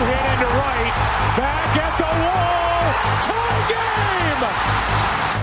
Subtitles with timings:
[0.00, 0.94] Hit into right.
[1.36, 2.88] Back at the wall.
[3.20, 4.42] Tie game.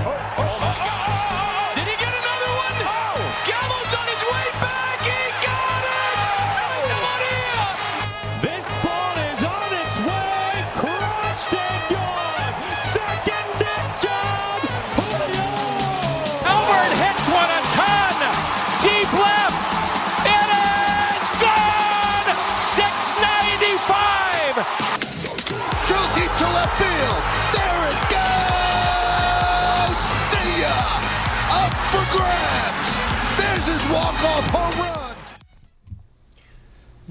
[0.09, 0.16] Oh,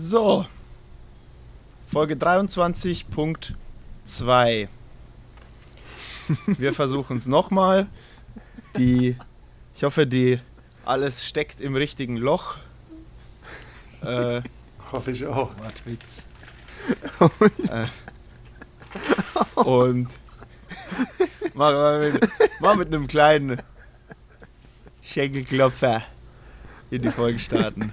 [0.07, 0.47] So.
[1.85, 4.69] Folge 23.2.
[6.47, 7.89] Wir versuchen es nochmal.
[8.77, 9.17] Die,
[9.75, 10.39] ich hoffe, die
[10.85, 12.59] alles steckt im richtigen Loch.
[14.03, 14.43] Äh,
[14.93, 15.51] Hoffe ich auch.
[15.59, 16.25] Wortwitz.
[17.69, 17.87] äh,
[19.57, 20.07] und
[21.53, 22.29] mach mal mit,
[22.61, 23.61] mach mit einem kleinen
[25.03, 26.05] Schenkelklopfer
[26.93, 27.93] in die Folge starten.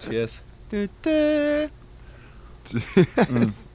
[0.00, 0.42] Cheers.
[0.70, 1.70] Du, du.
[2.64, 2.74] Das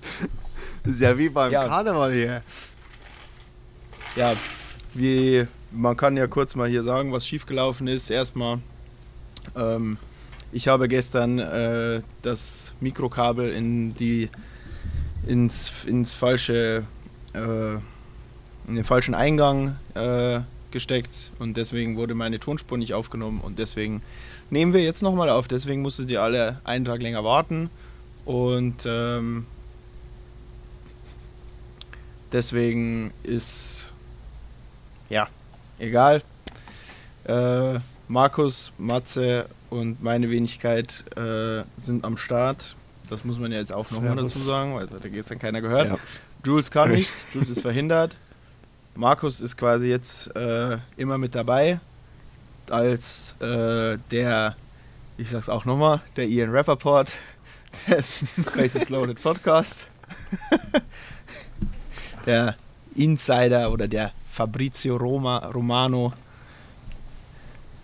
[0.84, 1.68] ist ja wie beim Ja.
[1.68, 2.42] Karneval hier.
[4.16, 4.34] Ja,
[4.94, 8.10] wie man kann ja kurz mal hier sagen, was schiefgelaufen ist.
[8.10, 8.60] Erstmal,
[9.56, 9.98] ähm,
[10.52, 14.30] ich habe gestern äh, das Mikrokabel in die
[15.26, 16.84] ins, ins falsche
[17.34, 17.74] äh,
[18.68, 24.02] in den falschen Eingang äh, gesteckt und deswegen wurde meine Tonspur nicht aufgenommen und deswegen
[24.52, 25.48] nehmen wir jetzt nochmal auf.
[25.48, 27.72] Deswegen musstet ihr alle einen Tag länger warten
[28.26, 29.48] und ähm,
[32.32, 33.94] deswegen ist
[35.10, 35.28] ja
[35.80, 36.22] egal.
[37.24, 42.76] Äh, Markus, Matze und meine Wenigkeit äh, sind am Start.
[43.10, 45.62] Das muss man ja jetzt auch nochmal dazu sagen, weil es hat ja gestern keiner
[45.62, 45.90] gehört.
[45.90, 45.98] Ja.
[46.46, 48.18] Jules kann nicht, Jules ist verhindert.
[48.96, 51.80] Markus ist quasi jetzt äh, immer mit dabei
[52.72, 54.56] als äh, der,
[55.18, 57.14] ich sag's auch nochmal, der Ian Rappaport
[57.88, 58.24] des
[58.54, 59.80] Faces Loaded Podcast.
[62.26, 62.56] der
[62.96, 66.14] Insider oder der Fabrizio Roma, Romano.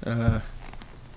[0.01, 0.39] Äh,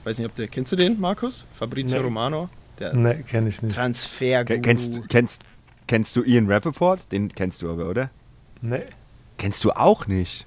[0.04, 1.46] weiß nicht, ob der, kennst du den, Markus?
[1.54, 2.04] Fabrizio Nee.
[2.04, 2.48] Romano?
[2.78, 3.74] Der Ne, kenne ich nicht.
[3.74, 5.42] Transfer Ke- Kennst, kennst,
[5.86, 7.10] kennst du Ian Rappaport?
[7.12, 8.10] Den kennst du aber, oder?
[8.62, 8.84] Ne.
[9.38, 10.46] Kennst du auch nicht?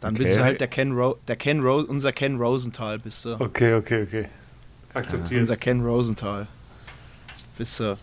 [0.00, 0.22] Dann Okay.
[0.24, 3.34] bist du halt der Ken, Ro der Ken Ro unser Ken Rosenthal bist du.
[3.38, 4.28] Okay, okay, okay.
[4.94, 5.40] Akzeptiert.
[5.40, 6.46] Unser Ken Rosenthal.
[7.58, 7.96] Bist du.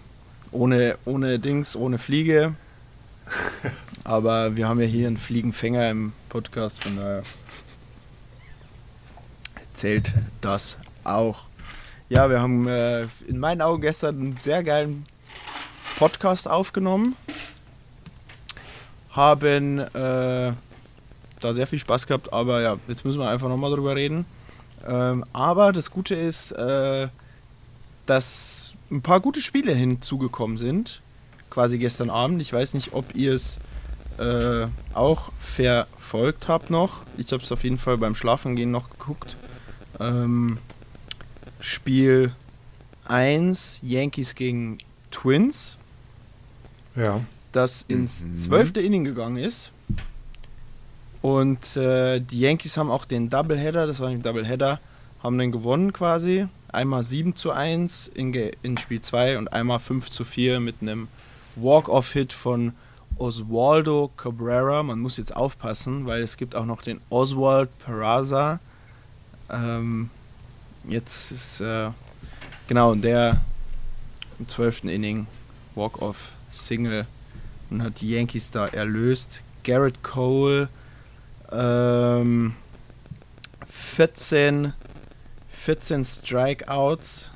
[0.52, 2.54] Ohne, ohne Dings, ohne Fliege.
[4.04, 7.24] Aber wir haben ja hier einen Fliegenfänger im Podcast, von daher
[9.74, 11.42] zählt das auch.
[12.10, 15.06] Ja, wir haben äh, in meinen Augen gestern einen sehr geilen
[15.98, 17.16] Podcast aufgenommen.
[19.12, 20.54] Haben äh,
[21.42, 24.26] da sehr viel Spaß gehabt, aber ja, jetzt müssen wir einfach nochmal drüber reden.
[24.88, 27.08] Ähm, aber das Gute ist, äh,
[28.06, 31.02] dass ein paar gute Spiele hinzugekommen sind.
[31.50, 32.42] Quasi gestern Abend.
[32.42, 33.60] Ich weiß nicht, ob ihr es
[34.18, 37.02] äh, auch verfolgt habt noch.
[37.18, 39.36] Ich habe es auf jeden Fall beim Schlafengehen noch geguckt.
[40.00, 40.58] Ähm,
[41.60, 42.34] Spiel
[43.06, 44.78] 1, Yankees gegen
[45.12, 45.78] Twins,
[46.96, 47.22] Ja.
[47.52, 48.38] das ins Mhm.
[48.38, 49.72] zwölfte Inning gegangen ist.
[51.22, 54.80] Und äh, die Yankees haben auch den Doubleheader, das war ein Doubleheader,
[55.24, 56.48] haben den gewonnen quasi.
[56.70, 61.08] Einmal 7 zu 1 in, in Spiel 2 und einmal 5 zu 4 mit einem
[61.56, 62.74] Walk-Off-Hit von
[63.18, 64.84] Oswaldo Cabrera.
[64.84, 68.60] Man muss jetzt aufpassen, weil es gibt auch noch den Oswald Peraza.
[69.50, 70.10] Ähm,
[70.88, 71.90] jetzt ist, äh,
[72.68, 73.42] genau, der
[74.40, 74.84] im 12.
[74.86, 75.26] Inning
[75.74, 77.08] Walk-Off-Single
[77.70, 79.42] und hat die Yankees da erlöst.
[79.64, 80.70] Garrett Cole
[81.52, 82.56] ähm,
[83.68, 84.74] 14,
[85.50, 87.32] 14 Strikeouts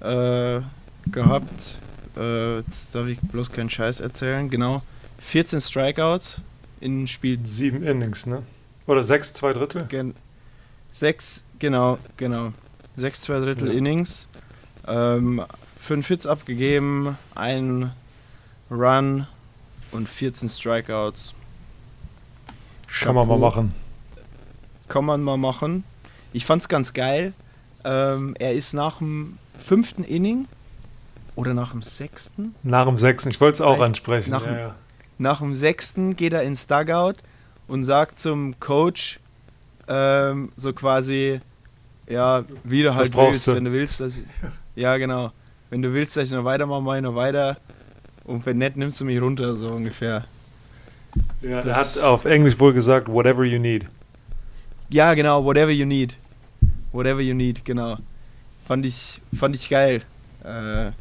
[0.00, 0.60] äh,
[1.10, 1.78] gehabt.
[2.16, 4.48] Äh, jetzt darf ich bloß keinen Scheiß erzählen.
[4.50, 4.82] Genau.
[5.20, 6.40] 14 Strikeouts
[6.80, 8.42] in Spiel Sieben Innings, ne?
[8.86, 9.86] Oder sechs, zwei Drittel?
[9.86, 10.14] Gen
[10.90, 12.52] sechs, genau, genau.
[12.96, 13.74] Sechs, zwei Drittel Ja.
[13.78, 14.28] Innings.
[14.86, 15.44] Ähm,
[15.76, 17.92] fünf Hits abgegeben, ein
[18.70, 19.26] Run
[19.92, 21.34] und 14 Strikeouts.
[23.00, 23.46] Kann man mal Chapeau.
[23.56, 23.74] machen.
[24.88, 25.84] Kann man mal machen.
[26.32, 27.32] Ich fand's ganz geil.
[27.84, 30.46] Ähm, er ist nach dem fünften Inning
[31.34, 32.54] oder nach dem sechsten?
[32.62, 34.30] Nach dem sechsten, ich wollte es auch Vielleicht ansprechen.
[34.30, 34.74] nach dem- ja, ja.
[35.18, 37.14] Nach dem sechsten geht er ins Dugout
[37.68, 39.18] und sagt zum Coach
[39.88, 41.40] ähm, so quasi,
[42.08, 43.54] ja, wie du halt willst, du.
[43.54, 44.20] wenn du willst, dass
[44.74, 45.32] ja genau,
[45.70, 47.56] wenn du willst, dass ich noch weitermache, mache ich noch weiter.
[48.24, 50.24] Und wenn nicht, nimmst du mich runter, so ungefähr.
[51.42, 53.86] Ja, er hat auf Englisch wohl gesagt, whatever you need.
[54.90, 56.16] Ja, genau, whatever you need.
[56.92, 57.98] Whatever you need, genau.
[58.66, 60.02] Fand ich, fand ich geil
[60.44, 60.92] äh,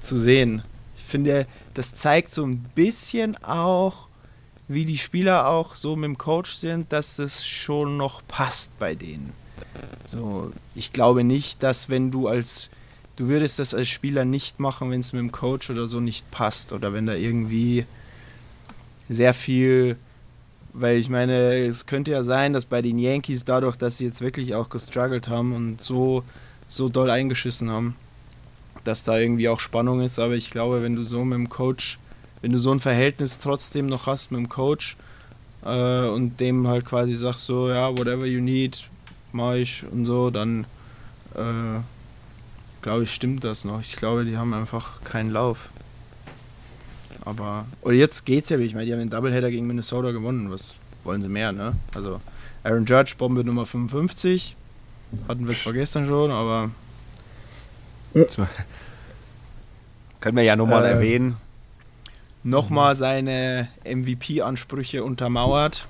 [0.00, 0.62] zu sehen.
[0.96, 4.08] Ich finde, das zeigt so ein bisschen auch,
[4.68, 8.94] wie die Spieler auch so mit dem Coach sind, dass es schon noch passt bei
[8.94, 9.32] denen.
[10.06, 12.70] So, ich glaube nicht, dass wenn du als
[13.16, 16.30] du würdest das als Spieler nicht machen, wenn es mit dem Coach oder so nicht
[16.30, 17.86] passt oder wenn da irgendwie
[19.08, 19.96] sehr viel
[20.72, 24.20] weil ich meine, es könnte ja sein, dass bei den Yankees dadurch, dass sie jetzt
[24.20, 26.24] wirklich auch gestruggelt haben und so,
[26.66, 27.96] so doll eingeschissen haben,
[28.84, 30.18] dass da irgendwie auch Spannung ist.
[30.18, 31.98] Aber ich glaube, wenn du so mit dem Coach,
[32.40, 34.96] wenn du so ein Verhältnis trotzdem noch hast mit dem Coach
[35.64, 38.86] äh, und dem halt quasi sagst so, ja, whatever you need,
[39.32, 40.64] mach ich und so, dann
[41.34, 41.80] äh,
[42.80, 43.80] glaube ich, stimmt das noch.
[43.80, 45.70] Ich glaube, die haben einfach keinen Lauf.
[47.24, 50.50] Aber, oder jetzt geht's ja, wie ich meine, die haben den Doubleheader gegen Minnesota gewonnen.
[50.50, 50.74] Was
[51.04, 51.74] wollen sie mehr, ne?
[51.94, 52.20] Also,
[52.64, 54.56] Aaron Judge, Bombe Nummer 55.
[55.28, 56.70] Hatten wir zwar gestern schon, aber
[60.20, 61.36] Können wir ja nochmal Äh, erwähnen.
[62.44, 65.86] nochmal seine MVP-Ansprüche untermauert.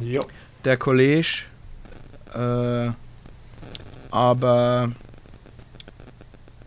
[0.00, 0.24] Jo.
[0.64, 1.44] der College.
[2.34, 2.90] Äh,
[4.10, 4.92] aber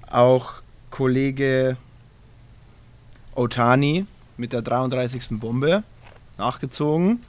[0.10, 0.54] auch
[0.90, 1.78] Kollege
[3.36, 4.06] Otani
[4.38, 5.40] mit der 33.
[5.40, 5.84] Bombe
[6.38, 7.20] nachgezogen.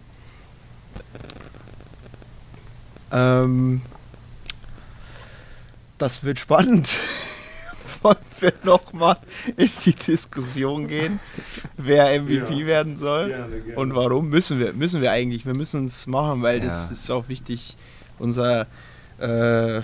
[3.10, 3.82] Ähm,
[5.99, 6.94] das wird spannend.
[8.02, 9.16] Wollen wir nochmal
[9.56, 11.20] in die Diskussion gehen,
[11.76, 12.66] wer MVP Ja.
[12.66, 13.28] werden soll?
[13.28, 13.76] Gerne, gerne.
[13.78, 14.72] Und warum müssen wir?
[14.72, 15.46] Müssen wir eigentlich?
[15.46, 16.93] Wir müssen es machen, weil das Ja.
[16.93, 17.76] ist auch wichtig.
[18.19, 18.66] Unser,
[19.20, 19.82] äh, äh,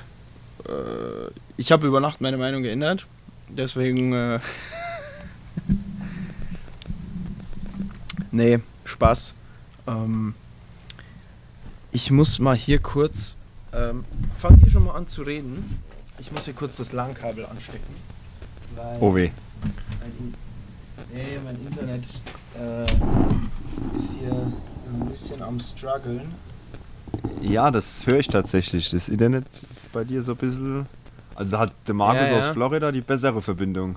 [1.56, 3.06] ich habe über Nacht meine Meinung geändert,
[3.48, 4.40] deswegen, äh,
[8.30, 9.34] nee, Spaß.
[9.86, 10.34] Ähm,
[11.92, 13.36] ich muss mal hier kurz,
[13.72, 14.04] ähm,
[14.36, 15.80] fang hier schon mal an zu reden.
[16.18, 17.94] Ich muss hier kurz das LAN-Kabel anstecken.
[18.76, 19.30] Weil Oh weh.
[20.00, 20.34] mein, In
[21.14, 22.04] nee, mein Internet
[22.58, 24.30] äh, ist hier
[24.84, 26.32] so ein bisschen am struggeln.
[27.40, 28.90] Ja, das höre ich tatsächlich.
[28.90, 30.86] Das Internet ist bei dir so ein bisschen.
[31.34, 32.38] Also da hat der Markus Ja, ja.
[32.38, 33.96] aus Florida die bessere Verbindung.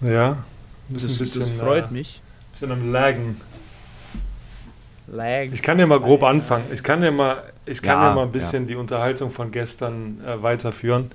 [0.00, 0.42] Ja.
[0.88, 2.22] Das, Ist ein bisschen, das freut äh, mich.
[2.58, 3.40] Bisschen am Laggen.
[5.06, 5.44] Lag.
[5.52, 6.64] Ich kann ja mal grob anfangen.
[6.72, 10.20] Ich kann ja mal, ich kann ja, Ja, mal ein bisschen die Unterhaltung von gestern
[10.26, 11.10] äh, weiterführen.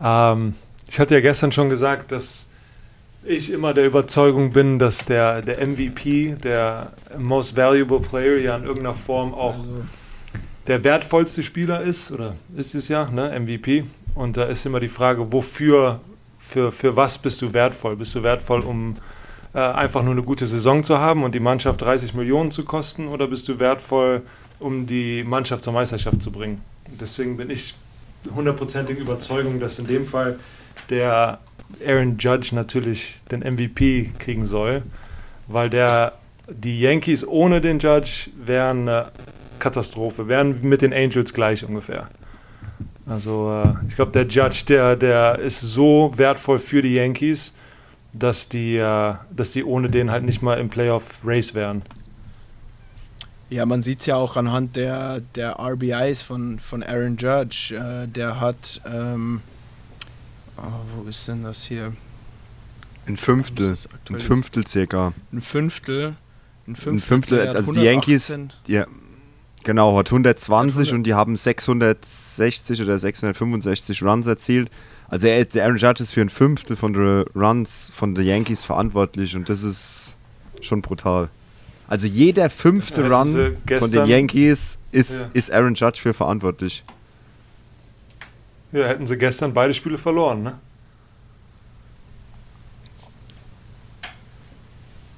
[0.00, 0.54] Ähm,
[0.88, 2.48] ich hatte ja gestern schon gesagt, dass
[3.24, 8.62] ich immer der Überzeugung bin, dass der, der MVP, der Most Valuable Player, ja in
[8.62, 9.84] irgendeiner Form auch Also,
[10.66, 13.84] der wertvollste Spieler ist, oder ist es ja, ne, MVP.
[14.14, 16.00] Und da ist immer die Frage, wofür,
[16.38, 17.96] für, für was bist du wertvoll?
[17.96, 18.96] Bist du wertvoll, um
[19.54, 23.08] äh, einfach nur eine gute Saison zu haben und die Mannschaft 30 Millionen zu kosten,
[23.08, 24.22] oder bist du wertvoll,
[24.58, 26.60] um die Mannschaft zur Meisterschaft zu bringen?
[27.00, 27.74] Deswegen bin ich
[28.34, 30.38] hundertprozentig Überzeugung, dass in dem Fall
[30.90, 31.38] der
[31.86, 34.82] Aaron Judge natürlich den MVP kriegen soll,
[35.46, 36.14] weil der
[36.48, 39.12] die Yankees ohne den Judge wären eine
[39.58, 42.08] Katastrophe, wären mit den Angels gleich ungefähr.
[43.06, 47.54] Also äh, ich glaube, der Judge, der, der ist so wertvoll für die Yankees,
[48.14, 51.82] dass die, äh, dass die ohne den halt nicht mal im Playoff-Race wären.
[53.50, 57.74] ja, man sieht es ja auch anhand der, der RBIs von, von Aaron Judge.
[57.74, 59.40] Äh, der hat, ähm,
[60.56, 60.62] oh,
[60.96, 61.92] wo ist denn das hier?
[63.06, 63.76] Ein Fünftel.
[64.08, 65.12] Ein Fünftel circa.
[65.32, 66.16] Ein Fünftel.
[66.66, 68.60] Ein Fünftel, Ein Fünftel, also die Yankees, 118.
[68.66, 70.92] die, genau, hat 120 100.
[70.94, 74.70] und die haben 660 oder 665 Runs erzielt.
[75.08, 78.64] Also er, der Aaron Judge ist für ein Fünftel von den Runs von den Yankees
[78.64, 80.16] verantwortlich und das ist
[80.60, 81.28] schon brutal.
[81.86, 85.28] Also jeder fünfte Das heißt, Run äh, von den Yankees ist, Ja.
[85.34, 86.82] ist Aaron Judge für verantwortlich.
[88.72, 90.58] Ja, hätten sie gestern beide Spiele verloren, ne?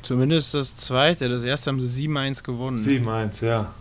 [0.02, 1.28] Zumindest das zweite.
[1.28, 2.78] Das erste haben sie 7-1 gewonnen.
[2.78, 3.72] 7-1, ja.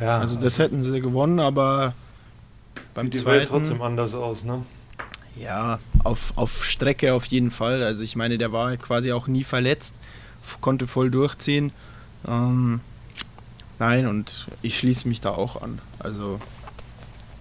[0.00, 1.94] Ja, Also das hätten sie gewonnen, aber
[2.98, 4.62] beim sieht die Welt trotzdem anders aus, ne?
[5.38, 7.82] ja auf, auf Strecke auf jeden Fall.
[7.82, 9.96] Also ich meine, der war quasi auch nie verletzt,
[10.60, 11.72] konnte voll durchziehen.
[12.26, 12.80] Ähm,
[13.78, 15.80] nein, und ich schließe mich da auch an.
[15.98, 16.40] Also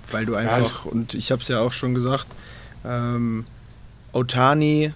[0.09, 2.27] weil du einfach und ich habe es ja auch schon gesagt,
[2.85, 3.45] ähm,
[4.13, 4.93] Otani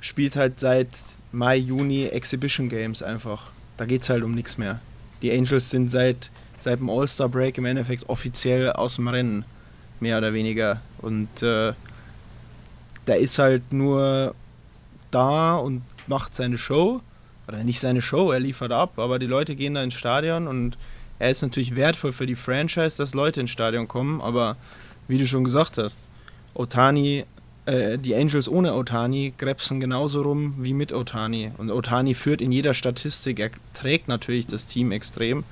[0.00, 0.88] spielt halt seit
[1.32, 3.50] Mai, Juni Exhibition Games einfach.
[3.76, 4.80] Da geht es halt um nichts mehr.
[5.22, 9.44] Die Angels sind seit, seit dem All-Star-Break im Endeffekt offiziell aus dem Rennen,
[10.00, 10.80] mehr oder weniger.
[10.98, 11.72] Und äh,
[13.06, 14.34] da ist halt nur
[15.10, 17.00] da und macht seine Show.
[17.48, 20.76] Oder nicht seine Show, er liefert ab, aber die Leute gehen da ins Stadion und
[21.18, 24.56] er ist natürlich wertvoll für die Franchise, dass Leute ins Stadion kommen, aber
[25.08, 26.00] wie du schon gesagt hast,
[26.54, 27.24] Otani,
[27.66, 31.50] äh, die Angels ohne Otani gräpsen genauso rum wie mit Otani.
[31.58, 35.42] Und Otani führt in jeder Statistik, er trägt natürlich das Team extrem.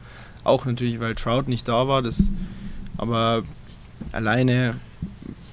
[0.44, 2.30] Auch natürlich, weil Trout nicht da war, das,
[2.96, 3.42] aber
[4.12, 4.76] alleine,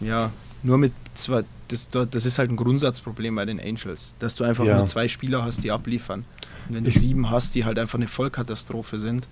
[0.01, 0.31] ja,
[0.63, 4.65] nur mit zwei, das, das ist halt ein Grundsatzproblem bei den Angels, dass du einfach
[4.65, 4.77] Ja.
[4.77, 6.25] nur zwei Spieler hast, die abliefern.
[6.69, 9.27] Und wenn du Ich- sieben hast, die halt einfach eine Vollkatastrophe sind.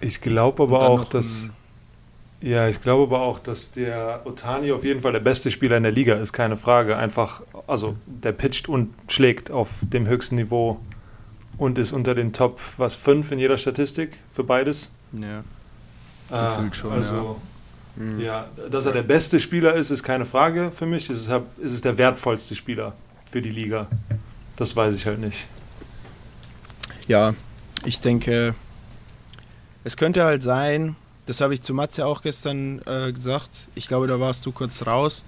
[0.00, 1.50] Ich glaube aber auch, dass.
[2.40, 5.82] Ja, ich glaube aber auch, dass der Otani auf jeden Fall der beste Spieler in
[5.82, 6.96] der Liga ist, keine Frage.
[6.96, 10.78] Einfach, also der pitcht und schlägt auf dem höchsten Niveau
[11.56, 14.90] und ist unter den Top, was, fünf in jeder Statistik für beides.
[15.12, 15.42] Ja.
[16.30, 17.36] Ah, Gefühlt schon, also, ja.
[18.70, 21.10] Dass er der beste Spieler ist, ist keine Frage für mich.
[21.10, 22.94] Es ist, ist es der wertvollste Spieler
[23.30, 23.86] für die Liga.
[24.56, 25.46] Das weiß ich halt nicht.
[27.06, 27.34] Ja,
[27.84, 28.54] ich denke,
[29.84, 30.96] es könnte halt sein,
[31.26, 34.86] das habe ich zu Matze auch gestern äh, gesagt, ich glaube, da warst du kurz
[34.86, 35.24] raus,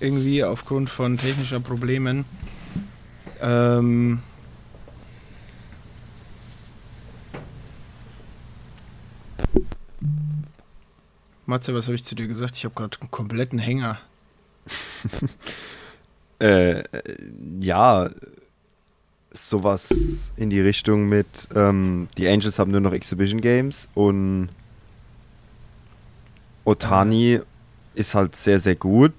[0.00, 2.24] irgendwie aufgrund von technischer Problemen.
[3.40, 4.20] Ähm,
[11.46, 12.56] Matze, was habe ich zu dir gesagt?
[12.56, 13.98] Ich habe gerade einen kompletten Hänger.
[16.38, 16.82] Äh,
[17.60, 18.10] ja,
[19.30, 24.48] sowas in die Richtung mit, ähm, die Angels haben nur noch Exhibition Games und
[26.64, 27.38] Otani
[27.94, 29.14] ist halt sehr, sehr gut,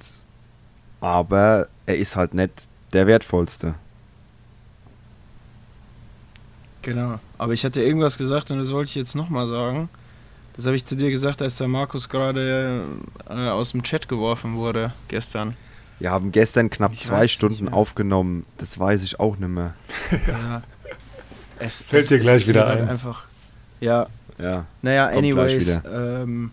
[0.99, 3.75] aber er ist halt nicht der wertvollste.
[6.81, 7.19] Genau.
[7.37, 9.89] Aber ich hatte irgendwas gesagt und das wollte ich jetzt nochmal sagen.
[10.55, 12.83] Das habe ich zu dir gesagt, als der Markus gerade
[13.27, 15.55] äh, aus dem Chat geworfen wurde gestern.
[15.99, 19.73] Wir haben gestern knapp Ich zwei es Stunden aufgenommen, das weiß ich auch nicht mehr.
[20.27, 20.63] Ja.
[21.59, 22.89] Es, Fällt dir gleich wieder ein.
[22.89, 23.25] Einfach.
[23.79, 24.07] Ja,
[24.37, 25.79] Ja, naja, Kommt anyways.
[25.89, 26.51] Ähm,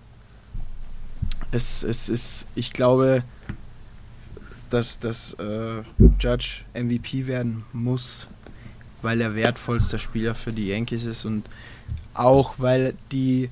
[1.50, 3.24] es, es ist, ich glaube,
[4.70, 5.82] dass, dass äh,
[6.20, 8.28] Judge MVP werden muss,
[9.02, 11.48] weil er wertvollster Spieler für die Yankees ist und
[12.14, 13.50] auch weil die,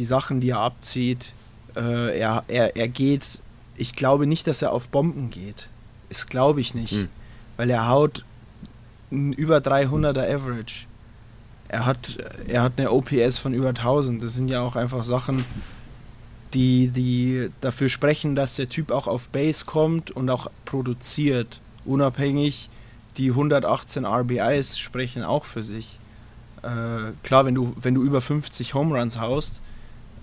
[0.00, 1.34] die Sachen, die er abzieht,
[1.76, 3.38] äh, er, er, er geht,
[3.76, 5.68] ich glaube nicht, dass er auf Bomben geht.
[6.08, 7.08] Das glaube ich nicht, Hm.
[7.58, 8.24] weil er haut
[9.12, 10.86] ein über 300er Average.
[11.68, 12.16] Er hat,
[12.48, 14.22] er hat eine OPS von über 1000.
[14.22, 15.44] Das sind ja auch einfach Sachen,
[16.54, 21.60] die, die dafür sprechen, dass der Typ auch auf Base kommt und auch produziert.
[21.84, 22.70] Unabhängig,
[23.18, 25.98] die 118 RBIs sprechen auch für sich.
[26.62, 29.60] Äh, klar, wenn du, wenn du über 50 Home Runs haust,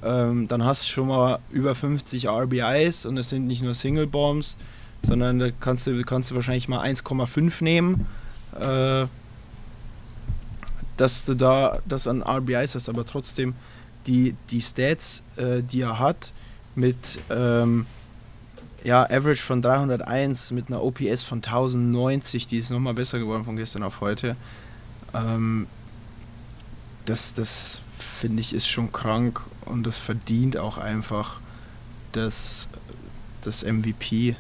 [0.04, 4.08] ähm, dann hast du schon mal über 50 RBIs und es sind nicht nur Single
[4.08, 4.58] Bombs,
[5.04, 8.08] sondern da kannst du, kannst du wahrscheinlich mal 1,5 nehmen.
[8.60, 9.08] Äh,
[10.98, 13.54] dass du da das an RBIs hast, aber trotzdem
[14.08, 16.34] die, die Stats, äh, die er hat,
[16.76, 17.86] mit ähm,
[18.84, 23.56] ja, Average von 301, mit einer OPS von 1090, die ist nochmal besser geworden von
[23.56, 24.36] gestern auf heute.
[25.14, 25.68] Ähm,
[27.06, 27.82] das das
[28.18, 31.40] finde ich ist schon krank und das verdient auch einfach
[32.12, 32.68] das,
[33.44, 34.36] das MVP.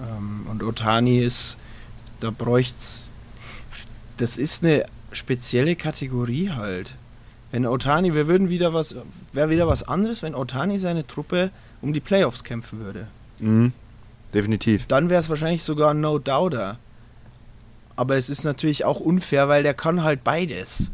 [0.00, 1.56] Ähm, und Otani ist,
[2.20, 3.14] da bräucht's,
[4.16, 6.94] das ist eine spezielle Kategorie halt.
[7.52, 8.96] Wenn Otani, wir würden wieder was,
[9.32, 11.50] wäre wieder was anderes, wenn Otani seine Truppe
[11.82, 13.06] um die Playoffs kämpfen würde.
[13.38, 13.72] mhm.
[14.32, 14.86] definitiv.
[14.88, 16.78] Dann wäre es wahrscheinlich sogar ein No-Doubter.
[17.96, 20.90] Aber es ist natürlich auch unfair, weil der kann halt beides.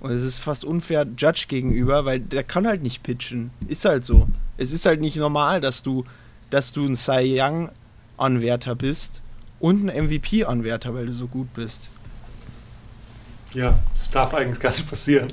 [0.00, 3.50] Und es ist fast unfair Judge gegenüber, weil der kann halt nicht pitchen.
[3.66, 4.28] Ist halt so.
[4.56, 6.04] Es ist halt nicht normal, dass du,
[6.50, 9.22] dass du ein Cy Young-Anwärter bist
[9.58, 11.90] und ein MVP-Anwärter, weil du so gut bist.
[13.54, 15.32] Ja, das darf eigentlich gar nicht passieren.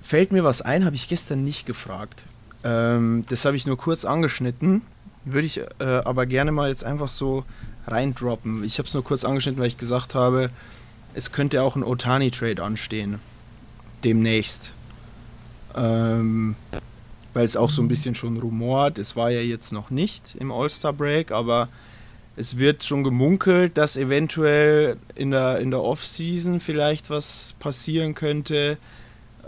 [0.00, 2.24] Fällt mir was ein, habe ich gestern nicht gefragt.
[2.64, 4.82] Ähm, das habe ich nur kurz angeschnitten.
[5.24, 7.44] Würde ich äh, aber gerne mal jetzt einfach so
[7.86, 8.64] reindroppen.
[8.64, 10.50] Ich habe es nur kurz angeschnitten, weil ich gesagt habe,
[11.16, 13.20] es könnte auch ein Otani-Trade anstehen.
[14.04, 14.74] Demnächst.
[15.74, 16.56] Ähm,
[17.32, 18.98] weil es auch so ein bisschen schon rumort.
[18.98, 21.68] Es war ja jetzt noch nicht im All-Star-Break, aber
[22.36, 28.76] es wird schon gemunkelt, dass eventuell in der, in der Off-Season vielleicht was passieren könnte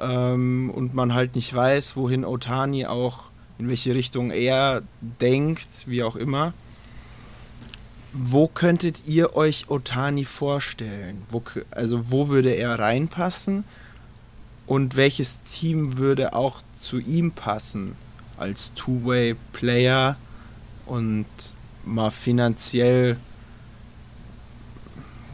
[0.00, 3.24] ähm, und man halt nicht weiß, wohin Otani auch,
[3.58, 6.54] in welche Richtung er denkt, wie auch immer.
[8.12, 11.22] Wo könntet ihr euch Otani vorstellen?
[11.30, 13.64] Wo, also wo würde er reinpassen?
[14.66, 17.96] Und welches Team würde auch zu ihm passen
[18.36, 20.16] als Two-Way-Player
[20.86, 21.26] und
[21.84, 23.16] mal finanziell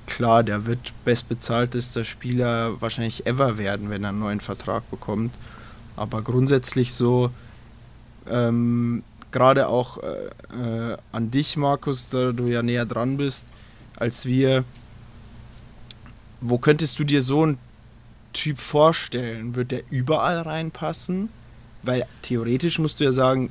[0.06, 5.34] klar, der wird bestbezahltester Spieler wahrscheinlich ever werden, wenn er einen neuen Vertrag bekommt.
[5.96, 7.30] Aber grundsätzlich so,
[8.28, 9.02] ähm,
[9.34, 13.46] gerade auch äh, äh, an dich, Markus, da du ja näher dran bist
[13.96, 14.64] als wir.
[16.40, 17.58] Wo könntest du dir so einen
[18.32, 19.56] Typ vorstellen?
[19.56, 21.30] Wird der überall reinpassen?
[21.82, 23.50] Weil theoretisch musst du ja sagen,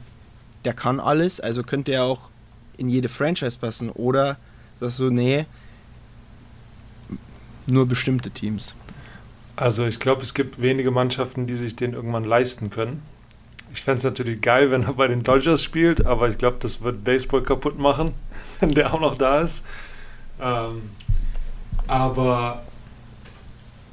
[0.63, 2.29] der kann alles, also könnte er auch
[2.77, 3.89] in jede Franchise passen.
[3.89, 4.37] Oder
[4.79, 5.45] sagst du, nee,
[7.67, 8.73] nur bestimmte Teams.
[9.57, 13.01] Also ich glaube, es gibt wenige Mannschaften, die sich den irgendwann leisten können.
[13.73, 16.83] Ich fände es natürlich geil, wenn er bei den Dodgers spielt, aber ich glaube, das
[16.83, 18.11] wird Baseball kaputt machen,
[18.59, 19.65] wenn der auch noch da ist.
[20.39, 20.83] Ähm,
[21.87, 22.63] aber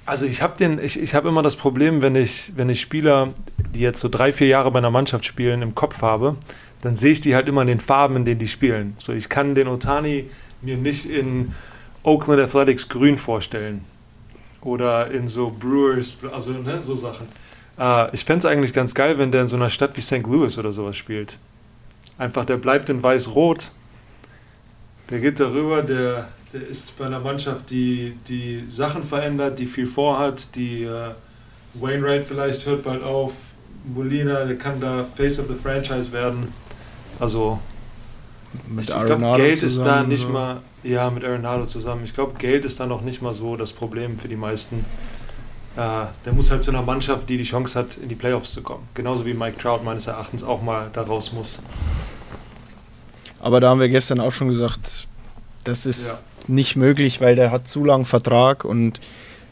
[0.05, 3.33] also ich habe ich, ich habe immer das Problem, wenn ich, wenn ich Spieler,
[3.75, 6.37] die jetzt so drei, vier Jahre bei einer Mannschaft spielen, im Kopf habe,
[6.83, 8.97] dann sehe ich die halt immer in den Farben, in denen die spielen.
[8.99, 10.29] So, ich kann den Otani
[10.63, 11.55] mir nicht in
[12.03, 13.85] Oakland Athletics grün vorstellen.
[14.63, 17.29] Oder in so Brewers, also ne, so Sachen.
[17.81, 20.23] Äh, ich fände es eigentlich ganz geil, wenn der in so einer Stadt wie St.
[20.25, 21.39] Louis oder sowas spielt.
[22.19, 23.73] Einfach, der bleibt in weiß-rot.
[25.09, 29.87] Der geht darüber, der, der ist bei einer Mannschaft, die, die Sachen verändert, die viel
[29.87, 31.13] vorhat, die äh,
[31.75, 33.33] Wainwright vielleicht hört bald auf,
[33.85, 36.49] Molina, der kann da Face of the Franchise werden.
[37.19, 37.59] Also
[38.69, 40.29] Mit ich glaube, Geld ist da zusammen, nicht so.
[40.29, 42.05] mal, ja, mit Arenado zusammen.
[42.05, 44.85] Ich glaube, Geld ist da noch nicht mal so das Problem für die meisten.
[45.77, 48.63] Äh, der muss halt zu einer Mannschaft, die die Chance hat, in die Playoffs zu
[48.63, 48.89] kommen.
[48.95, 51.63] Genauso wie Mike Trout meines Erachtens auch mal da raus muss.
[53.41, 55.07] Aber da haben wir gestern auch schon gesagt,
[55.65, 56.19] das ist Ja.
[56.49, 59.01] nicht möglich, weil der hat zu langen Vertrag und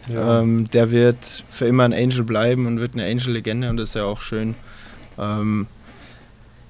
[0.09, 0.41] Ja.
[0.41, 3.95] ähm, der wird für immer ein Angel bleiben und wird eine Angel-Legende und das ist
[3.95, 4.55] ja auch schön.
[5.19, 5.67] Ähm,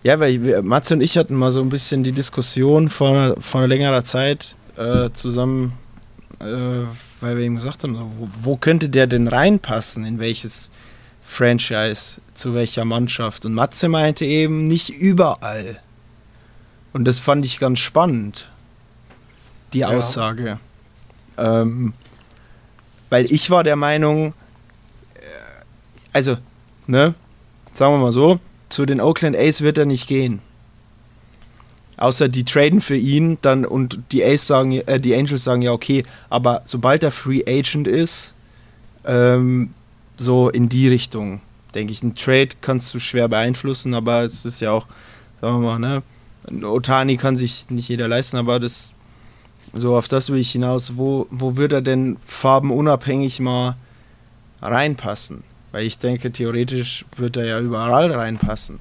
[0.02, 4.04] ja, weil Matze und ich hatten mal so ein bisschen die Diskussion vor, vor längerer
[4.04, 5.72] Zeit äh, zusammen,
[6.40, 6.84] äh,
[7.20, 10.70] weil wir ihm gesagt haben, wo, wo könnte der denn reinpassen, in welches
[11.22, 13.44] Franchise, zu welcher Mannschaft?
[13.44, 15.80] Und Matze meinte eben nicht überall.
[16.92, 18.50] Und das fand ich ganz spannend,
[19.72, 19.88] die Ja.
[19.88, 20.58] Aussage.
[21.36, 21.92] Ähm,
[23.10, 24.34] weil ich war der Meinung,
[25.14, 25.20] äh,
[26.12, 26.36] also,
[26.86, 27.14] ne,
[27.74, 30.40] sagen wir mal so, zu den Oakland A's wird er nicht gehen.
[31.98, 35.72] Außer die traden für ihn dann und die A's sagen, äh, die Angels sagen ja
[35.72, 38.34] okay, aber sobald er Free Agent ist,
[39.04, 39.74] ähm,
[40.16, 41.40] so in die Richtung,
[41.74, 42.02] denke ich.
[42.02, 44.86] Ein Trade kannst du schwer beeinflussen, aber es ist ja auch,
[45.40, 46.02] sagen wir mal, ne,
[46.64, 48.94] Otani kann sich nicht jeder leisten, aber das
[49.74, 50.96] so auf das will ich hinaus.
[50.96, 53.76] Wo, wo wird er denn farbenunabhängig mal
[54.62, 55.42] reinpassen?
[55.72, 58.80] Weil ich denke, theoretisch wird er ja überall reinpassen.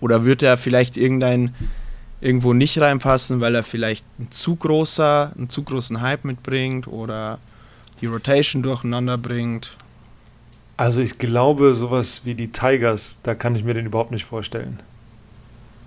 [0.00, 1.54] Oder wird er vielleicht irgendein
[2.24, 7.38] irgendwo nicht reinpassen, weil er vielleicht ein zu großer, einen zu großen Hype mitbringt oder
[8.00, 9.76] die Rotation durcheinander bringt.
[10.78, 14.80] Also ich glaube, sowas wie die Tigers, da kann ich mir den überhaupt nicht vorstellen.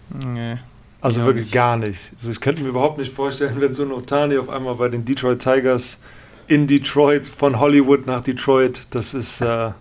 [0.09, 0.57] Nee.
[1.01, 1.53] Also wirklich nicht.
[1.53, 2.13] gar nicht.
[2.17, 5.03] Also ich könnte mir überhaupt nicht vorstellen, wenn so ein Otani auf einmal bei den
[5.03, 6.01] Detroit Tigers
[6.47, 9.71] in Detroit von Hollywood nach Detroit, das ist äh,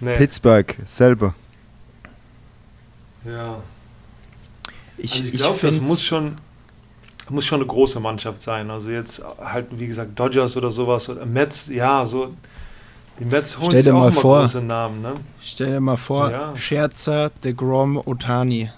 [0.00, 0.16] nee.
[0.16, 1.34] Pittsburgh selber.
[3.24, 3.62] Ja.
[4.98, 6.32] Ich, Also ich glaube, das muss schon,
[7.28, 8.70] muss schon eine große Mannschaft sein.
[8.70, 12.34] Also jetzt halt, wie gesagt, Dodgers oder sowas oder Mets, ja, so.
[13.18, 14.38] Die Mets holen sich auch mal vor.
[14.40, 15.14] große Namen, ne?
[15.42, 16.56] Stell dir mal vor, Ja.
[16.56, 18.70] Scherzer, DeGrom, Otani.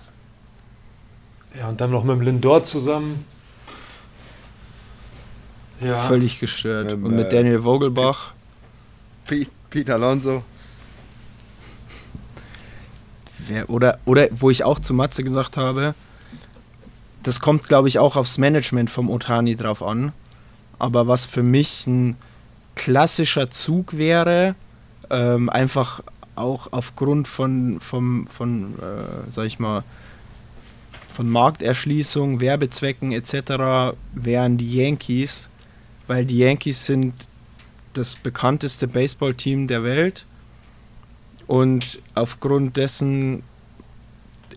[1.58, 3.24] Ja, und dann noch mit dem Lindor zusammen.
[5.80, 6.02] Ja.
[6.04, 6.92] Völlig gestört.
[6.92, 8.32] Ähm, Und mit äh, Daniel Vogelbach.
[9.26, 10.42] Pete, Pete Alonso.
[13.46, 15.94] Wer, oder, oder wo ich auch zu Matze gesagt habe,
[17.22, 20.12] das kommt, glaube ich, auch aufs Management vom Otani drauf an.
[20.78, 22.16] Aber was für mich ein
[22.74, 24.54] klassischer Zug wäre,
[25.10, 26.02] ähm, einfach
[26.36, 29.84] auch aufgrund von, vom, von äh, sag ich mal,
[31.12, 33.94] von Markterschließung, Werbezwecken etc.
[34.14, 35.50] wären die Yankees,
[36.06, 37.28] weil die Yankees sind
[37.92, 40.24] das bekannteste Baseballteam der Welt
[41.46, 43.42] und aufgrund dessen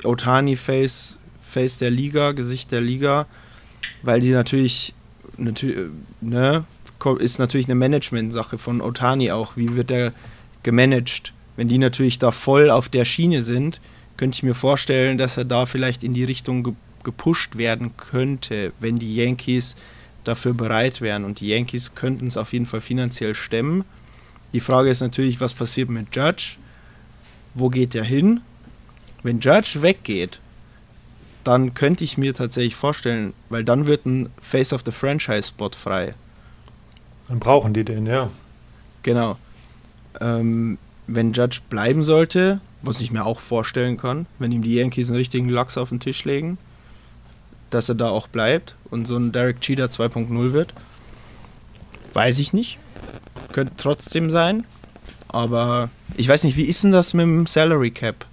[0.03, 1.17] Otani Face,
[1.53, 3.27] Face der Liga, Gesicht der Liga,
[4.01, 4.93] weil die natürlich,
[5.37, 5.89] natürlich
[6.21, 6.65] ne,
[7.19, 9.55] ist natürlich eine Management-Sache von Otani auch.
[9.55, 10.13] Wie wird er
[10.63, 11.33] gemanagt?
[11.55, 13.79] Wenn die natürlich da voll auf der Schiene sind,
[14.17, 18.71] könnte ich mir vorstellen, dass er da vielleicht in die Richtung ge gepusht werden könnte,
[18.79, 19.75] wenn die Yankees
[20.23, 21.25] dafür bereit wären.
[21.25, 23.83] Und die Yankees könnten es auf jeden Fall finanziell stemmen.
[24.53, 26.55] Die Frage ist natürlich, was passiert mit Judge?
[27.55, 28.39] Wo geht er hin?
[29.21, 30.39] Wenn Judge weggeht,
[31.43, 35.71] dann könnte ich mir tatsächlich vorstellen, weil dann wird ein Face of the Franchise Spot
[35.71, 36.13] frei.
[37.27, 38.29] Dann brauchen die den, ja.
[39.03, 39.37] Genau.
[40.21, 40.77] Ähm,
[41.07, 45.17] wenn Judge bleiben sollte, was ich mir auch vorstellen kann, wenn ihm die Yankees einen
[45.17, 46.57] richtigen Lachs auf den Tisch legen,
[47.69, 50.73] dass er da auch bleibt und so ein Derek Cheater 2.0 wird.
[52.13, 52.77] Weiß ich nicht.
[53.51, 54.65] Könnte trotzdem sein.
[55.27, 58.25] Aber ich weiß nicht, wie ist denn das mit dem Salary Cap?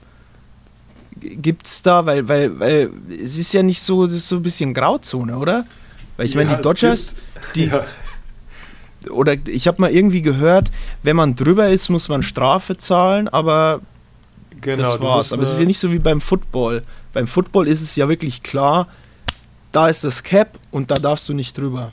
[1.18, 2.90] G- Gibt's da, weil, weil, weil
[3.22, 5.64] es ist ja nicht so, das ist so ein bisschen Grauzone, oder?
[6.16, 7.84] Weil ich meine, Ja, die es Dodgers, gibt- die, ja.
[9.10, 10.70] oder ich habe mal irgendwie gehört,
[11.02, 13.80] wenn man drüber ist, muss man Strafe zahlen, aber
[14.60, 15.32] Genau, das war's.
[15.32, 16.82] Aber es ist eine- ja nicht so wie beim Football.
[17.14, 18.88] Beim Football ist es ja wirklich klar,
[19.72, 21.92] da ist das Cap und da darfst du nicht drüber.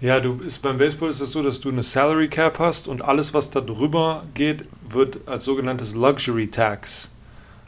[0.00, 3.02] Ja, du ist beim Baseball ist es so, dass du eine Salary Cap hast und
[3.02, 7.10] alles, was da drüber geht, wird als sogenanntes Luxury Tax,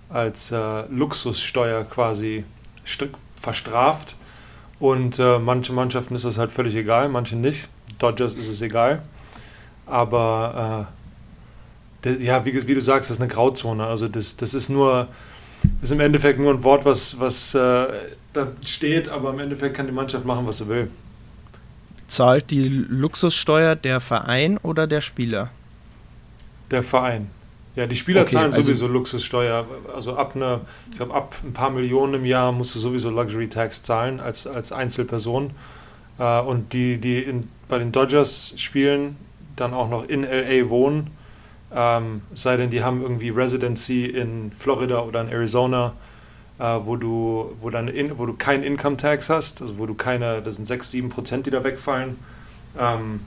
[0.08, 2.44] als äh, Luxussteuer quasi
[2.86, 4.16] st- verstraft.
[4.80, 7.68] Und äh, manche Mannschaften ist das halt völlig egal, manche nicht.
[7.98, 9.02] Dodgers ist es egal.
[9.86, 10.88] Aber
[12.04, 13.86] äh, ja, wie, wie du sagst, das ist eine Grauzone.
[13.86, 15.08] Also das, das ist nur,
[15.82, 17.86] ist im Endeffekt nur ein Wort, was, was äh,
[18.32, 20.90] da steht, aber im Endeffekt kann die Mannschaft machen, was sie will.
[22.08, 25.50] Zahlt die Luxussteuer der Verein oder der Spieler?
[26.70, 27.30] Der Verein.
[27.78, 29.64] Ja, die Spieler Okay, zahlen also- sowieso Luxussteuer.
[29.94, 33.46] Also ab einer, ich glaube, ab ein paar Millionen im Jahr musst du sowieso Luxury
[33.48, 35.50] Tax zahlen als, als Einzelperson.
[36.18, 39.16] Äh, und die, die in, bei den Dodgers spielen,
[39.54, 41.10] dann auch noch in LA wohnen,
[41.72, 45.92] ähm, sei denn, die haben irgendwie Residency in Florida oder in Arizona,
[46.58, 49.94] äh, wo du, wo, dann in, wo du kein Income Tax hast, also wo du
[49.94, 52.18] keine, das sind 6, 7 Prozent, die da wegfallen.
[52.76, 53.20] Ähm,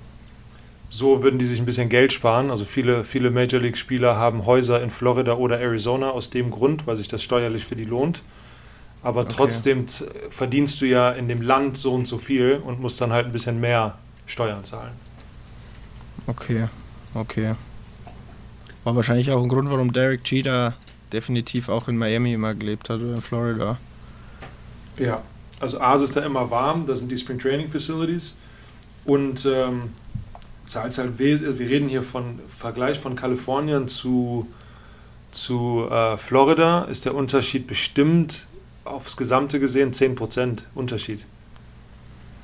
[0.91, 2.51] so würden die sich ein bisschen Geld sparen.
[2.51, 6.97] Also viele, viele Major League-Spieler haben Häuser in Florida oder Arizona aus dem Grund, weil
[6.97, 8.23] sich das steuerlich für die lohnt.
[9.01, 9.29] Aber Okay.
[9.29, 9.85] trotzdem
[10.29, 13.33] verdienst du ja in dem Land so und so viel und musst dann halt ein
[13.33, 14.99] bisschen mehr Steuern zahlen.
[16.27, 16.67] Okay,
[17.13, 17.55] okay.
[18.83, 20.77] War wahrscheinlich auch ein Grund, warum Derek Jeter
[21.11, 23.81] definitiv auch in Miami immer gelebt hat oder in Florida.
[24.97, 25.23] Ja,
[25.59, 28.37] also A es ist da immer warm, da sind die Spring Training Facilities
[29.05, 29.93] und ähm,
[30.71, 34.47] zahlst halt wir reden hier von Vergleich von Kalifornien zu,
[35.31, 38.47] zu äh, Florida, ist der Unterschied bestimmt
[38.85, 41.25] aufs Gesamte gesehen 10% Unterschied,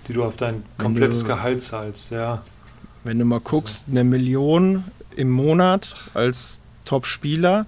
[0.07, 2.43] die du auf dein komplettes du- Gehalt zahlst, ja.
[3.03, 4.83] Wenn du mal guckst, eine Million
[5.15, 7.65] im Monat als Top-Spieler,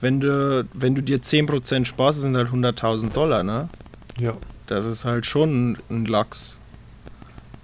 [0.00, 3.68] wenn du, wenn du dir 10% sparst, sind halt 100.000 Dollar, ne?
[4.18, 4.34] Ja.
[4.66, 6.56] Das ist halt schon ein Lachs.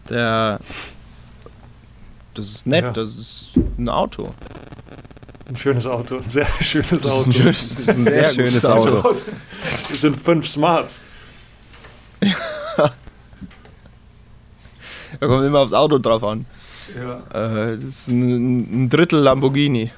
[0.09, 0.61] Der.
[2.35, 2.91] Das ist nett, Ja.
[2.93, 4.31] das ist ein Auto.
[5.49, 7.25] Ein schönes Auto, ein sehr schönes Das ist Auto.
[7.27, 8.99] ein, schönes, das ist ein sehr, Sehr schönes Auto.
[9.01, 9.15] Auto.
[9.63, 11.01] Das sind fünf Smarts.
[15.19, 16.47] Da kommt immer aufs Auto drauf an.
[16.97, 17.19] Ja.
[17.33, 19.91] Äh, das ist ein, ein Drittel Lamborghini.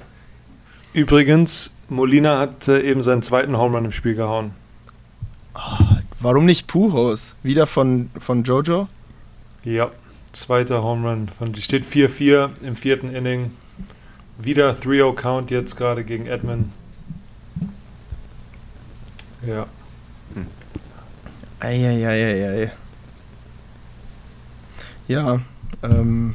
[0.94, 4.52] Übrigens, Molina hat äh, eben seinen zweiten Home Run im Spiel gehauen.
[6.20, 7.34] Warum nicht Pujols?
[7.42, 8.88] Wieder von, von Jojo?
[9.64, 9.90] Ja,
[10.32, 11.52] zweiter Home Run.
[11.52, 13.52] Die steht 4-4 im vierten Inning.
[14.38, 16.70] Wieder 3-0 Count jetzt gerade gegen Edmund.
[19.46, 19.66] Ja.
[21.60, 22.72] Eieieiei.
[25.08, 25.40] Ja,
[25.82, 26.34] ähm,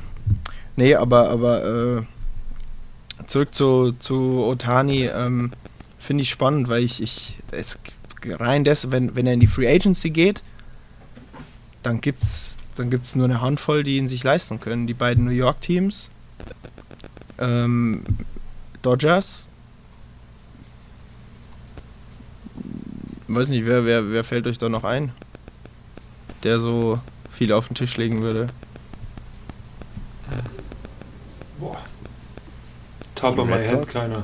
[0.76, 2.02] nee, aber, aber äh,
[3.28, 5.52] zurück zu, zu Otani, ähm,
[6.00, 7.80] finde ich spannend, weil ich, ich es
[8.26, 10.42] rein des, wenn, wenn er in die Free Agency geht,
[11.84, 14.88] dann gibt's, dann gibt's nur eine Handvoll, die ihn sich leisten können.
[14.88, 16.10] Die beiden New York Teams,
[17.38, 18.04] ähm,
[18.82, 19.46] Dodgers.
[23.28, 25.12] Weiß nicht, wer, wer, wer fällt euch da noch ein?
[26.44, 28.48] Der so viel auf den Tisch legen würde.
[31.60, 31.78] Boah.
[33.16, 34.24] Top of my head, keiner.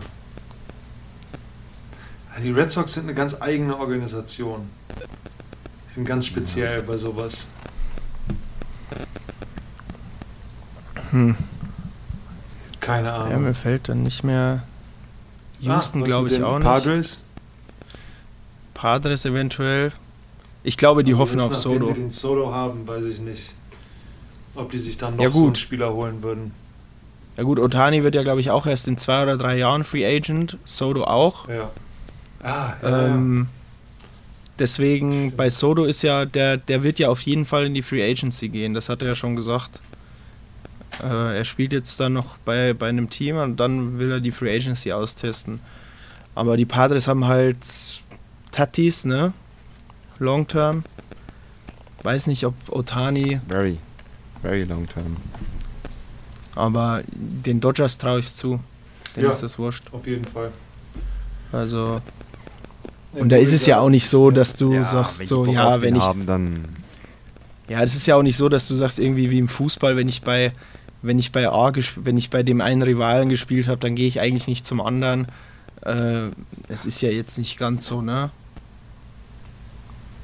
[2.33, 4.69] Ja, Die Red Sox sind eine ganz eigene Organisation.
[5.89, 7.47] Die sind ganz speziell bei sowas.
[11.11, 11.35] Hm.
[12.79, 13.43] Keine Ja, Ahnung.
[13.43, 14.63] mir fällt dann nicht mehr.
[15.61, 16.65] Houston Ah, glaube ich auch nicht.
[16.65, 17.21] Padres?
[18.73, 19.91] Padres eventuell.
[20.63, 21.87] Ich glaube, die hoffen Jetzt, auf nachdem Soto.
[21.87, 23.53] wir den Soto haben, weiß ich nicht.
[24.55, 25.57] Ob die sich dann noch Ja, so einen gut.
[25.57, 26.51] Spieler holen würden.
[27.37, 30.05] Ja gut, Otani wird ja glaube ich auch erst in zwei oder drei Jahren Free
[30.05, 30.57] Agent.
[30.65, 31.47] Soto auch.
[31.49, 31.69] Ja.
[32.43, 33.47] Ah, ja, Ähm,
[34.59, 38.03] deswegen bei Soto ist ja, der, der wird ja auf jeden Fall in die Free
[38.03, 38.73] Agency gehen.
[38.73, 39.79] Das hat er ja schon gesagt.
[41.01, 44.31] Äh, er spielt jetzt dann noch bei, bei einem Team und dann will er die
[44.31, 45.59] Free Agency austesten.
[46.35, 47.57] Aber die Padres haben halt
[48.51, 49.33] Tatis, ne?
[50.19, 50.83] Long Term.
[52.03, 53.39] Weiß nicht, ob Otani.
[53.47, 53.77] Very,
[54.41, 55.17] very long term.
[56.55, 58.59] Aber den Dodgers traue ich zu.
[59.15, 59.31] Denen Ja.
[59.31, 59.85] ist das wurscht.
[59.93, 60.51] Auf jeden Fall.
[61.51, 62.01] Also.
[63.13, 65.81] Und da ist es ja auch nicht so, dass du Ja, sagst, so, Bock ja,
[65.81, 66.01] wenn ich.
[66.01, 66.59] haben, dann
[67.69, 70.07] Ja, das ist ja auch nicht so, dass du sagst, irgendwie wie im Fußball, wenn
[70.07, 70.51] ich bei,
[71.01, 74.19] wenn ich bei A wenn ich bei dem einen Rivalen gespielt habe, dann gehe ich
[74.19, 75.27] eigentlich nicht zum anderen.
[75.81, 76.29] Äh,
[76.69, 78.31] es ist ja jetzt nicht ganz so, ne?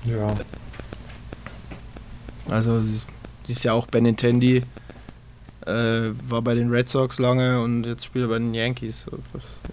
[0.06, 0.36] Ja.
[2.50, 3.02] Also sie-
[3.46, 4.64] siehst ja auch Benintendi
[5.66, 9.06] äh, war bei den Red Sox lange und jetzt spielt er bei den Yankees.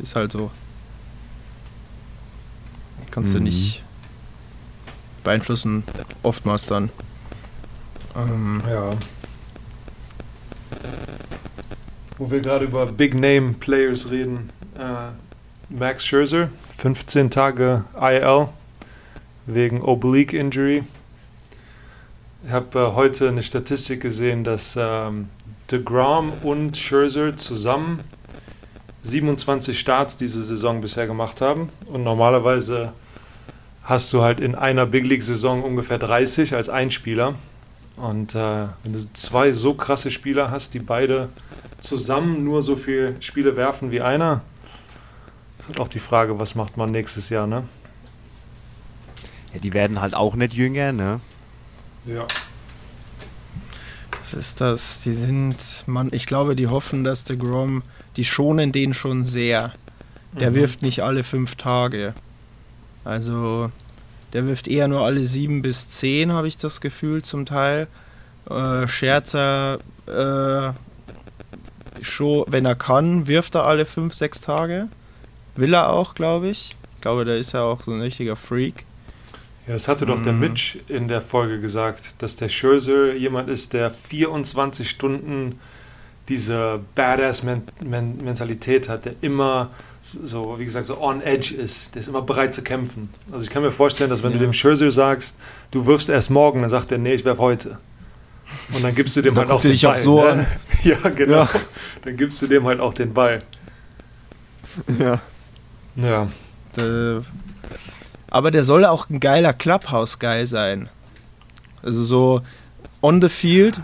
[0.03, 0.51] Ist halt so.
[3.11, 3.45] Kannst du Mhm.
[3.45, 3.83] nicht
[5.25, 5.85] beeinflussen,
[6.23, 6.90] oftmals dann.
[8.16, 8.92] Ähm, Ja.
[12.19, 14.51] Wo wir gerade über Big Name Players reden.
[14.79, 15.12] Äh,
[15.69, 18.49] Max Scherzer, 15 Tage IL
[19.47, 20.85] wegen Oblique Injury.
[22.47, 25.29] Ich habe äh, heute eine Statistik gesehen, dass ähm,
[25.71, 28.01] DeGrom und Scherzer zusammen
[29.07, 31.71] 27 Starts diese Saison bisher gemacht haben.
[31.87, 32.92] Und normalerweise
[33.83, 37.35] hast du halt in einer Big League-Saison ungefähr 30 als Einspieler.
[37.97, 41.29] Und äh, wenn du zwei so krasse Spieler hast, die beide
[41.79, 44.42] zusammen nur so viele Spiele werfen wie einer,
[45.61, 47.64] ist halt auch die Frage, was macht man nächstes Jahr, ne?
[49.57, 51.21] ja, die werden halt auch nicht jünger, ne?
[52.05, 52.27] Ja.
[54.21, 55.03] Was ist das?
[55.03, 57.83] Die sind, man, ich glaube, die hoffen, dass der Grom,
[58.17, 59.73] die schonen den schon sehr.
[60.39, 60.55] Der Mhm.
[60.57, 62.15] wirft nicht alle fünf Tage.
[63.05, 63.71] Also,
[64.33, 67.87] der wirft eher nur alle sieben bis zehn, habe ich das Gefühl, zum Teil.
[68.51, 70.73] Äh, Scherzer, äh,
[72.03, 74.89] schon, wenn er kann, wirft er alle fünf, sechs Tage.
[75.57, 76.77] Will er auch, glaube ich.
[76.97, 78.85] Ich glaube, da ist er auch so ein richtiger Freak.
[79.67, 80.41] Ja, das hatte doch der Mhm.
[80.41, 85.59] Mitch in der Folge gesagt, dass der Scherzer jemand ist, der 24 Stunden
[86.29, 89.71] diese Badass-Mentalität hat, der immer
[90.03, 93.11] so, wie gesagt, so on edge ist, der ist immer bereit zu kämpfen.
[93.33, 94.45] Also ich kann mir vorstellen, dass wenn du Ja.
[94.45, 95.37] dem Scherzer sagst,
[95.73, 97.79] du wirfst erst morgen, dann sagt er, nee, ich werf heute.
[98.73, 99.99] Und dann gibst du dem halt auch den auch Ball.
[100.01, 100.47] so ne?
[100.85, 101.37] Ja, genau.
[101.39, 101.49] Ja.
[102.05, 103.41] Dann gibst du dem halt auch den Ball.
[105.01, 105.21] Ja.
[105.97, 106.29] Ja.
[106.77, 107.23] Äh,
[108.31, 110.89] aber der soll auch ein geiler Clubhouse-Guy sein.
[111.83, 112.43] Also so
[113.03, 113.81] on the field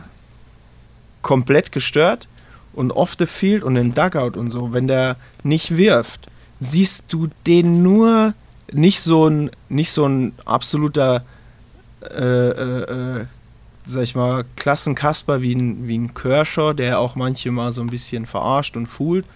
[1.22, 2.28] komplett gestört
[2.74, 6.26] und off the field und im Dugout und so, wenn der nicht wirft,
[6.60, 8.34] siehst du den nur
[8.72, 11.24] nicht so ein nicht so ein absoluter
[12.02, 13.26] äh, äh, äh,
[13.84, 17.90] sag ich mal Klassenkasper wie ein, wie ein Kershaw, der auch manche mal so ein
[17.90, 19.26] bisschen verarscht und foolt,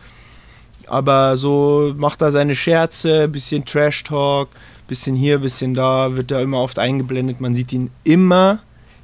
[0.87, 4.49] aber so macht er seine Scherze, bisschen Trash Talk,
[4.87, 7.40] bisschen hier, bisschen da, wird er immer oft eingeblendet.
[7.40, 8.61] Man sieht ihn immer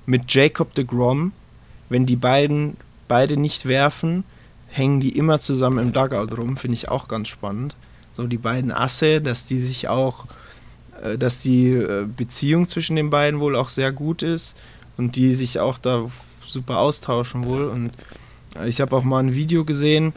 [0.07, 1.33] mit Jacob de Grom.
[1.89, 2.77] Wenn die beiden
[3.13, 4.25] beide nicht werfen,
[4.69, 7.77] hängen die immer zusammen im Dugout rum, finde ich auch ganz spannend.
[8.15, 10.25] So die beiden Asse, dass die sich auch,
[11.03, 14.57] äh, dass die äh, Beziehung zwischen den beiden wohl auch sehr gut ist
[14.97, 16.07] und die sich auch da
[16.47, 17.65] super austauschen wohl.
[17.65, 17.93] Und
[18.59, 20.15] äh, ich habe auch mal ein Video gesehen,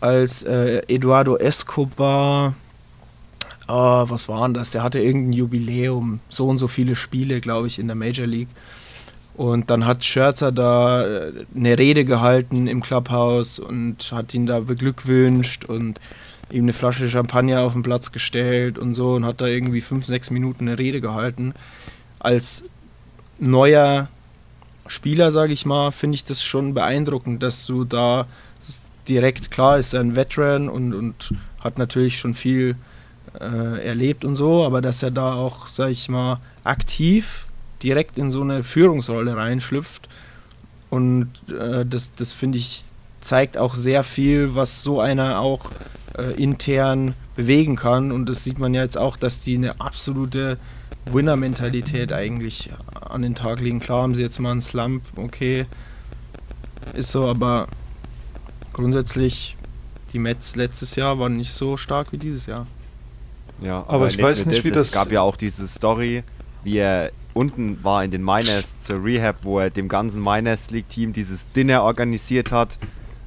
[0.00, 2.54] als äh, Eduardo Escobar,
[3.66, 4.70] ah, was war denn das?
[4.70, 8.48] Der hatte irgendein Jubiläum, so und so viele Spiele, glaube ich, in der Major League.
[9.34, 14.60] Und dann hat Scherzer da äh, eine Rede gehalten im Clubhouse und hat ihn da
[14.60, 16.00] beglückwünscht und
[16.50, 20.04] ihm eine Flasche Champagner auf den Platz gestellt und so und hat da irgendwie fünf,
[20.04, 21.54] sechs Minuten eine Rede gehalten.
[22.18, 22.64] Als
[23.38, 24.08] neuer
[24.86, 28.26] Spieler, sage ich mal, finde ich das schon beeindruckend, dass du da
[29.08, 32.76] direkt, klar ist er ein Veteran und, und hat natürlich schon viel
[33.40, 37.46] äh, erlebt und so, aber dass er da auch, sag ich mal, aktiv
[37.82, 40.08] direkt in so eine Führungsrolle reinschlüpft
[40.90, 42.84] und äh, das, das finde ich,
[43.20, 45.70] zeigt auch sehr viel, was so einer auch
[46.18, 50.58] äh, intern bewegen kann und das sieht man ja jetzt auch, dass die eine absolute
[51.10, 53.80] Winner-Mentalität eigentlich an den Tag legen.
[53.80, 55.66] Klar haben sie jetzt mal einen Slump, okay,
[56.94, 57.66] ist so, aber
[58.72, 59.56] grundsätzlich,
[60.12, 62.66] die Mets letztes Jahr waren nicht so stark wie dieses Jahr.
[63.62, 66.24] Ja, Aber ich nicht weiß nicht, wie Es das- gab ja auch diese Story,
[66.64, 70.88] wie er unten war in den Miners zur Rehab, wo er dem ganzen Miners League
[70.88, 72.78] Team dieses Dinner organisiert hat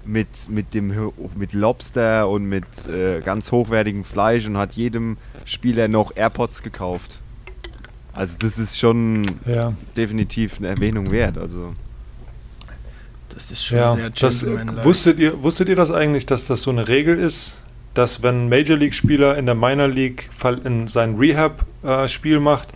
[0.06, 5.88] mit, mit dem mit Lobster und mit äh, ganz hochwertigem Fleisch und hat jedem Spieler
[5.88, 7.18] noch AirPods gekauft.
[8.14, 9.74] Also das ist schon Ja.
[9.98, 11.38] definitiv eine Erwähnung wert.
[11.38, 11.74] Also
[13.30, 14.46] Das ist schon Ja, sehr das,
[14.86, 17.56] wusstet, ihr, wusstet ihr das eigentlich, dass das so eine Regel ist,
[17.94, 20.30] dass wenn ein Major League-Spieler in der Minor League
[20.64, 22.70] in sein Rehab-Spiel macht,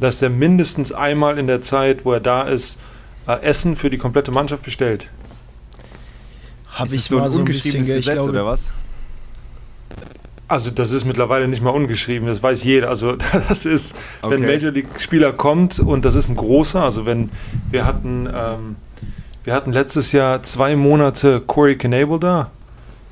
[0.00, 2.78] dass er mindestens einmal in der Zeit, wo er da ist,
[3.26, 5.10] äh, Essen für die komplette Mannschaft bestellt?
[6.70, 8.62] Habe ich das so ein mal so ein ungeschriebenes bisschen, ich Gesetz glaube, oder was?
[10.46, 12.88] Also das ist mittlerweile nicht mal ungeschrieben, das weiß jeder.
[12.88, 13.16] Also
[13.48, 14.46] das ist, wenn Okay.
[14.46, 17.30] Major League Spieler kommt und das ist ein großer, also wenn
[17.70, 18.76] wir hatten, ähm,
[19.44, 22.50] wir hatten letztes Jahr zwei Monate Corey Knable da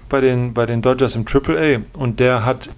[0.08, 2.70] bei den, bei den Dodgers im AAA und der hat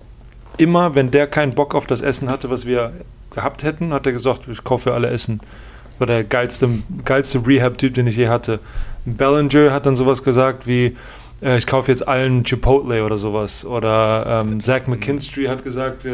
[0.57, 2.93] immer, wenn der keinen Bock auf das Essen hatte, was wir
[3.39, 5.41] gehabt hätten, hat er gesagt, ich kaufe für alle Essen.
[5.99, 6.69] War der geilste,
[7.05, 8.61] geilste Rehab-Typ, den ich je hatte.
[9.05, 10.97] Bellinger hat dann sowas gesagt wie,
[11.41, 13.65] äh, ich kaufe jetzt allen Chipotle oder sowas.
[13.65, 16.05] Oder ähm, Zach McKinstry hat gesagt,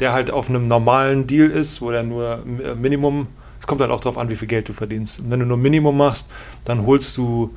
[0.00, 3.90] der halt auf einem normalen Deal ist, wo der nur äh, Minimum, es kommt halt
[3.90, 5.20] auch darauf an, wie viel Geld du verdienst.
[5.20, 6.30] Und wenn du nur Minimum machst,
[6.64, 7.54] dann holst du,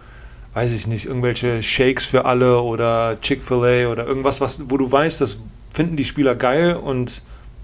[0.54, 5.22] weiß ich nicht, irgendwelche Shakes für alle oder Chick-fil-A oder irgendwas, was, wo du weißt,
[5.22, 5.42] das
[5.74, 7.22] finden die Spieler geil und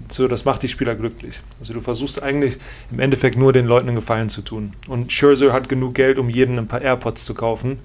[0.08, 1.40] so, das macht die Spieler glücklich.
[1.58, 2.58] Also du versuchst eigentlich
[2.90, 4.74] im Endeffekt nur den Leuten einen Gefallen zu tun.
[4.88, 7.78] Und Scherzer hat genug Geld, um jedem ein paar AirPods zu kaufen.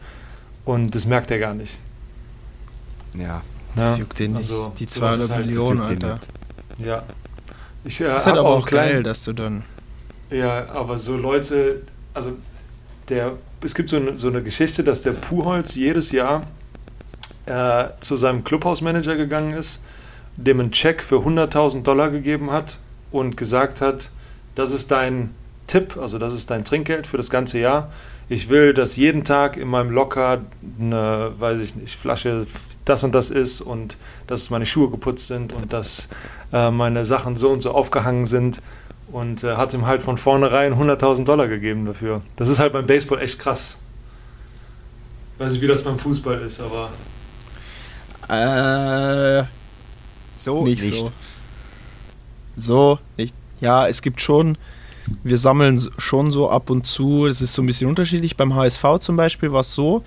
[0.66, 1.80] Und das merkt er gar nicht.
[3.18, 3.42] Ja.
[3.76, 4.38] das Ja, juckt den nicht.
[4.50, 6.20] also, die sowas 200 ist halt- Millionen, Alter.
[6.78, 7.04] Ja.
[7.84, 9.64] Ich äh, Das ist halt aber auch klein- geil, dass du dann.
[10.30, 11.82] Ja, aber so Leute,
[12.14, 12.34] also
[13.10, 16.44] der, es gibt so eine, so eine Geschichte, dass der Puholz jedes Jahr
[17.48, 19.82] äh, zu seinem Clubhausmanager gegangen ist,
[20.44, 22.78] dem einen Check für 100.000 Dollar gegeben hat
[23.12, 24.10] und gesagt hat,
[24.56, 25.34] das ist dein
[25.68, 27.92] Tipp, also das ist dein Trinkgeld für das ganze Jahr.
[28.30, 30.42] Ich will, dass jeden Tag in meinem Locker
[30.80, 32.46] eine, weiß ich nicht, Flasche
[32.86, 36.10] das und das ist und dass meine Schuhe geputzt sind und dass
[36.52, 38.62] äh, meine Sachen so und so aufgehangen sind
[39.12, 42.22] und äh, hat ihm halt von vornherein 100.000 Dollar gegeben dafür.
[42.38, 43.78] Das ist halt beim Baseball echt krass.
[45.38, 46.90] Weiß nicht, wie das beim Fußball ist, aber
[48.30, 49.44] Äh,
[50.42, 51.12] So nicht, so.
[52.58, 53.34] So, nicht.
[53.60, 54.58] Ja, es gibt schon,
[55.24, 58.36] wir sammeln schon so ab und zu, es ist so ein bisschen unterschiedlich.
[58.36, 60.04] Beim HSV zum Beispiel war es so,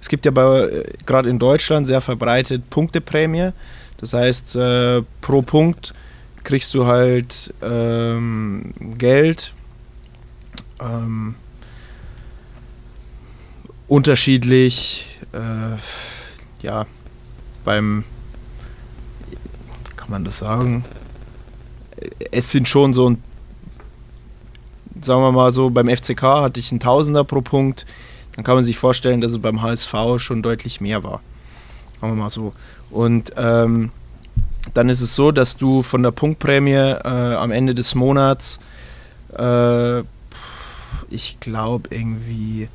[0.00, 3.50] es gibt ja äh, gerade in Deutschland sehr verbreitet Punkteprämie.
[3.98, 5.94] Das heißt, äh, pro Punkt
[6.42, 9.54] kriegst du halt ähm, Geld.
[10.80, 11.36] Ähm,
[13.88, 15.78] unterschiedlich, äh,
[16.62, 16.86] ja,
[17.64, 18.04] beim,
[20.04, 20.84] kann man das sagen?
[22.30, 23.22] Es sind schon so ein,
[25.00, 27.86] sagen wir mal so, beim FCK hatte ich einen Tausender pro Punkt.
[28.36, 31.22] Dann kann man sich vorstellen, dass es beim HSV schon deutlich mehr war.
[31.98, 32.52] Sagen wir mal so.
[32.90, 33.92] Und ähm,
[34.74, 38.60] dann ist es so, dass du von der Punktprämie äh, am Ende des Monats,
[39.38, 40.00] äh,
[41.08, 42.68] ich glaube irgendwie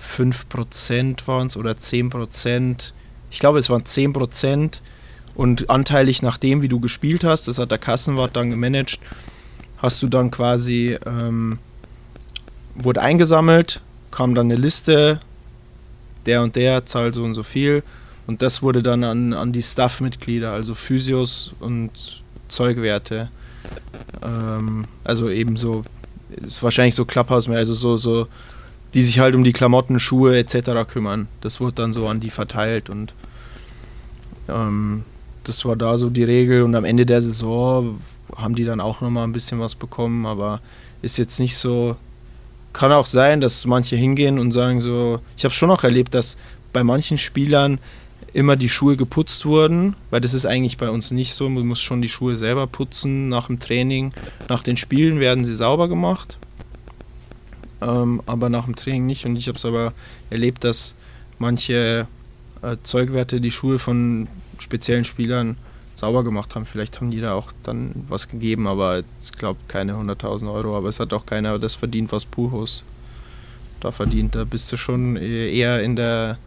[0.00, 2.92] 5% waren es oder 10%.
[3.32, 4.80] Ich glaube, es waren 10%
[5.36, 8.98] und anteilig nach dem, wie du gespielt hast, das hat der Kassenwart dann gemanagt,
[9.78, 11.58] hast du dann quasi, ähm,
[12.74, 15.20] wurde eingesammelt, kam dann eine Liste,
[16.24, 17.82] der und der zahlt so und so viel
[18.26, 21.90] und das wurde dann an, an die Staff-Mitglieder, also Physios und
[22.48, 23.28] Zeugwerte,
[24.22, 25.82] ähm, also eben so,
[26.46, 28.26] ist wahrscheinlich so Clubhouse mehr, also so, so,
[28.94, 30.88] die sich halt um die Klamotten, Schuhe etc.
[30.88, 31.28] kümmern.
[31.40, 33.12] Das wurde dann so an die verteilt und
[34.48, 35.04] ähm,
[35.46, 38.00] das war da so die Regel und am Ende der Saison
[38.34, 40.60] haben die dann auch nochmal ein bisschen was bekommen, aber
[41.02, 41.96] ist jetzt nicht so.
[42.72, 46.36] Kann auch sein, dass manche hingehen und sagen so, ich habe schon auch erlebt, dass
[46.72, 47.78] bei manchen Spielern
[48.34, 51.48] immer die Schuhe geputzt wurden, weil das ist eigentlich bei uns nicht so.
[51.48, 54.12] Man muss schon die Schuhe selber putzen nach dem Training.
[54.48, 56.36] Nach den Spielen werden sie sauber gemacht,
[57.80, 59.24] ähm, aber nach dem Training nicht.
[59.24, 59.94] Und ich habe es aber
[60.28, 60.96] erlebt, dass
[61.38, 62.08] manche
[62.60, 65.56] äh, Zeugwerte die Schuhe von speziellen Spielern
[65.94, 66.66] sauber gemacht haben.
[66.66, 70.76] Vielleicht haben die da auch dann was gegeben, aber ich glaube keine 100.000 Euro.
[70.76, 72.84] Aber es hat auch keiner das verdient, was Puchos
[73.80, 74.34] da verdient.
[74.34, 76.38] Da bist du schon äh, eher in der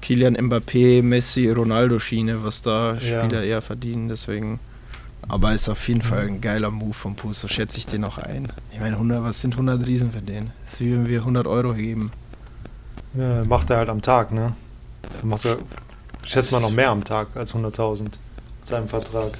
[0.00, 3.22] Kilian Mbappé, Messi, Ronaldo-Schiene, was da Ja.
[3.24, 4.08] Spieler eher verdienen.
[4.08, 4.58] Deswegen.
[5.28, 8.18] Aber ist auf jeden Fall ein geiler Move vom Pus, so schätze ich den auch
[8.18, 8.48] ein.
[8.72, 10.50] Ich meine, 100, was sind 100 Riesen für den?
[10.64, 12.10] Das ist wie wenn wir 100 Euro geben.
[13.14, 14.52] ja, macht er halt am Tag, ne?
[15.22, 15.58] Macht er,
[16.24, 18.12] schätzt mal noch mehr am Tag als 100.000 mit
[18.64, 19.32] seinem Vertrag.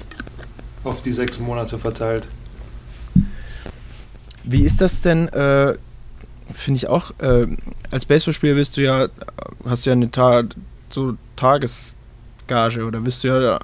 [0.83, 2.27] Auf die sechs Monate verteilt.
[4.43, 5.29] Wie ist das denn?
[5.29, 5.75] Äh,
[6.53, 7.11] Finde ich auch.
[7.19, 7.47] Äh,
[7.89, 9.07] als Baseballspieler bist du ja,
[9.65, 10.43] hast du ja eine Ta
[10.89, 13.59] so Tagesgage oder wirst du ja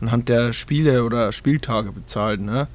[0.00, 2.68] anhand der Spiele oder Spieltage bezahlt, ne?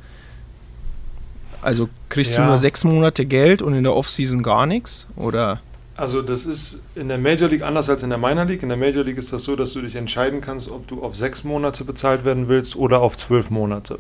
[1.61, 2.47] Also kriegst du Ja.
[2.47, 5.07] nur sechs Monate Geld und in der Offseason gar nichts?
[5.15, 5.61] Oder?
[5.97, 8.61] Also das ist in der Major League anders als in der Minor League.
[8.61, 11.15] In der Major League ist das so, dass du dich entscheiden kannst, ob du auf
[11.15, 13.97] sechs Monate bezahlt werden willst oder auf zwölf Monate.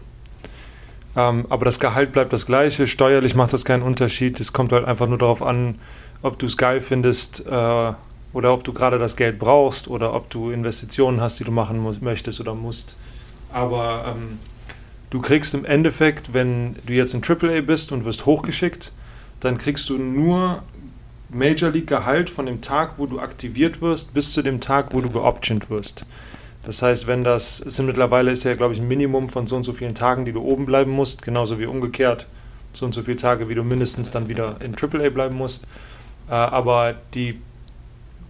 [1.15, 2.85] Ähm, aber das Gehalt bleibt das gleiche.
[2.85, 4.39] Steuerlich macht das keinen Unterschied.
[4.39, 5.79] Es kommt halt einfach nur darauf an,
[6.21, 7.93] ob du es geil findest äh,
[8.31, 11.83] oder ob du gerade das Geld brauchst oder ob du Investitionen hast, die du machen
[12.01, 12.95] möchtest oder musst.
[13.51, 14.37] Aber ähm,
[15.09, 18.91] du kriegst im Endeffekt, wenn du jetzt in AAA bist und wirst hochgeschickt,
[19.39, 20.61] dann kriegst du nur
[21.29, 25.01] Major League Gehalt von dem Tag, wo du aktiviert wirst, bis zu dem Tag, wo
[25.01, 26.05] du geoptioned wirst.
[26.63, 29.63] Das heißt, wenn das, sind mittlerweile ist ja, glaube ich, ein Minimum von so und
[29.63, 32.27] so vielen Tagen, die du oben bleiben musst, genauso wie umgekehrt,
[32.73, 35.65] so und so viele Tage, wie du mindestens dann wieder in AAA bleiben musst.
[36.29, 37.39] Äh, aber die,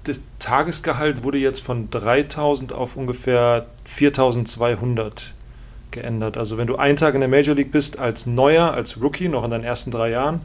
[0.03, 5.33] das Tagesgehalt wurde jetzt von 3000 auf ungefähr 4200
[5.91, 6.37] geändert.
[6.37, 9.43] Also wenn du einen Tag in der Major League bist als Neuer, als Rookie, noch
[9.43, 10.41] in deinen ersten drei Jahren,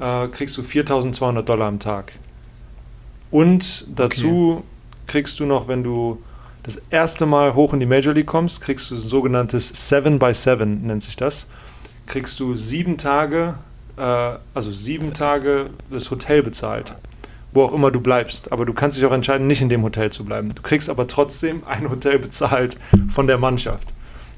[0.00, 2.12] äh, kriegst du 4200 Dollar am Tag.
[3.30, 4.62] Und dazu okay.
[5.06, 6.22] kriegst du noch, wenn du
[6.62, 10.34] das erste Mal hoch in die Major League kommst, kriegst du ein sogenanntes 7 by
[10.34, 11.46] 7 nennt sich das.
[12.06, 13.54] Kriegst du sieben Tage,
[13.96, 14.00] äh,
[14.54, 16.94] also sieben Tage das Hotel bezahlt,
[17.52, 18.52] wo auch immer du bleibst.
[18.52, 20.52] Aber du kannst dich auch entscheiden, nicht in dem Hotel zu bleiben.
[20.54, 22.76] Du kriegst aber trotzdem ein Hotel bezahlt
[23.08, 23.88] von der Mannschaft.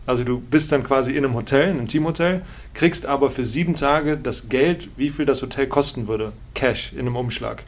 [0.08, 2.40] Also du bist dann quasi in einem Hotel, in einem Teamhotel,
[2.72, 7.00] kriegst aber für sieben Tage das Geld, wie viel das Hotel kosten würde, Cash in
[7.00, 7.62] einem Umschlag.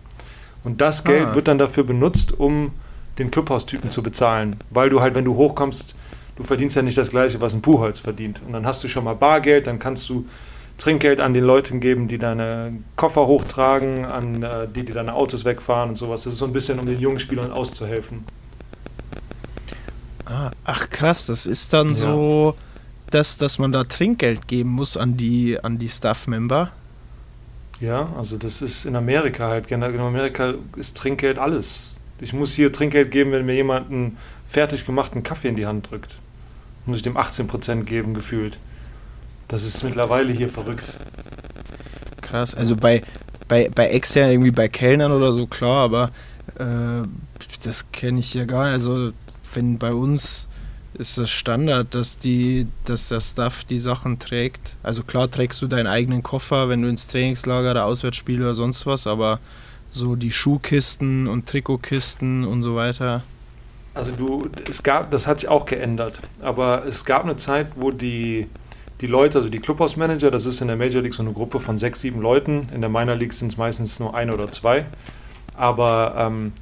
[0.64, 1.34] Und das Geld ah.
[1.34, 2.72] wird dann dafür benutzt, um
[3.18, 5.94] den Clubhaustypen zu bezahlen, weil du halt, wenn du hochkommst,
[6.36, 8.40] du verdienst ja nicht das gleiche, was ein Buchholz verdient.
[8.46, 10.24] Und dann hast du schon mal Bargeld, dann kannst du
[10.78, 15.44] Trinkgeld an den Leuten geben, die deine Koffer hochtragen, an äh, die, die deine Autos
[15.44, 16.22] wegfahren und sowas.
[16.22, 18.24] Das ist so ein bisschen, um den jungen Spielern auszuhelfen.
[20.30, 21.94] Ah, ach krass, das ist dann ja.
[21.94, 22.54] so,
[23.10, 26.70] dass, dass man da Trinkgeld geben muss an die, an die Staff-Member.
[27.80, 29.72] Ja, also das ist in Amerika halt.
[29.72, 31.98] In Amerika ist Trinkgeld alles.
[32.20, 35.90] Ich muss hier Trinkgeld geben, wenn mir jemand einen fertig gemachten Kaffee in die Hand
[35.90, 36.14] drückt.
[36.86, 38.60] Muss ich dem 18% geben, gefühlt.
[39.48, 40.96] Das ist mittlerweile hier verrückt.
[42.20, 43.02] Krass, also bei,
[43.48, 46.10] bei, bei extern, irgendwie bei Kellnern oder so, klar, aber
[46.56, 47.04] äh,
[47.64, 48.74] das kenne ich ja gar nicht.
[48.74, 49.12] Also
[49.54, 50.48] wenn bei uns
[50.94, 54.76] ist das Standard, dass die, dass der Staff die Sachen trägt.
[54.82, 58.86] Also klar trägst du deinen eigenen Koffer, wenn du ins Trainingslager oder Auswärtsspiel oder sonst
[58.86, 59.38] was, aber
[59.90, 63.22] so die Schuhkisten und Trikotkisten und so weiter.
[63.94, 67.90] Also du, es gab, das hat sich auch geändert, aber es gab eine Zeit, wo
[67.90, 68.46] die,
[69.00, 71.76] die Leute, also die Clubhausmanager, das ist in der Major League so eine Gruppe von
[71.76, 74.86] sechs, sieben Leuten, in der Minor League sind es meistens nur ein oder zwei,
[75.56, 76.52] aber ähm,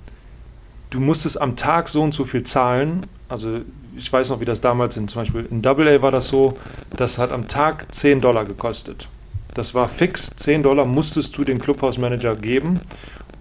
[0.91, 3.07] du musstest am Tag so und so viel zahlen.
[3.29, 3.61] Also
[3.97, 6.57] ich weiß noch, wie das damals in zum Beispiel in Double A war das so,
[6.97, 9.09] das hat am Tag 10 Dollar gekostet.
[9.55, 12.81] Das war fix, 10 Dollar musstest du den Clubhausmanager geben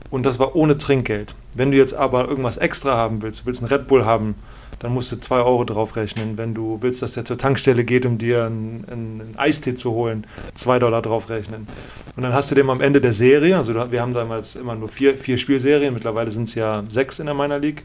[0.09, 1.35] und das war ohne Trinkgeld.
[1.53, 4.35] Wenn du jetzt aber irgendwas extra haben willst, du willst einen Red Bull haben,
[4.79, 6.37] dann musst du 2 Euro drauf rechnen.
[6.37, 10.25] Wenn du willst, dass der zur Tankstelle geht, um dir einen, einen Eistee zu holen,
[10.55, 11.67] 2 Dollar drauf rechnen.
[12.15, 14.89] Und dann hast du dem am Ende der Serie, also wir haben damals immer nur
[14.89, 17.83] vier, vier Spielserien, mittlerweile sind es ja sechs in der Minor League,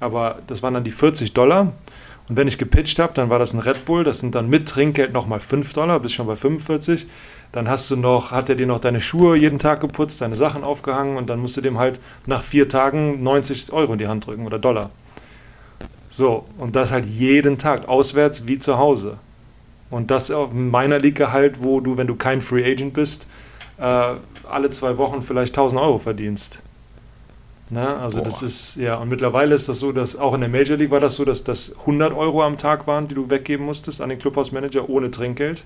[0.00, 1.72] aber das waren dann die 40 Dollar.
[2.28, 4.68] Und wenn ich gepitcht habe, dann war das ein Red Bull, das sind dann mit
[4.68, 7.06] Trinkgeld nochmal 5 Dollar, bis schon bei 45.
[7.52, 10.62] Dann hast du noch, hat er dir noch deine Schuhe jeden Tag geputzt, deine Sachen
[10.62, 14.26] aufgehangen und dann musst du dem halt nach vier Tagen 90 Euro in die Hand
[14.26, 14.90] drücken oder Dollar.
[16.18, 19.18] So, und das halt jeden Tag, auswärts wie zu Hause.
[19.88, 23.28] Und das auf meiner Liga halt, wo du, wenn du kein Free Agent bist,
[23.78, 24.14] äh,
[24.50, 26.58] alle zwei Wochen vielleicht 1000 Euro verdienst.
[27.70, 27.86] Ne?
[27.98, 28.24] Also Boah.
[28.24, 30.98] das ist, ja, und mittlerweile ist das so, dass auch in der Major League war
[30.98, 34.18] das so, dass das 100 Euro am Tag waren, die du weggeben musstest an den
[34.18, 35.62] Clubhausmanager ohne Trinkgeld.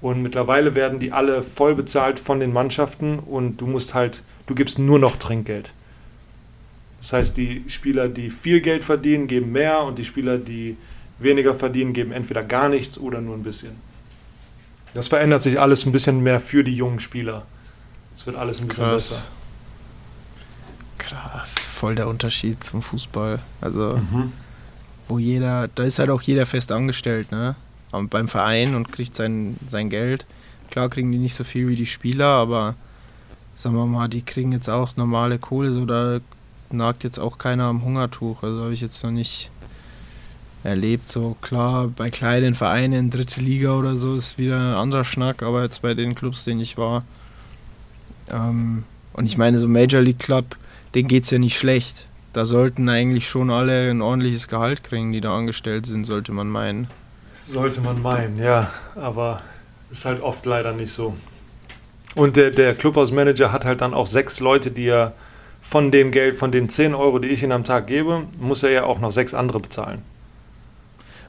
[0.00, 4.56] Und mittlerweile werden die alle voll bezahlt von den Mannschaften und du musst halt, du
[4.56, 5.72] gibst nur noch Trinkgeld.
[7.00, 10.76] Das heißt, die Spieler, die viel Geld verdienen, geben mehr und die Spieler, die
[11.18, 13.72] weniger verdienen, geben entweder gar nichts oder nur ein bisschen.
[14.94, 17.46] Das verändert sich alles ein bisschen mehr für die jungen Spieler.
[18.16, 19.08] Es wird alles ein bisschen Krass.
[19.08, 19.24] besser.
[20.98, 23.38] Krass, voll der Unterschied zum Fußball.
[23.60, 24.32] Also, mhm.
[25.08, 27.54] wo jeder, da ist halt auch jeder fest angestellt, ne?
[27.92, 30.26] Beim Verein und kriegt sein, sein Geld.
[30.70, 32.76] Klar kriegen die nicht so viel wie die Spieler, aber
[33.56, 36.20] sagen wir mal, die kriegen jetzt auch normale Kohle, so da
[36.72, 38.42] nagt jetzt auch keiner am Hungertuch.
[38.42, 39.50] Also habe ich jetzt noch nicht
[40.64, 41.08] erlebt.
[41.08, 45.62] So klar, bei kleinen Vereinen, dritte Liga oder so, ist wieder ein anderer Schnack, aber
[45.62, 47.04] jetzt bei den Clubs, denen ich war.
[48.30, 50.56] Ähm, und ich meine, so Major League Club,
[50.94, 52.06] denen geht es ja nicht schlecht.
[52.32, 56.48] Da sollten eigentlich schon alle ein ordentliches Gehalt kriegen, die da angestellt sind, sollte man
[56.48, 56.86] meinen.
[57.48, 58.70] Sollte man meinen, ja.
[58.94, 59.42] Aber
[59.90, 61.16] ist halt oft leider nicht so.
[62.14, 65.14] Und der, der Clubhausmanager hat halt dann auch sechs Leute, die er
[65.60, 68.70] von dem Geld, von den 10 Euro, die ich ihm am Tag gebe, muss er
[68.70, 70.02] ja auch noch sechs andere bezahlen.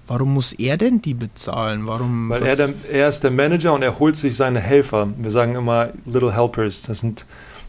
[0.08, 1.88] Warum muss er denn die bezahlen?
[1.88, 5.08] Warum, Weil er, der, er ist der Manager und er holt sich seine Helfer.
[5.18, 6.84] Wir sagen immer Little Helpers.
[6.84, 7.26] Das sind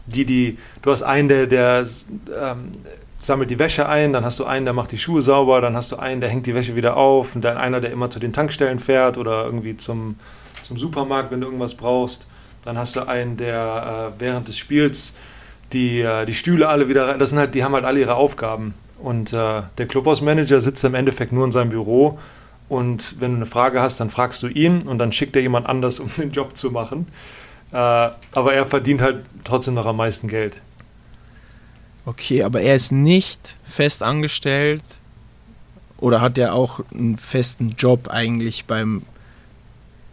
[0.07, 1.85] die, die, du hast einen, der, der
[2.37, 2.71] ähm,
[3.19, 5.91] sammelt die Wäsche ein, dann hast du einen, der macht die Schuhe sauber, dann hast
[5.91, 8.33] du einen, der hängt die Wäsche wieder auf und dann einer, der immer zu den
[8.33, 10.15] Tankstellen fährt oder irgendwie zum,
[10.61, 12.27] zum Supermarkt, wenn du irgendwas brauchst.
[12.65, 15.15] Dann hast du einen, der äh, während des Spiels
[15.73, 18.15] die, äh, die Stühle alle wieder rein, das sind halt, die haben halt alle ihre
[18.15, 18.73] Aufgaben.
[18.99, 22.19] Und äh, der Clubhausmanager sitzt im Endeffekt nur in seinem Büro
[22.69, 25.67] und wenn du eine Frage hast, dann fragst du ihn und dann schickt er jemand
[25.67, 27.07] anders, um den Job zu machen.
[27.71, 30.61] Äh, aber er verdient halt trotzdem noch am meisten Geld.
[32.05, 34.83] Okay, aber er ist nicht fest angestellt
[35.97, 39.03] oder hat er auch einen festen Job eigentlich beim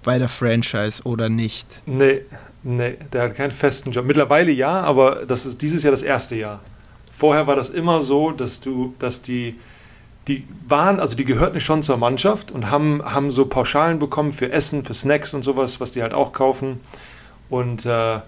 [0.03, 1.83] bei der Franchise oder nicht?
[1.85, 2.23] Nee,
[2.63, 4.05] nee, der hat keinen festen Job.
[4.05, 6.61] Mittlerweile ja, aber das ist dieses Jahr das erste Jahr.
[7.13, 9.57] Vorher war das immer so, dass du, dass die,
[10.29, 14.51] die waren, also die gehörten schon zur Mannschaft und haben, haben so Pauschalen bekommen für
[14.51, 16.81] Essen, für Snacks und sowas, was die halt auch kaufen.
[17.51, 18.21] Und äh,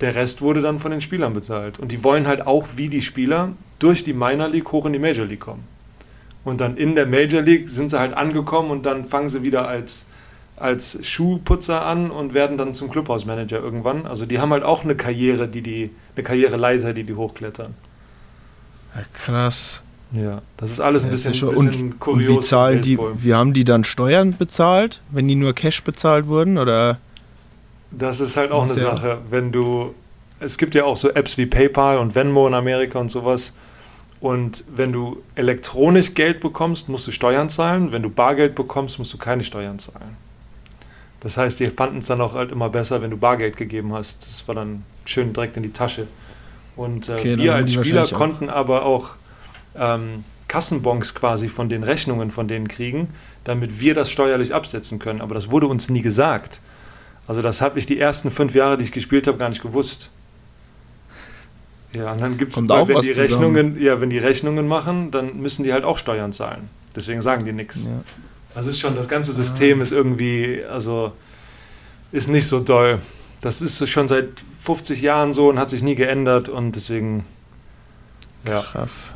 [0.00, 1.78] der Rest wurde dann von den Spielern bezahlt.
[1.78, 4.98] Und die wollen halt auch wie die Spieler durch die Minor League hoch in die
[4.98, 5.64] Major League kommen.
[6.44, 9.66] Und dann in der Major League sind sie halt angekommen und dann fangen sie wieder
[9.66, 10.06] als,
[10.56, 14.06] als Schuhputzer an und werden dann zum Clubhausmanager irgendwann.
[14.06, 17.74] Also die haben halt auch eine Karriere, die die, eine Karriereleiter, die die hochklettern.
[18.94, 19.82] Ja, krass.
[20.12, 22.28] Ja, das ist alles ein bisschen, ja schon- bisschen und, und kurios.
[22.28, 26.26] wie im zahlen die, wie haben die dann Steuern bezahlt, wenn die nur Cash bezahlt
[26.28, 26.56] wurden?
[26.58, 26.98] Oder
[27.90, 29.94] Das ist halt auch eine ja- Sache, wenn du,
[30.40, 33.52] es gibt ja auch so Apps wie PayPal und Venmo in Amerika und sowas.
[34.20, 37.92] Und wenn du elektronisch Geld bekommst, musst du Steuern zahlen.
[37.92, 40.16] Wenn du Bargeld bekommst, musst du keine Steuern zahlen.
[41.20, 44.26] Das heißt, die fanden es dann auch halt immer besser, wenn du Bargeld gegeben hast.
[44.28, 46.06] Das war dann schön direkt in die Tasche.
[46.76, 49.10] Und äh, Okay, wir als Spieler wahrscheinlich auch- konnten aber auch
[49.76, 53.08] ähm, Kassenbons quasi von den Rechnungen von denen kriegen,
[53.44, 55.20] damit wir das steuerlich absetzen können.
[55.20, 56.60] Aber das wurde uns nie gesagt.
[57.26, 60.10] Also das habe ich die ersten fünf Jahre, die ich gespielt habe, gar nicht gewusst.
[61.92, 63.28] Ja, und dann gibt es, auch wenn die zusammen.
[63.28, 66.68] Rechnungen, ja, wenn die Rechnungen machen, dann müssen die halt auch Steuern zahlen.
[66.94, 67.84] Deswegen sagen die nichts.
[67.84, 67.90] Ja.
[68.56, 71.12] Das ist schon, das ganze System ist irgendwie, also
[72.10, 73.02] ist nicht so doll.
[73.42, 74.28] Das ist schon seit
[74.60, 77.26] 50 Jahren so und hat sich nie geändert und deswegen,
[78.46, 78.62] ja.
[78.62, 79.12] krass.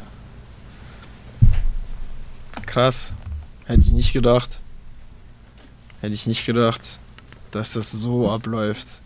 [2.66, 3.14] Krass.
[3.64, 4.60] Hätte ich nicht gedacht.
[6.02, 7.00] Hätte ich nicht gedacht,
[7.50, 9.00] dass das so abläuft.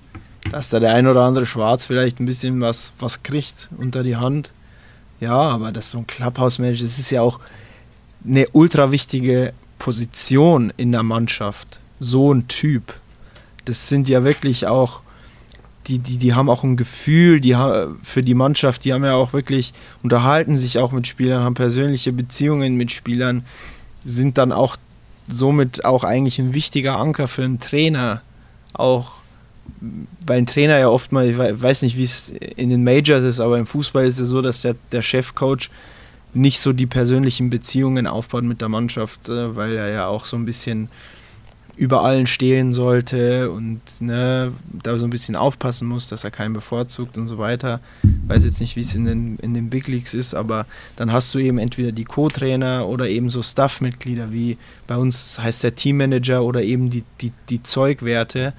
[0.51, 4.17] Dass da der ein oder andere Schwarz vielleicht ein bisschen was, was kriegt unter die
[4.17, 4.51] Hand.
[5.21, 7.39] Ja, aber das ist so ein Clubhouse-Manager, das ist ja auch
[8.27, 9.55] eine ultra wichtige
[9.85, 11.79] Position in der Mannschaft.
[12.01, 12.95] So ein Typ.
[13.67, 15.03] Das sind ja wirklich auch,
[15.89, 17.55] die, die, die haben auch ein Gefühl die,
[18.03, 22.13] für die Mannschaft, die haben ja auch wirklich, unterhalten sich auch mit Spielern, haben persönliche
[22.13, 23.45] Beziehungen mit Spielern,
[24.07, 24.79] sind dann auch
[25.29, 28.23] somit auch eigentlich ein wichtiger Anker für einen Trainer.
[28.73, 29.13] Auch
[30.27, 33.23] weil ein Trainer ja oft mal, ich wei- weiß nicht, wie es in den Majors
[33.23, 35.69] ist, aber im Fußball ist es so, dass der, der Chefcoach
[36.35, 40.37] nicht so die persönlichen Beziehungen aufbaut mit der Mannschaft, äh, weil er ja auch so
[40.37, 40.89] ein bisschen
[41.77, 46.53] über allen stehen sollte und ne, da so ein bisschen aufpassen muss, dass er keinen
[46.53, 47.81] bevorzugt und so weiter.
[48.29, 50.67] Weiß jetzt nicht, wie es in den, in den Big Leagues ist, aber
[50.97, 54.57] dann hast du eben entweder die Co-Trainer oder eben so Staff-Mitglieder, wie
[54.87, 58.53] bei uns heißt der Teammanager oder eben die, die, die Zeugwerte,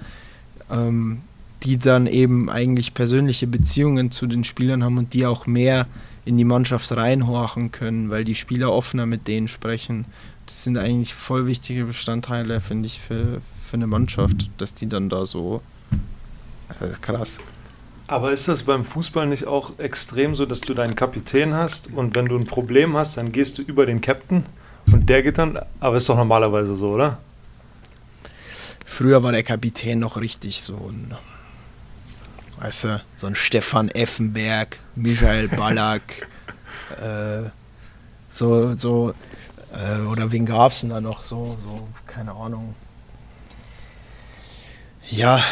[0.69, 1.19] ähm,
[1.63, 5.87] die dann eben eigentlich persönliche Beziehungen zu den Spielern haben und die auch mehr
[6.25, 10.05] in die Mannschaft reinhorchen können, weil die Spieler offener mit denen sprechen.
[10.45, 15.09] Das sind eigentlich voll wichtige Bestandteile, finde ich, für, für eine Mannschaft, dass die dann
[15.09, 15.61] da so.
[16.79, 17.37] Das ist krass.
[18.07, 22.15] Aber ist das beim Fußball nicht auch extrem so, dass du deinen Kapitän hast und
[22.15, 24.45] wenn du ein Problem hast, dann gehst du über den Captain
[24.91, 27.17] und der geht dann, aber ist doch normalerweise so, oder?
[28.85, 31.15] Früher war der Kapitän noch richtig so ein,
[32.59, 36.27] weißt du, so ein Stefan Effenberg, Michael Ballack,
[37.01, 37.49] äh,
[38.29, 39.13] so, so,
[39.73, 42.75] äh, oder wen gab es denn da noch so, so, keine Ahnung.
[45.09, 45.43] Ja,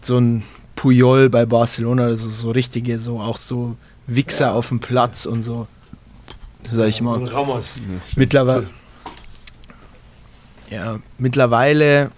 [0.00, 0.42] so ein
[0.74, 3.76] Puyol bei Barcelona, also so richtige, so auch so
[4.06, 5.66] Wichser auf dem Platz und so.
[6.70, 7.14] Sag ich mal.
[7.14, 7.82] Und Ramos.
[8.16, 8.68] Mittlerweile.
[10.70, 12.10] Ja, mittlerweile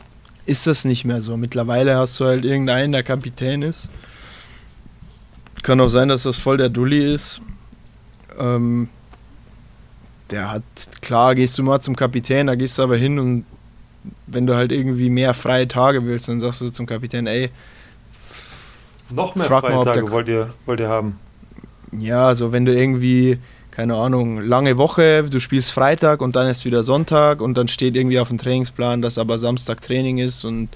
[0.47, 1.37] ist das nicht mehr so.
[1.37, 3.91] Mittlerweile hast du halt irgendeinen, der Kapitän ist.
[5.63, 7.41] Kann auch sein, dass das voll der Dulli ist.
[8.39, 8.89] Ähm,
[10.31, 10.63] der hat,
[11.03, 13.45] klar, gehst du mal zum Kapitän, da gehst du aber hin und
[14.27, 17.51] wenn du halt irgendwie mehr freie Tage willst, dann sagst du zum Kapitän, ey,
[19.11, 21.19] Noch mehr Frag mal, der- wollt ihr, wollt ihr haben.
[21.93, 23.39] Ja, also wenn du irgendwie,
[23.73, 27.97] keine Ahnung, lange Woche, du spielst Freitag und dann ist wieder Sonntag und dann steht
[27.97, 30.69] irgendwie auf dem Trainingsplan, dass aber Samstag Training ist und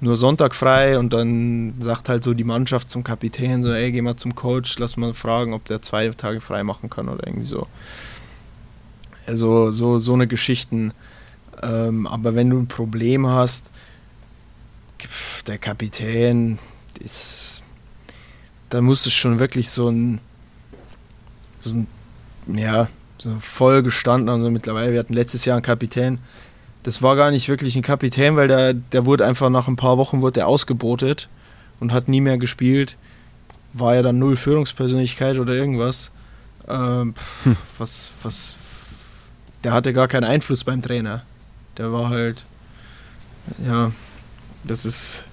[0.00, 4.02] nur Sonntag frei und dann sagt halt so die Mannschaft zum Kapitän so, ey, geh
[4.02, 7.46] mal zum Coach, lass mal fragen, ob der zwei Tage frei machen kann oder irgendwie
[7.46, 7.66] so.
[9.26, 10.92] Also so, so eine Geschichten.
[11.62, 13.70] Ähm, aber wenn du ein Problem hast,
[15.46, 16.58] der Kapitän
[17.00, 17.62] ist,
[18.70, 20.20] da muss es schon wirklich so ein,
[21.60, 21.86] so ein
[22.56, 22.88] ja,
[23.18, 24.28] so voll gestanden.
[24.28, 26.18] Also mittlerweile, wir hatten letztes Jahr einen Kapitän,
[26.82, 29.98] das war gar nicht wirklich ein Kapitän, weil der, der wurde einfach nach ein paar
[29.98, 31.28] Wochen wurde der ausgebotet
[31.80, 32.96] und hat nie mehr gespielt.
[33.72, 36.10] War ja dann null Führungspersönlichkeit oder irgendwas.
[36.66, 37.14] Ähm,
[37.44, 37.56] Hm.
[37.78, 38.56] Was, was,
[39.64, 41.22] der hatte gar keinen Einfluss beim Trainer.
[41.76, 42.44] Der war halt,
[43.64, 43.92] ja,
[44.64, 45.26] das ist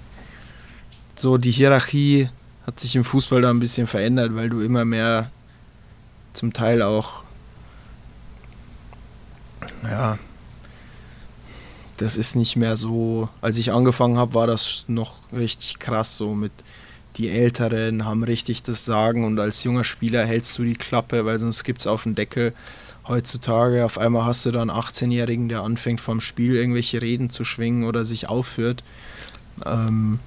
[1.16, 2.30] so, die Hierarchie
[2.66, 5.32] hat sich im Fußball da ein bisschen verändert, weil du immer mehr
[6.34, 7.24] zum Teil auch,
[9.84, 10.18] ja,
[11.98, 13.30] das ist nicht mehr so.
[13.41, 16.52] Als ich angefangen habe, war das noch richtig krass so mit
[17.18, 21.39] die Älteren haben richtig das Sagen und als junger Spieler hältst du die Klappe, weil
[21.39, 22.54] sonst gibt es auf den Deckel.
[23.08, 27.46] Heutzutage auf einmal hast du da einen 18-Jährigen, der anfängt vom Spiel irgendwelche Reden zu
[27.46, 28.84] schwingen oder sich aufführt.
[29.66, 30.20] Ähm,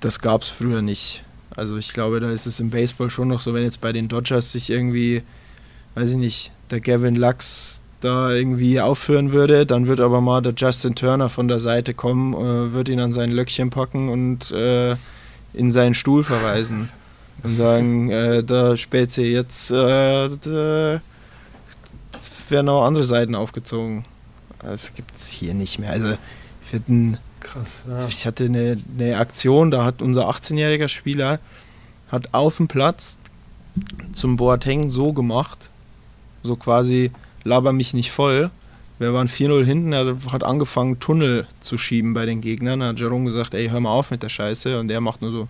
[0.00, 1.24] das gab es früher nicht.
[1.54, 4.08] Also ich glaube, da ist es im Baseball schon noch so, wenn jetzt bei den
[4.08, 5.22] Dodgers sich irgendwie,
[5.94, 10.54] weiß ich nicht, der Gavin Lux da irgendwie aufführen würde, dann wird aber mal der
[10.56, 14.96] Justin Turner von der Seite kommen, äh, wird ihn an sein Löckchen packen und äh,
[15.54, 16.88] in seinen Stuhl verweisen
[17.42, 21.00] und sagen, äh, da Spezi, jetzt äh, da,
[22.12, 24.04] es werden auch andere Seiten aufgezogen.
[24.62, 25.90] Das gibt es hier nicht mehr.
[25.90, 28.06] Also wir hatten Krass, ja.
[28.06, 31.40] ich hatte eine, eine Aktion, da hat unser 18-jähriger Spieler
[32.10, 33.18] hat auf dem Platz
[34.12, 35.70] zum Boateng so gemacht,
[36.42, 37.10] so quasi
[37.44, 38.50] laber mich nicht voll.
[38.98, 42.80] Wir waren 4-0 hinten, er hat angefangen Tunnel zu schieben bei den Gegnern.
[42.80, 45.32] Dann hat Jerome gesagt, ey, hör mal auf mit der Scheiße und der macht nur
[45.32, 45.48] so.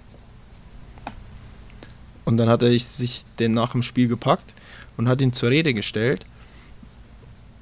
[2.25, 4.55] Und dann hat er sich den nach dem Spiel gepackt
[4.97, 6.25] und hat ihn zur Rede gestellt.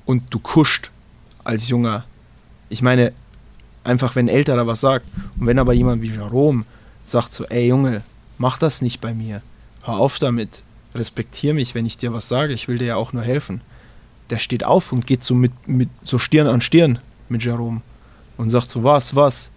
[0.04, 0.90] Und du kuscht
[1.44, 2.04] als Junger.
[2.68, 3.12] Ich meine,
[3.84, 5.06] einfach wenn ein Älterer was sagt.
[5.38, 6.64] Und wenn aber jemand wie Jerome
[7.04, 8.02] sagt so, ey Junge,
[8.38, 9.42] mach das nicht bei mir.
[9.82, 10.62] Hör auf damit.
[10.94, 12.52] Respektier mich, wenn ich dir was sage.
[12.52, 13.60] Ich will dir ja auch nur helfen.
[14.30, 17.82] Der steht auf und geht so mit, mit so Stirn an Stirn mit Jerome
[18.36, 19.50] und sagt so, was, was?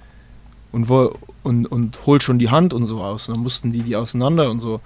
[0.71, 3.27] Und, wo, und, und holt schon die Hand und so aus.
[3.27, 4.81] Und dann mussten die die auseinander und so.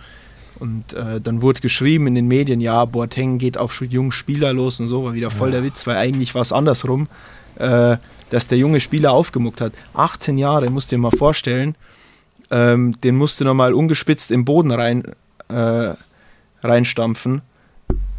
[0.60, 4.80] Und äh, dann wurde geschrieben in den Medien, ja, Boateng geht auf jungen Spieler los
[4.80, 7.08] und so, war wieder voll der Witz, weil eigentlich war es andersrum,
[7.56, 7.98] äh,
[8.30, 9.74] dass der junge Spieler aufgemuckt hat.
[9.94, 11.76] 18 Jahre, musst du dir mal vorstellen,
[12.50, 15.04] ähm, den musste nochmal ungespitzt im Boden rein,
[15.50, 15.94] äh,
[16.64, 17.42] reinstampfen,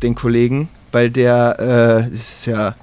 [0.02, 2.74] den Kollegen, weil der, äh, ist ja,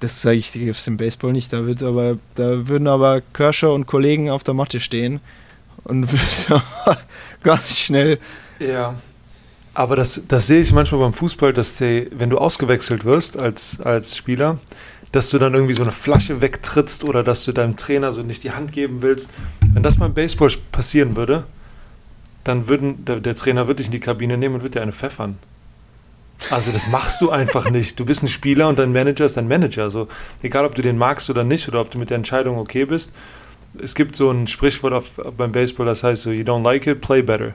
[0.00, 3.86] das sage ich dir im Baseball nicht, da, wird aber, da würden aber Kirscher und
[3.86, 5.20] Kollegen auf der Matte stehen
[5.84, 6.10] und
[6.48, 6.62] würden
[7.42, 8.18] ganz schnell
[8.58, 8.94] Ja.
[9.76, 13.80] Aber das, das sehe ich manchmal beim Fußball, dass die, wenn du ausgewechselt wirst als,
[13.80, 14.58] als Spieler,
[15.10, 18.44] dass du dann irgendwie so eine Flasche wegtrittst oder dass du deinem Trainer so nicht
[18.44, 19.30] die Hand geben willst.
[19.72, 21.44] Wenn das beim Baseball passieren würde,
[22.44, 24.92] dann würden der, der Trainer würde dich in die Kabine nehmen und würde dir eine
[24.92, 25.38] pfeffern.
[26.50, 27.98] Also das machst du einfach nicht.
[27.98, 29.84] Du bist ein Spieler und dein Manager ist dein Manager.
[29.84, 30.08] Also
[30.42, 33.12] egal, ob du den magst oder nicht oder ob du mit der Entscheidung okay bist.
[33.82, 37.00] Es gibt so ein Sprichwort auf, beim Baseball, das heißt so, you don't like it,
[37.00, 37.54] play better.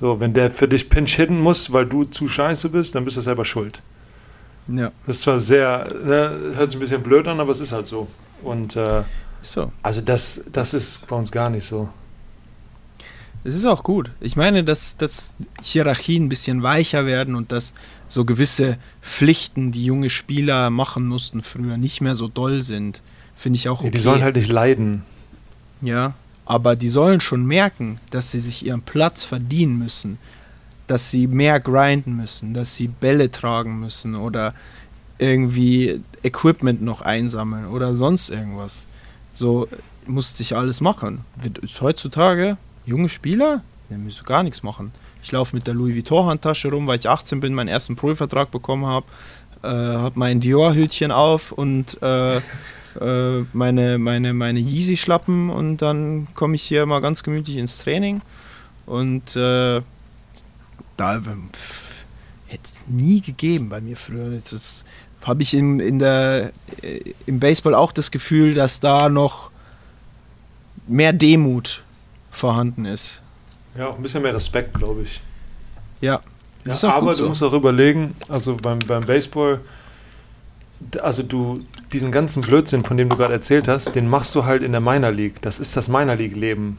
[0.00, 3.16] So, wenn der für dich Pinch hitten muss, weil du zu scheiße bist, dann bist
[3.16, 3.80] du selber schuld.
[4.68, 7.72] Ja, Das ist zwar sehr, ne, hört sich ein bisschen blöd an, aber es ist
[7.72, 8.08] halt so.
[8.42, 9.02] Und äh,
[9.40, 9.72] so.
[9.82, 11.88] also das, das ist bei uns gar nicht so.
[13.44, 14.10] Es ist auch gut.
[14.20, 17.74] Ich meine, dass, dass Hierarchien ein bisschen weicher werden und dass
[18.06, 23.02] so gewisse Pflichten, die junge Spieler machen mussten früher, nicht mehr so doll sind.
[23.36, 23.86] Finde ich auch okay.
[23.86, 25.02] Ja, die sollen halt nicht leiden.
[25.80, 26.14] Ja,
[26.44, 30.18] aber die sollen schon merken, dass sie sich ihren Platz verdienen müssen,
[30.86, 34.54] dass sie mehr grinden müssen, dass sie Bälle tragen müssen oder
[35.18, 38.86] irgendwie Equipment noch einsammeln oder sonst irgendwas.
[39.34, 39.66] So
[40.06, 41.24] muss sich alles machen.
[41.62, 44.92] Ist heutzutage junge Spieler, die müssen gar nichts machen.
[45.22, 48.50] Ich laufe mit der Louis Vuitton Handtasche rum, weil ich 18 bin, meinen ersten Profivertrag
[48.50, 49.06] bekommen habe,
[49.62, 56.26] äh, habe mein Dior Hütchen auf und äh, äh, meine, meine, meine Yeezy-Schlappen und dann
[56.34, 58.20] komme ich hier mal ganz gemütlich ins Training.
[58.86, 59.80] Und äh,
[60.96, 62.04] da pff,
[62.46, 64.38] hätte es nie gegeben bei mir früher.
[64.50, 64.84] Das
[65.22, 66.52] habe ich in, in der,
[66.82, 69.50] äh, im Baseball auch das Gefühl, dass da noch
[70.86, 71.82] mehr Demut
[72.32, 73.22] vorhanden ist.
[73.78, 75.20] Ja, auch ein bisschen mehr Respekt, glaube ich.
[76.00, 76.22] Ja, Ja,
[76.64, 77.28] das ist auch aber gut du so.
[77.28, 79.60] musst auch überlegen, also beim, beim Baseball,
[81.00, 81.60] also du,
[81.92, 84.80] diesen ganzen Blödsinn, von dem du gerade erzählt hast, den machst du halt in der
[84.80, 85.40] Minor League.
[85.42, 86.78] Das ist das Minor League-Leben.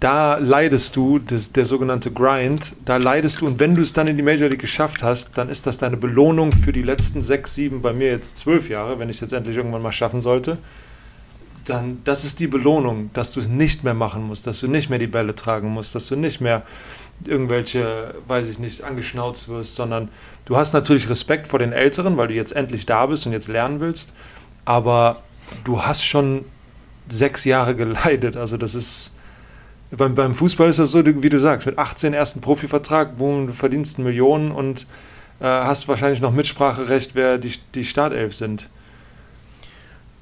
[0.00, 4.06] Da leidest du, das, der sogenannte Grind, da leidest du und wenn du es dann
[4.06, 7.54] in die Major League geschafft hast, dann ist das deine Belohnung für die letzten sechs,
[7.54, 10.58] sieben, bei mir jetzt zwölf Jahre, wenn ich es jetzt endlich irgendwann mal schaffen sollte.
[11.64, 14.90] Dann, das ist die Belohnung, dass du es nicht mehr machen musst, dass du nicht
[14.90, 16.62] mehr die Bälle tragen musst, dass du nicht mehr
[17.24, 20.08] irgendwelche, weiß ich nicht, angeschnauzt wirst, sondern
[20.44, 23.48] du hast natürlich Respekt vor den Älteren, weil du jetzt endlich da bist und jetzt
[23.48, 24.12] lernen willst,
[24.64, 25.22] aber
[25.64, 26.44] du hast schon
[27.08, 28.36] sechs Jahre geleidet.
[28.36, 29.12] Also das ist,
[29.90, 33.52] beim, beim Fußball ist das so, wie du sagst, mit 18 ersten Profivertrag, wo du
[33.52, 34.86] verdienst Millionen und
[35.40, 38.68] äh, hast wahrscheinlich noch Mitspracherecht, wer die, die Startelf sind.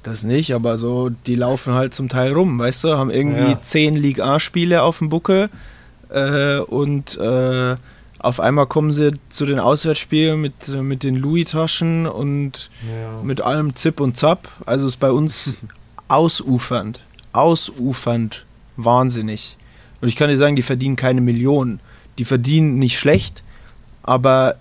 [0.03, 3.61] Das nicht, aber so, die laufen halt zum Teil rum, weißt du, haben irgendwie Ja.
[3.61, 5.49] zehn Liga A-Spiele auf dem Buckel
[6.09, 7.75] äh, und äh,
[8.19, 13.21] auf einmal kommen sie zu den Auswärtsspielen mit, mit den Louis-Taschen und Ja.
[13.23, 14.49] mit allem Zip und Zap.
[14.65, 15.57] Also ist bei uns
[16.09, 16.99] ausufernd,
[17.31, 18.45] ausufernd,
[18.75, 19.57] wahnsinnig.
[20.01, 21.79] Und ich kann dir sagen, die verdienen keine Millionen.
[22.17, 23.41] Die verdienen nicht schlecht,
[24.03, 24.55] aber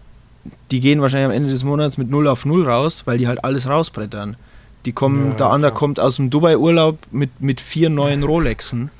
[0.70, 3.45] die gehen wahrscheinlich am Ende des Monats mit 0 auf 0 raus, weil die halt
[3.45, 4.36] alles rausbrettern.
[4.85, 5.78] Die kommen, Ja, der andere klar.
[5.78, 8.91] kommt aus dem Dubai-Urlaub mit, mit vier neuen Rolexen.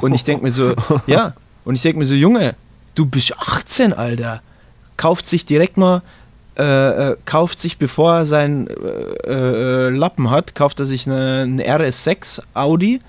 [0.00, 0.74] Und ich denke mir so,
[1.06, 1.34] ja,
[1.64, 2.54] und ich denke mir so, Junge,
[2.94, 4.40] du bist 18, Alter.
[4.96, 6.02] Kauft sich direkt mal,
[6.56, 8.70] äh, äh, kauft sich, bevor er seinen äh,
[9.26, 13.00] äh, Lappen hat, kauft er sich eine, eine RS6 Audi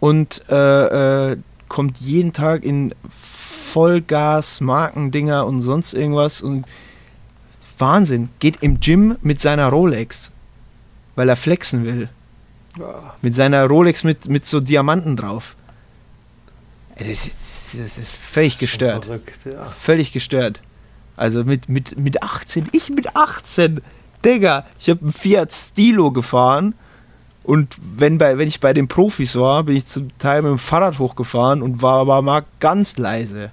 [0.00, 1.36] und äh,
[1.68, 6.66] kommt jeden Tag in Vollgas, Markendinger und sonst irgendwas und
[7.78, 10.31] Wahnsinn, geht im Gym mit seiner Rolex,
[11.14, 12.08] weil er flexen will.
[13.20, 15.56] Mit seiner Rolex mit, mit so Diamanten drauf.
[16.98, 19.04] Das ist, das ist völlig Schon gestört.
[19.04, 19.64] Verrückt, ja.
[19.64, 20.60] Völlig gestört.
[21.16, 23.82] Also mit, mit, mit 18, ich mit 18,
[24.24, 26.74] Digga, ich habe einen Fiat Stilo gefahren
[27.44, 30.58] und wenn, bei, wenn ich bei den Profis war, bin ich zum Teil mit dem
[30.58, 33.50] Fahrrad hochgefahren und war aber mal ganz leise.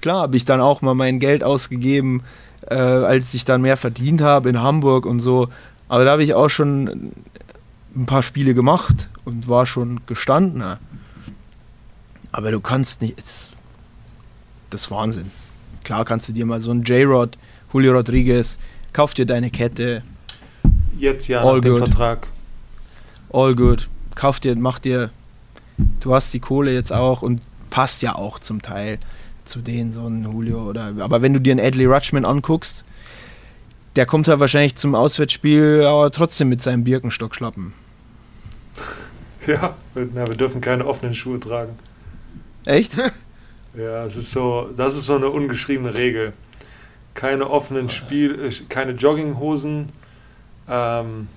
[0.00, 2.22] Klar habe ich dann auch mal mein Geld ausgegeben,
[2.66, 5.48] äh, als ich dann mehr verdient habe in Hamburg und so.
[5.88, 7.12] Aber da habe ich auch schon
[7.96, 10.78] ein paar Spiele gemacht und war schon gestandener.
[12.32, 13.16] Aber du kannst nicht.
[14.70, 15.30] Das ist Wahnsinn.
[15.84, 17.38] Klar kannst du dir mal so einen J-Rod,
[17.72, 18.58] Julio Rodriguez,
[18.92, 20.02] kauf dir deine Kette,
[20.98, 21.78] Jetzt ja All nach good.
[21.78, 22.26] Vertrag.
[23.32, 23.88] all good.
[24.16, 25.10] Kauf dir, mach dir.
[26.00, 28.98] Du hast die Kohle jetzt auch und passt ja auch zum Teil
[29.48, 30.92] zu denen, so ein Julio oder.
[30.98, 32.84] Aber wenn du dir einen Adley Rutschman anguckst,
[33.96, 37.72] der kommt halt wahrscheinlich zum Auswärtsspiel aber trotzdem mit seinem Birkenstock schlappen.
[39.46, 41.74] Ja, wir, na, wir dürfen keine offenen Schuhe tragen.
[42.66, 42.92] Echt?
[43.74, 46.32] Ja, es ist so, das ist so eine ungeschriebene Regel.
[47.14, 49.90] Keine offenen Spiel, äh, keine Jogginghosen
[50.68, 51.28] ähm,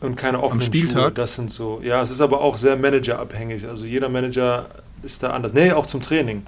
[0.00, 1.12] und keine offenen Schuhe.
[1.12, 1.80] Das sind so.
[1.84, 3.66] Ja, es ist aber auch sehr managerabhängig.
[3.66, 4.66] Also jeder Manager
[5.02, 5.52] ist da anders.
[5.52, 6.42] Nee, auch zum Training.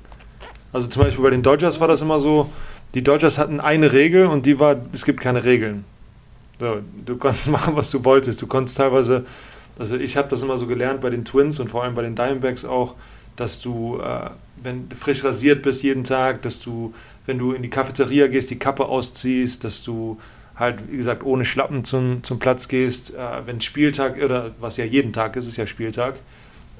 [0.72, 2.50] Also zum Beispiel bei den Dodgers war das immer so,
[2.94, 5.84] die Dodgers hatten eine Regel und die war, es gibt keine Regeln.
[6.58, 8.40] So, du konntest machen, was du wolltest.
[8.40, 9.24] Du konntest teilweise,
[9.78, 12.14] also ich habe das immer so gelernt bei den Twins und vor allem bei den
[12.14, 12.94] Diamondbacks auch,
[13.36, 14.30] dass du, äh,
[14.62, 16.94] wenn du frisch rasiert bist jeden Tag, dass du,
[17.26, 20.18] wenn du in die Cafeteria gehst, die Kappe ausziehst, dass du
[20.54, 23.14] halt, wie gesagt, ohne Schlappen zum, zum Platz gehst.
[23.14, 26.16] Äh, wenn Spieltag, oder was ja jeden Tag ist, ist ja Spieltag,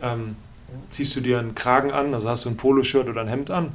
[0.02, 0.36] ähm,
[0.90, 3.72] ziehst du dir einen Kragen an, also hast du ein Poloshirt oder ein Hemd an.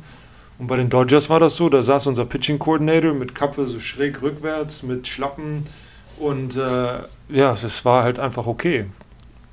[0.59, 3.79] Und bei den Dodgers war das so, da saß unser Pitching Coordinator mit Kappe so
[3.79, 5.67] schräg rückwärts, mit Schlappen
[6.19, 8.85] und äh, ja, das war halt einfach okay.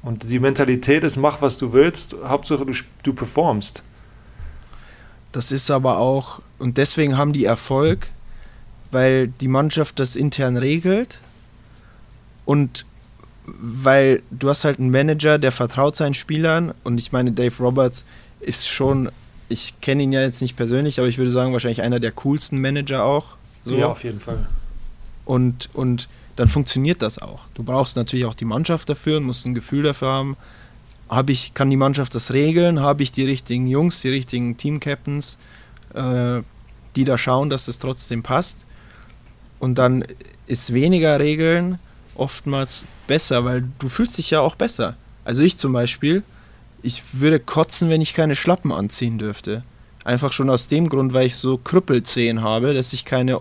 [0.03, 2.73] Und die Mentalität ist, mach was du willst, Hauptsache du,
[3.03, 3.83] du performst.
[5.33, 8.11] Das ist aber auch, und deswegen haben die Erfolg,
[8.91, 11.21] weil die Mannschaft das intern regelt
[12.45, 12.87] und
[13.47, 18.05] weil du hast halt einen Manager, der vertraut seinen Spielern und ich meine, Dave Roberts
[18.41, 19.11] ist schon,
[19.49, 22.61] ich kenne ihn ja jetzt nicht persönlich, aber ich würde sagen, wahrscheinlich einer der coolsten
[22.61, 23.37] Manager auch.
[23.65, 23.77] So.
[23.77, 24.47] Ja, auf jeden Fall.
[25.25, 27.43] Und, und dann funktioniert das auch.
[27.55, 30.37] Du brauchst natürlich auch die Mannschaft dafür und musst ein Gefühl dafür haben.
[31.09, 32.81] Hab ich, kann die Mannschaft das regeln?
[32.81, 35.39] Habe ich die richtigen Jungs, die richtigen Team-Captains,
[35.95, 36.41] äh,
[36.97, 38.67] die da schauen, dass es trotzdem passt?
[39.59, 40.05] Und dann
[40.47, 41.79] ist weniger Regeln
[42.15, 44.97] oftmals besser, weil du fühlst dich ja auch besser.
[45.25, 46.23] Also ich zum Beispiel,
[46.83, 49.63] ich würde kotzen, wenn ich keine Schlappen anziehen dürfte.
[50.05, 53.41] Einfach schon aus dem Grund, weil ich so Krüppelzehen habe, dass ich keine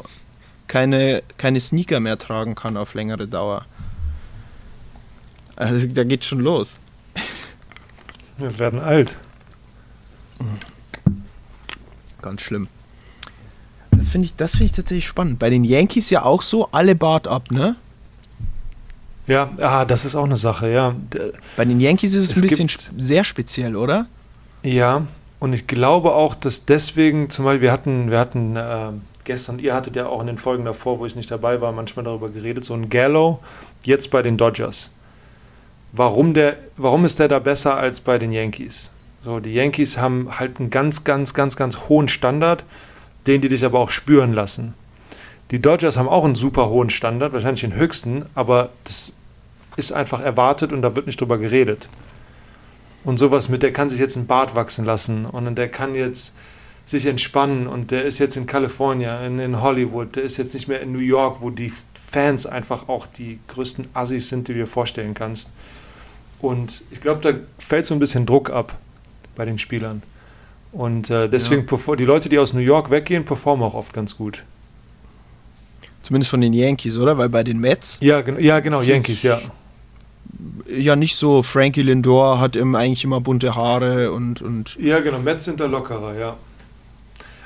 [0.68, 3.66] keine, keine Sneaker mehr tragen kann auf längere Dauer.
[5.56, 6.80] Also da geht schon los.
[8.38, 9.18] Wir werden alt.
[12.22, 12.68] Ganz schlimm.
[13.92, 15.40] Das finde ich, das finde ich tatsächlich spannend.
[15.40, 17.76] Bei den Yankees ja auch so, alle Bart ab, ne?
[19.28, 20.96] Ja, ah, das ist auch eine Sache, ja.
[21.56, 24.08] Bei den Yankees ist es, Es ein bisschen sp- sehr speziell, oder?
[24.64, 25.04] Ja,
[25.40, 28.92] und ich glaube auch, dass deswegen, zum Beispiel, wir hatten, wir hatten äh,
[29.24, 32.04] gestern, ihr hattet ja auch in den Folgen davor, wo ich nicht dabei war, manchmal
[32.06, 33.40] darüber geredet, so ein Gallo,
[33.84, 34.92] jetzt bei den Dodgers.
[35.94, 38.90] Warum, der, warum ist der da besser als bei den Yankees?
[39.24, 42.66] So, die Yankees haben halt einen ganz, ganz, ganz, ganz hohen Standard,
[43.28, 44.74] den die dich aber auch spüren lassen.
[45.54, 49.14] Die Dodgers haben auch einen super hohen Standard, wahrscheinlich den höchsten, aber das
[49.76, 51.89] ist einfach erwartet und da wird nicht drüber geredet.
[53.04, 56.34] Und sowas mit, der kann sich jetzt einen Bart wachsen lassen und der kann jetzt
[56.88, 60.68] sich entspannen und der ist jetzt in Kalifornien, in, in Hollywood, der ist jetzt nicht
[60.68, 61.72] mehr in New York, wo die
[62.12, 65.51] Fans einfach auch die größten Assis sind, die du dir vorstellen kannst.
[66.39, 68.76] Und ich glaube, da fällt so ein bisschen Druck ab
[69.36, 70.01] bei den Spielern.
[70.72, 74.18] Und äh, deswegen, perfor- die Leute, die aus New York weggehen, performen auch oft ganz
[74.18, 74.43] gut.
[76.04, 77.18] Zumindest von den Yankees, oder?
[77.18, 79.39] Weil bei den Mets Ja, gen ja genau, Yankees, ja.
[80.68, 81.41] ja nicht so.
[81.41, 85.66] Frankie Lindor hat im, eigentlich immer bunte Haare und, und Ja, genau, Mets sind da
[85.66, 86.36] lockerer, ja.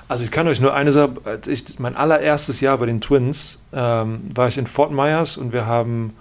[0.07, 1.11] Also ich kann euch nur eine Sache,
[1.47, 5.67] ich, mein allererstes Jahr bei den Twins ähm, war ich in Fort Myers und wir
[5.67, 6.13] haben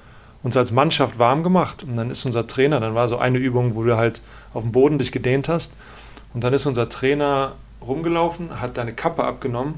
[0.43, 1.84] uns als Mannschaft warm gemacht.
[1.84, 4.20] Und dann ist unser Trainer, dann war so eine Übung, wo du halt
[4.53, 5.72] auf dem Boden dich gedehnt hast.
[6.34, 9.74] Und dann ist unser Trainer rumgelaufen, hat deine Kappe abgenommen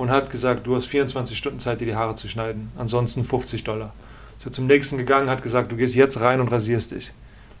[0.00, 2.72] und hat gesagt, du hast 24 Stunden Zeit, dir die Haare zu schneiden.
[2.78, 3.92] Ansonsten 50 Dollar.
[4.38, 7.12] Ist er zum nächsten gegangen, hat gesagt, du gehst jetzt rein und rasierst dich.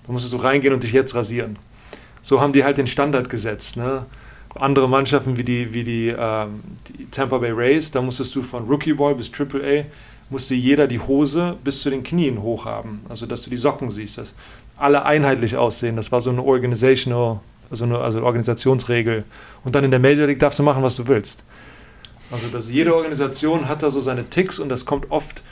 [0.06, 1.58] Da musstest du reingehen und dich jetzt rasieren.
[2.22, 3.76] So haben die halt den Standard gesetzt.
[3.76, 4.06] Ne?
[4.54, 8.66] Andere Mannschaften wie die, wie die, ähm, die Tampa Bay Rays, da musstest du von
[8.66, 9.84] Rookie Ball bis Triple A
[10.30, 13.02] musste jeder die Hose bis zu den Knien hoch haben.
[13.08, 14.34] Also dass du die Socken siehst, dass
[14.78, 15.96] alle einheitlich aussehen.
[15.96, 19.24] Das war so eine organizational, also eine also Organisationsregel.
[19.64, 21.42] Und dann in der Major League darfst du machen, was du willst.
[22.32, 25.42] Also dass jede Organisation hat da so seine Ticks und das kommt oft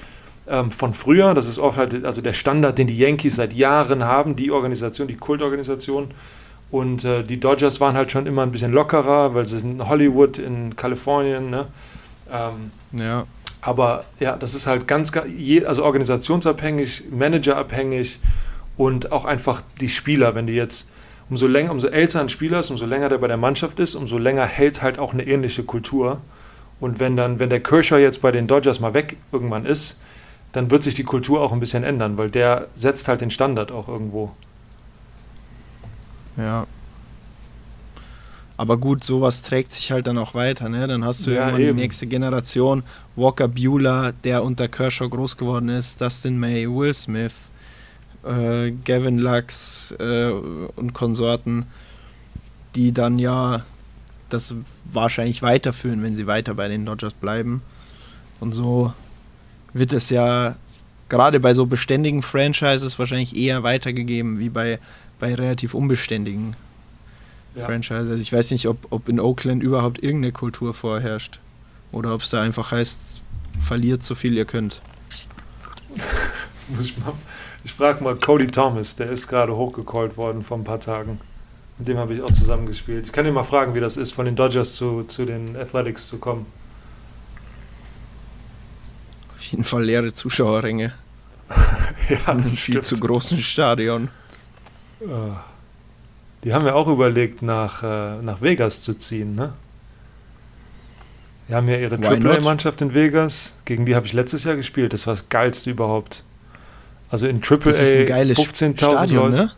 [0.46, 1.34] ähm, von früher.
[1.34, 5.08] Das ist oft halt also der Standard, den die Yankees seit Jahren haben, die Organisation,
[5.08, 6.08] die Kultorganisation.
[6.70, 9.88] Und äh, die Dodgers waren halt schon immer ein bisschen lockerer, weil sie sind in
[9.88, 11.48] Hollywood, in Kalifornien.
[11.50, 11.66] Ne?
[12.30, 13.24] Ähm, ja.
[13.62, 18.20] aber ja, das ist halt ganz, ga- je- also organisationsabhängig, managerabhängig
[18.76, 20.34] und auch einfach die Spieler.
[20.34, 20.90] Wenn du jetzt,
[21.30, 24.18] umso länger, umso älter ein Spieler ist, umso länger der bei der Mannschaft ist, umso
[24.18, 26.20] länger hält halt auch eine ähnliche Kultur.
[26.80, 29.98] Und wenn dann, wenn der Kershaw jetzt bei den Dodgers mal weg irgendwann ist,
[30.52, 33.70] dann wird sich die Kultur auch ein bisschen ändern, weil der setzt halt den Standard
[33.72, 34.30] auch irgendwo.
[36.36, 36.66] Ja.
[38.56, 40.86] Aber gut, sowas trägt sich halt dann auch weiter, ne?
[40.88, 41.76] Dann hast du Ja, irgendwann eben.
[41.76, 42.82] die nächste Generation.
[43.14, 47.34] Walker Bueller, der unter Kershaw groß geworden ist, Dustin May, Will Smith,
[48.24, 50.30] äh, Gavin Lux äh,
[50.74, 51.66] und Konsorten,
[52.74, 53.62] die dann ja
[54.28, 54.54] das
[54.84, 57.62] wahrscheinlich weiterführen, wenn sie weiter bei den Dodgers bleiben.
[58.40, 58.92] Und so
[59.72, 60.56] wird es ja
[61.08, 64.78] gerade bei so beständigen Franchises wahrscheinlich eher weitergegeben wie bei,
[65.18, 66.54] bei relativ unbeständigen
[67.54, 67.64] Ja.
[67.64, 68.08] Franchises.
[68.10, 71.40] Also ich weiß nicht, ob, ob in Oakland überhaupt irgendeine Kultur vorherrscht.
[71.90, 73.22] Oder ob es da einfach heißt,
[73.58, 74.80] verliert so viel ihr könnt.
[76.78, 76.94] Ich
[77.64, 81.18] ich frage mal Cody Thomas, der ist gerade hochgecallt worden vor ein paar Tagen.
[81.78, 83.06] Mit dem habe ich auch zusammengespielt.
[83.06, 86.08] Ich kann ihn mal fragen, wie das ist, von den Dodgers zu, zu den Athletics
[86.08, 86.46] zu kommen.
[89.34, 90.92] Auf jeden Fall leere Zuschauerränge
[92.08, 94.08] ja, in einem viel zu großen Stadion.
[95.08, 95.44] Ah.
[96.44, 99.52] Die haben ja auch überlegt, nach, äh, nach Vegas zu ziehen, ne?
[101.48, 101.96] Die haben ja ihre?
[101.96, 103.54] AAA-Mannschaft in Vegas.
[103.64, 104.92] Gegen die habe ich letztes Jahr gespielt.
[104.92, 106.24] Das war das geilste überhaupt.
[107.10, 109.44] Also in AAA Das ist ein geiles 15.000 Stadion, Leute.
[109.44, 109.52] ne?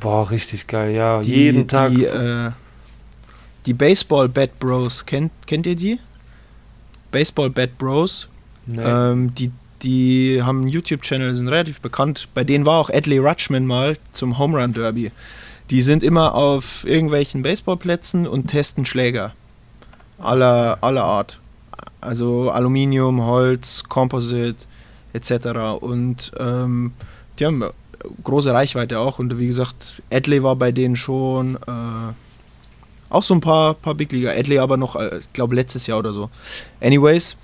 [0.00, 1.20] Boah, richtig geil, ja.
[1.22, 1.90] Die, Jeden Tag.
[1.90, 2.50] Die, äh,
[3.66, 5.98] die Baseball Bad Bros, kennt, kennt ihr die?
[7.10, 8.28] Baseball Bad Bros.
[8.66, 8.80] nee.
[8.82, 9.50] Ähm, die,
[9.82, 12.28] die haben einen YouTube-Channel, sind relativ bekannt.
[12.34, 15.12] Bei denen war auch Adley Rutschman mal zum Home Run Derby.
[15.70, 19.34] Die sind immer auf irgendwelchen Baseballplätzen und testen Schläger.
[20.18, 21.38] Aller, aller Art.
[22.00, 24.66] Also Aluminium, Holz, Composite
[25.12, 25.80] etc.
[25.80, 26.92] Und ähm,
[27.38, 27.64] die haben
[28.22, 29.18] große Reichweite auch.
[29.18, 32.12] Und wie gesagt, Adley war bei denen schon äh,
[33.10, 34.30] auch so ein paar, paar Big Liga.
[34.30, 36.30] Adley aber noch, äh, ich glaube, letztes Jahr oder so.
[36.80, 37.36] Anyways,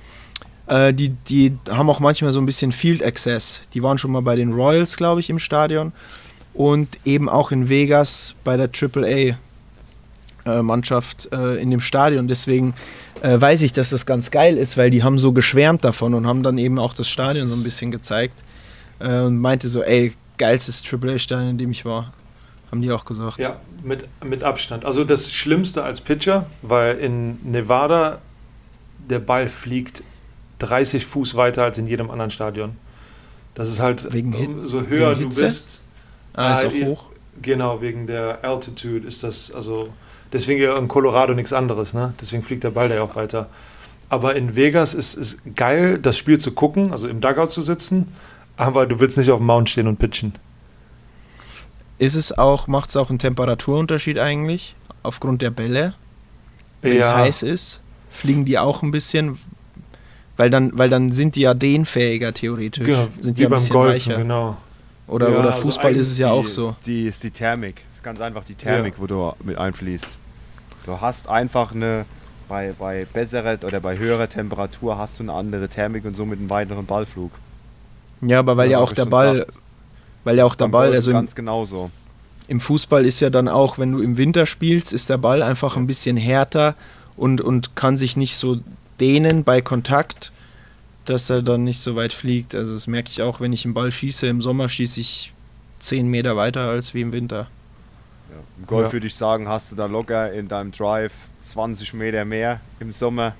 [0.66, 3.62] äh, die, die haben auch manchmal so ein bisschen Field Access.
[3.74, 5.92] Die waren schon mal bei den Royals, glaube ich, im Stadion.
[6.52, 8.70] Und eben auch in Vegas bei der
[10.46, 12.28] AAA-Mannschaft äh, in dem Stadion.
[12.28, 12.74] Deswegen
[13.22, 16.28] äh, weiß ich, dass das ganz geil ist, weil die haben so geschwärmt davon und
[16.28, 18.44] haben dann eben auch das Stadion so ein bisschen gezeigt.
[19.00, 22.12] Äh, und meinte so, ey, geilstes AAA-Stadion, in dem ich war.
[22.70, 23.38] Haben die auch gesagt.
[23.38, 24.84] Ja, mit, mit Abstand.
[24.84, 28.18] Also das Schlimmste als Pitcher, weil in Nevada
[29.08, 30.02] der Ball fliegt
[30.58, 32.76] 30 Fuß weiter als in jedem anderen Stadion.
[33.54, 35.82] Das ist halt, Wegen Hit- so höher wegen du bist,
[36.34, 37.04] Ah, ist Ah, auch hoch.
[37.42, 39.88] Genau, wegen der Altitude ist das, also
[40.32, 42.14] deswegen ja in Colorado nichts anderes, ne?
[42.20, 43.48] Deswegen fliegt der Ball da ja auch weiter.
[44.08, 48.08] Aber in Vegas ist es geil, das Spiel zu gucken, also im Dugout zu sitzen,
[48.56, 50.32] aber du willst nicht auf dem Mount stehen und pitchen.
[51.98, 54.74] Ist es auch, macht es auch einen Temperaturunterschied eigentlich?
[55.02, 55.94] Aufgrund der Bälle?
[56.82, 57.16] Wenn es Ja.
[57.16, 57.80] heiß ist,
[58.10, 59.38] fliegen die auch ein bisschen,
[60.36, 62.84] weil dann, weil dann sind die ja dehnfähiger theoretisch.
[62.86, 64.16] Genau, sind die wie ja beim Golfen, weicher.
[64.20, 64.56] genau.
[65.06, 66.74] Oder, Ja, oder also Fußball ist es ja Die auch ist- so.
[66.86, 67.76] Die ist die Thermik.
[67.88, 70.08] Das ist ganz einfach die Thermik, wo du mit einfließt.
[70.86, 72.04] Du hast einfach eine,
[72.48, 76.50] bei, bei besserer oder bei höherer Temperatur hast du eine andere Thermik und somit einen
[76.50, 77.30] weiteren Ballflug.
[78.26, 79.52] Ja, aber weil ja, auch der Ball, gesagt.
[80.24, 81.90] weil ja auch der Ball, also im, ganz genauso.
[82.48, 85.76] im Fußball ist ja dann auch, wenn du im Winter spielst, ist der Ball einfach
[85.76, 86.74] ein bisschen härter
[87.16, 88.58] und, und kann sich nicht so
[89.00, 90.32] dehnen bei Kontakt,
[91.04, 92.54] dass er dann nicht so weit fliegt.
[92.54, 94.26] Also das merke ich auch, wenn ich einen Ball schieße.
[94.26, 95.32] Im Sommer schieße ich
[95.80, 97.48] 10 Meter weiter als wie im Winter.
[98.30, 98.36] Ja.
[98.58, 98.92] Im Golf Ja.
[98.94, 103.34] würde ich sagen, hast du da locker in deinem Drive 20 Meter mehr im Sommer.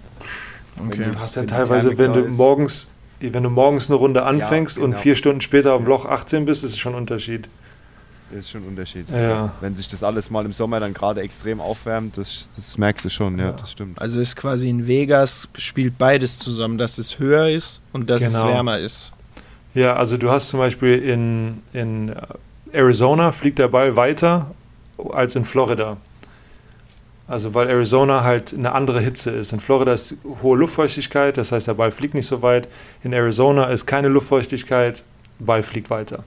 [0.79, 1.07] Okay.
[1.13, 2.33] Du hast ja teilweise, wenn du ist.
[2.33, 2.89] morgens,
[3.33, 4.99] wenn du morgens eine Runde anfängst und genau.
[5.03, 7.49] vier Stunden später auf dem Loch 18 bist, ist es schon ein Unterschied.
[8.31, 9.09] Das ist schon ein Unterschied.
[9.11, 9.53] Ja.
[9.61, 13.09] Wenn sich das alles mal im Sommer dann gerade extrem aufwärmt, das, das merkst du
[13.11, 13.53] schon, ja, Ja.
[13.53, 14.01] das stimmt.
[14.01, 18.33] Also ist quasi in Vegas spielt beides zusammen, dass es höher ist und dass es
[18.33, 18.49] Genau.
[18.49, 19.13] wärmer ist.
[19.75, 22.15] Ja, also du hast zum Beispiel in, in
[22.73, 24.51] Arizona fliegt der Ball weiter
[25.13, 25.97] als in Florida.
[27.27, 29.53] Also weil Arizona halt eine andere Hitze ist.
[29.53, 32.69] In Florida ist hohe Luftfeuchtigkeit, das heißt der Ball fliegt nicht so weit.
[33.03, 35.03] In Arizona ist keine Luftfeuchtigkeit,
[35.39, 36.25] Ball fliegt weiter.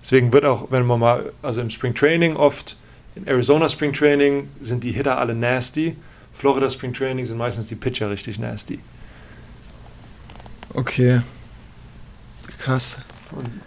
[0.00, 2.76] Deswegen wird auch, wenn man mal, also im Spring Training oft,
[3.14, 5.96] in Arizona Spring Training sind die Hitter alle nasty.
[6.32, 8.80] Florida Spring Training sind meistens die Pitcher richtig nasty.
[10.74, 11.20] Okay.
[12.58, 12.96] Krass.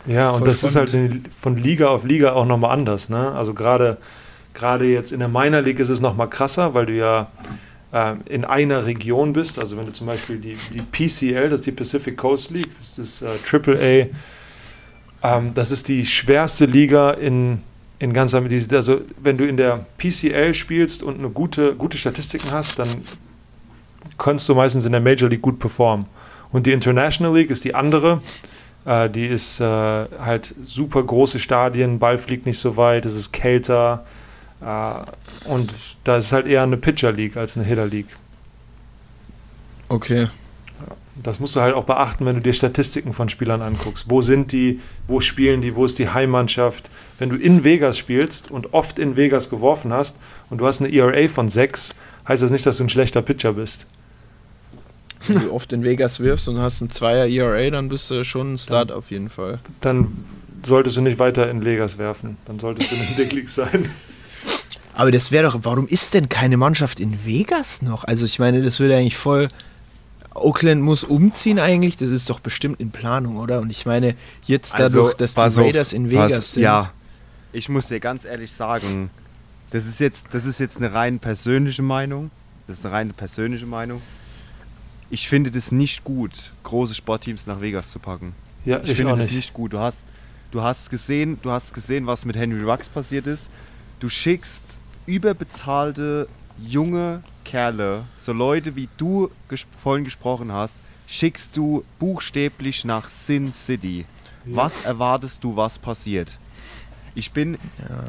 [0.05, 0.89] Ja, und Voll das spannend.
[0.89, 3.09] ist halt von Liga auf Liga auch nochmal anders.
[3.09, 3.32] Ne?
[3.32, 3.97] Also gerade
[4.56, 7.28] gerade jetzt in der Minor League ist es nochmal krasser, weil du ja
[7.93, 9.60] ähm, in einer Region bist.
[9.60, 12.97] Also wenn du zum Beispiel die, die PCL, das ist die Pacific Coast League, das
[12.97, 14.08] ist äh, AAA,
[15.24, 17.60] ähm, das ist die schwerste Liga in,
[17.99, 18.76] in ganz Amerika.
[18.76, 22.89] Also wenn du in der PCL spielst und eine gute, gute Statistiken hast, dann
[24.18, 26.06] kannst du meistens in der Major League gut performen.
[26.51, 28.22] Und die International League ist die andere.
[28.86, 33.32] Äh, die ist äh, halt super große Stadien, Ball fliegt nicht so weit, es ist
[33.32, 34.06] kälter.
[34.62, 34.95] Äh,
[35.45, 38.16] und da ist es halt eher eine Pitcher League als eine Hitter League.
[39.89, 40.28] Okay.
[41.24, 44.10] Das musst du halt auch beachten, wenn du dir Statistiken von Spielern anguckst.
[44.10, 46.89] Wo sind die, wo spielen die, wo ist die Heimmannschaft?
[47.18, 50.18] Wenn du in Vegas spielst und oft in Vegas geworfen hast
[50.49, 51.95] und du hast eine ERA von 6,
[52.28, 53.86] heißt das nicht, dass du ein schlechter Pitcher bist.
[55.28, 58.53] Wenn du oft in Vegas wirfst und hast ein Zweier ERA, dann bist du schon
[58.53, 59.60] ein Start auf jeden Fall.
[59.82, 60.26] Dann
[60.64, 62.38] solltest du nicht weiter in Vegas werfen.
[62.45, 63.89] Dann solltest du in der Big League sein.
[64.96, 68.04] Aber das wäre doch, warum ist denn keine Mannschaft in Vegas noch?
[68.06, 69.48] Also ich meine, das würde eigentlich voll.
[70.34, 73.60] Oakland muss umziehen eigentlich, das ist doch bestimmt in Planung, oder?
[73.62, 74.16] Und ich meine,
[74.46, 76.64] jetzt dadurch, dass die Also, auf, Raiders in Vegas pass- sind.
[76.64, 76.91] Ja,
[77.54, 79.10] ich muss dir ganz ehrlich sagen,
[79.72, 82.32] das ist jetzt, das ist jetzt eine rein persönliche Meinung.
[82.68, 84.02] Das ist eine reine persönliche Meinung.
[85.10, 88.34] Ich finde das nicht gut, große Sportteams nach Vegas zu packen.
[88.66, 89.36] Ja, Ich, ich, finde auch das nicht.
[89.36, 89.72] nicht gut.
[89.74, 90.06] Du hast,
[90.52, 93.50] du hast gesehen, du hast gesehen, was mit Henry Rux passiert ist.
[94.00, 94.64] Du schickst
[95.06, 96.28] überbezahlte
[96.58, 100.78] junge Kerle, so Leute wie du ges vorhin gesprochen hast,
[101.08, 104.06] schickst du buchstäblich nach Sin City.
[104.45, 106.38] Was erwartest du, was passiert?
[107.16, 107.58] Ich bin.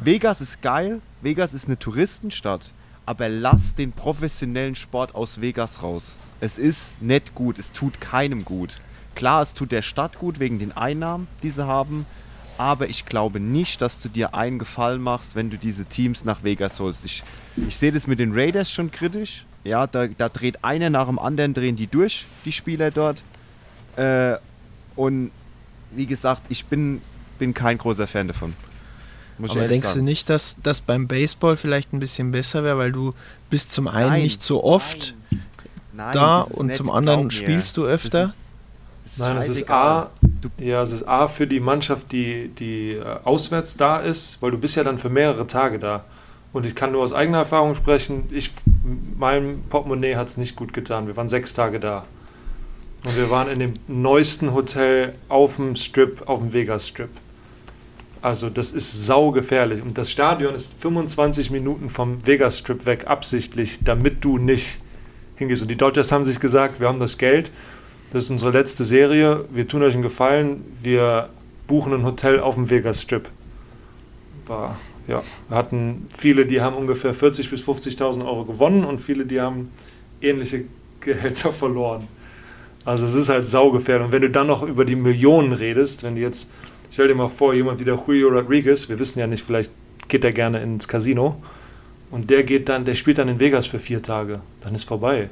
[0.03, 2.73] Vegas ist geil, Vegas ist eine Touristenstadt,
[3.05, 6.15] aber lass den professionellen Sport aus Vegas raus.
[6.39, 8.75] Es ist nicht gut, es tut keinem gut.
[9.15, 12.05] Klar, es tut der Stadt gut wegen den Einnahmen, die sie haben,
[12.57, 16.43] aber ich glaube nicht, dass du dir einen Gefallen machst, wenn du diese Teams nach
[16.43, 17.05] Vegas holst.
[17.05, 17.23] Ich,
[17.67, 19.45] ich sehe das mit den Raiders schon kritisch.
[19.63, 23.21] Ja, da, da dreht einer nach dem anderen, drehen die durch, die Spieler dort.
[23.95, 24.35] Äh,
[24.95, 25.31] und
[25.91, 27.01] wie gesagt, ich bin,
[27.39, 28.53] bin kein großer Fan davon.
[29.39, 30.05] Muss Aber denkst du sagen.
[30.05, 33.13] nicht, dass das beim Baseball vielleicht ein bisschen besser wäre, weil du
[33.51, 35.13] bist zum einen Nein, nicht so oft
[35.93, 38.23] Nein, da das ist und nett, zum anderen spielst du Das öfter?
[38.23, 38.33] ist-
[39.03, 39.69] das ist Nein, es ist.
[39.69, 40.09] A,
[40.59, 44.57] ja, es ist A für die Mannschaft, die, die äh, auswärts da ist, weil du
[44.57, 46.05] bist ja dann für mehrere Tage da.
[46.53, 48.51] Und ich kann nur aus eigener Erfahrung sprechen, ich,
[49.17, 51.07] meinem Portemonnaie hat es nicht gut getan.
[51.07, 52.05] Wir waren sechs Tage da.
[53.03, 57.09] Und wir waren in dem neuesten Hotel auf dem Strip, auf dem Vegas Strip.
[58.21, 59.81] Also das ist saugefährlich.
[59.81, 64.79] Und das Stadion ist 25 Minuten vom Vegas Strip weg, absichtlich, damit du nicht
[65.35, 65.61] hingehst.
[65.61, 67.51] Und die Dodgers haben sich gesagt, wir haben das Geld,
[68.11, 71.29] das ist unsere letzte Serie, wir tun euch einen Gefallen, wir
[71.67, 73.27] buchen ein Hotel auf dem Vegas Strip.
[74.45, 74.77] War,
[75.07, 79.41] ja, wir hatten viele, die haben ungefähr 40.000 bis 50.000 Euro gewonnen und viele, die
[79.41, 79.65] haben
[80.21, 80.63] ähnliche
[81.01, 82.07] Gehälter verloren.
[82.85, 84.05] Also es ist halt saugefährlich.
[84.05, 86.49] Und wenn du dann noch über die Millionen redest, wenn du jetzt,
[86.89, 89.71] stell dir mal vor, jemand wie der Julio Rodriguez, wir wissen ja nicht, vielleicht
[90.07, 91.41] geht er gerne ins Casino
[92.11, 95.29] und der geht dann, der spielt dann in Vegas für vier Tage, dann ist vorbei.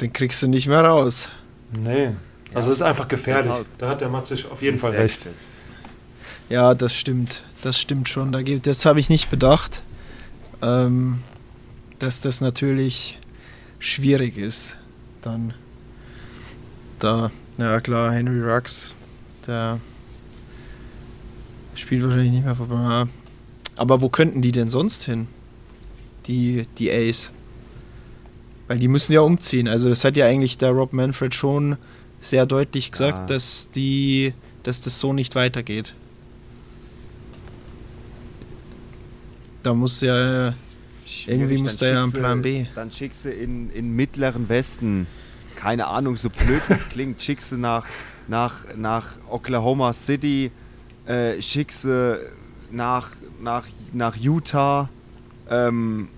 [0.00, 1.30] Den kriegst du nicht mehr raus.
[1.78, 2.10] Nee.
[2.52, 3.50] Also es ist einfach gefährlich.
[3.50, 5.20] Deshalb- Da hat der Matzig auf jeden Fall recht.
[6.48, 7.42] Ja, das stimmt.
[7.62, 8.32] Das stimmt schon.
[8.32, 9.82] Da gibt, das habe ich nicht bedacht,
[10.62, 11.20] ähm,
[11.98, 13.18] dass das natürlich
[13.78, 14.76] schwierig ist.
[15.22, 15.54] Dann
[16.98, 18.94] da, ja klar, Henry Rux,
[19.46, 19.80] der
[21.74, 23.06] spielt wahrscheinlich nicht mehr vorbei.
[23.76, 25.26] Aber wo könnten die denn sonst hin?
[26.26, 27.32] Die, die Ace.
[28.66, 29.68] Weil die müssen ja umziehen.
[29.68, 31.76] Also das hat ja eigentlich der Rob Manfred schon
[32.20, 33.36] sehr deutlich gesagt, Ja.
[33.36, 35.94] dass die, dass das so nicht weitergeht.
[39.62, 40.52] Da muss ja
[41.06, 42.66] Schwierig, irgendwie muss da ja ein Plan B.
[42.74, 45.06] Dann schickst du in, in mittleren Westen,
[45.56, 47.86] keine Ahnung, so blöd es klingt, schickst du nach,
[48.28, 50.50] nach, nach Oklahoma City,
[51.06, 52.20] äh, schickst du
[52.70, 53.10] nach,
[53.40, 54.88] nach, nach Utah,
[55.50, 56.08] ähm,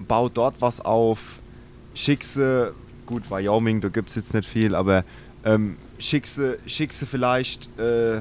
[0.00, 1.18] bau dort was auf,
[1.98, 2.72] schickst du,
[3.06, 5.04] gut, Wyoming, da gibt es jetzt nicht viel, aber
[5.44, 8.20] ähm, schickst du, schickst du vielleicht, äh,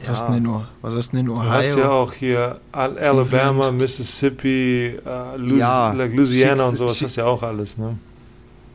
[0.00, 2.02] Was hast du denn in, Oh- was hast du denn in Du hast ja Ohio?
[2.02, 7.20] auch hier Al- Alabama, Mississippi, äh, Lus Ja, like Louisiana schickst- und sowas, hast du
[7.20, 7.98] ja auch alles, ne?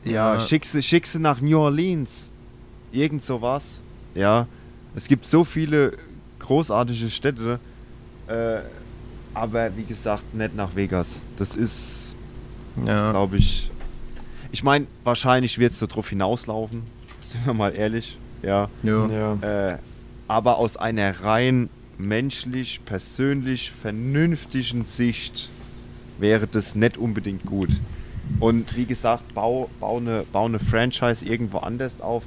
[0.04, 0.39] Ja, Ja.
[0.41, 2.30] schickst, du- schickst du nach New Orleans.
[2.91, 3.64] Irgend sowas.
[4.14, 4.46] Ja.
[4.96, 5.94] Es gibt so viele
[6.39, 7.58] großartige Städte.
[8.28, 8.58] Äh,
[9.34, 11.20] aber wie gesagt, nicht nach Vegas.
[11.38, 12.16] Das ist,
[12.86, 13.12] Ja.
[13.12, 13.70] glaube ich.
[14.52, 16.84] Ich meine, wahrscheinlich wird es so drauf hinauslaufen.
[17.22, 18.18] Sind wir mal ehrlich.
[18.42, 18.70] Ja.
[18.84, 19.08] Ja.
[19.08, 19.72] Ja.
[19.72, 19.78] Äh,
[20.28, 25.50] aber aus einer rein menschlich, persönlich, vernünftigen Sicht
[26.20, 27.70] wäre das nicht unbedingt gut.
[28.40, 32.24] Und wie gesagt, bau, bau, eine, bau eine Franchise irgendwo anders auf.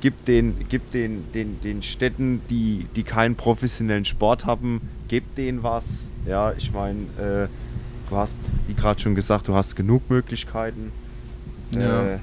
[0.00, 5.62] Gib den, gib den, den, den Städten, die, die keinen professionellen Sport haben, gib denen
[5.62, 6.06] was.
[6.26, 7.48] Ja, ich meine, äh,
[8.08, 8.32] du hast,
[8.66, 10.92] wie gerade schon gesagt, du hast genug Möglichkeiten.
[11.74, 12.14] Ja.
[12.14, 12.18] Äh,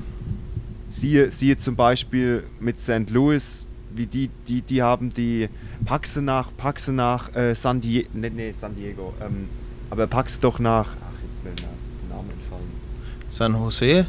[0.90, 3.10] siehe, siehe zum Beispiel mit St.
[3.10, 5.50] Louis, wie die, die, die haben die
[5.86, 9.48] Paxe nach, Paxe nach äh, San Diego, nee, nee, San Diego, ähm,
[9.90, 12.72] aber Paxe doch nach, ach, jetzt will mir jetzt der Name entfallen.
[13.32, 14.06] San Jose,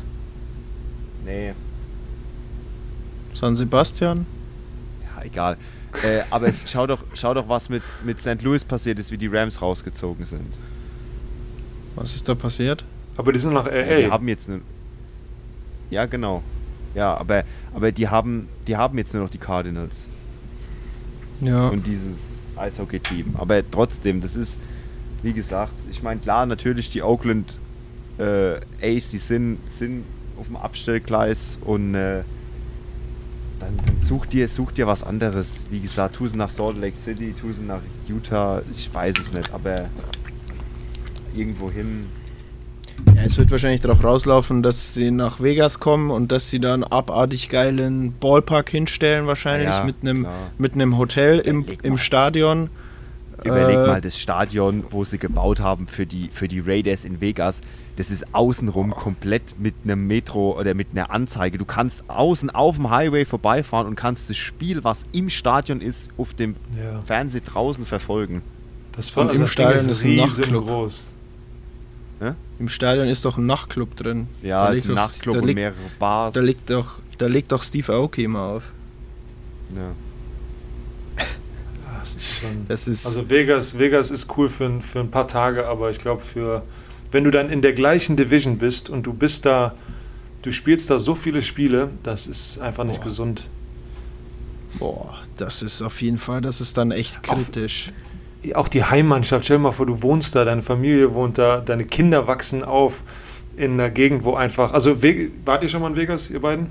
[1.24, 1.55] Nee,
[3.35, 4.24] San Sebastian.
[5.16, 5.57] ja, egal.
[6.05, 8.43] äh, aber es, schau, doch, schau doch, was mit, mit St.
[8.43, 10.55] Louis passiert ist, wie die Rams rausgezogen sind.
[11.97, 12.84] Was ist da passiert?
[13.16, 13.97] Aber die sind nach Ja, LA.
[13.97, 14.61] die haben jetzt eine.
[15.90, 16.42] Ja, genau.
[16.94, 17.44] Ja, aber,
[17.74, 19.99] aber die haben die haben jetzt nur noch die Cardinals
[21.40, 21.68] Ja.
[21.68, 22.18] und dieses
[22.57, 23.34] Eishockey-Team.
[23.38, 24.57] Aber trotzdem, das ist,
[25.22, 27.55] wie gesagt, ich meine, klar, natürlich die Oakland
[28.18, 30.05] äh, Ace, die sind, sind
[30.38, 32.22] auf dem Abstellgleis und äh,
[33.61, 35.49] dann, dann such, dir, such dir was anderes.
[35.70, 39.32] Wie gesagt, tu sie nach Salt Lake City, tu sie nach Utah, ich weiß es
[39.32, 39.88] nicht, aber
[41.37, 42.07] irgendwo hin.
[43.14, 46.72] Ja, es wird wahrscheinlich darauf rauslaufen, dass sie nach Vegas kommen und dass sie da
[46.72, 50.26] einen abartig geilen Ballpark hinstellen, wahrscheinlich Ja, mit einem
[50.57, 51.99] mit einem Hotel im, im.
[51.99, 52.71] Stadion.
[53.45, 57.21] Überleg Äh, mal, das Stadion, wo sie gebaut haben für die, für die Raiders in
[57.21, 57.61] Vegas,
[57.96, 61.58] das ist außenrum komplett mit einem Metro oder mit einer Anzeige.
[61.58, 66.08] Du kannst außen auf dem Highway vorbeifahren und kannst das Spiel, was im Stadion ist,
[66.17, 67.03] auf dem Ja.
[67.03, 68.41] Fernseher draußen verfolgen.
[68.92, 70.17] Das war Und also im Stadion ist ein
[72.21, 72.37] Riesengroß.
[72.59, 74.29] Im Stadion ist doch ein Nachtclub drin.
[74.43, 76.34] Ja, da es liegt ist ein Nachtclub da und liegt, mehrere Bars.
[76.34, 78.63] da liegt doch, da legt doch Steve Aoki immer auf.
[79.75, 79.93] ja.
[82.01, 85.26] Das ist schon, Das ist also Vegas, Vegas ist cool für, ein- für ein paar
[85.26, 86.63] Tage, aber ich glaube für,
[87.11, 89.75] wenn du dann in der gleichen Division bist und du bist da,
[90.43, 93.05] du spielst da so viele Spiele, das ist einfach nicht Boah.
[93.05, 93.43] gesund.
[94.79, 97.91] boah, das ist auf jeden Fall, das ist dann echt Auf- kritisch.
[98.54, 101.84] Auch die Heimmannschaft, stell dir mal vor, du wohnst da, deine Familie wohnt da, deine
[101.84, 103.03] Kinder wachsen auf
[103.57, 105.03] in einer Gegend, wo einfach, also
[105.45, 106.68] wart ihr schon mal in Vegas, ihr beiden?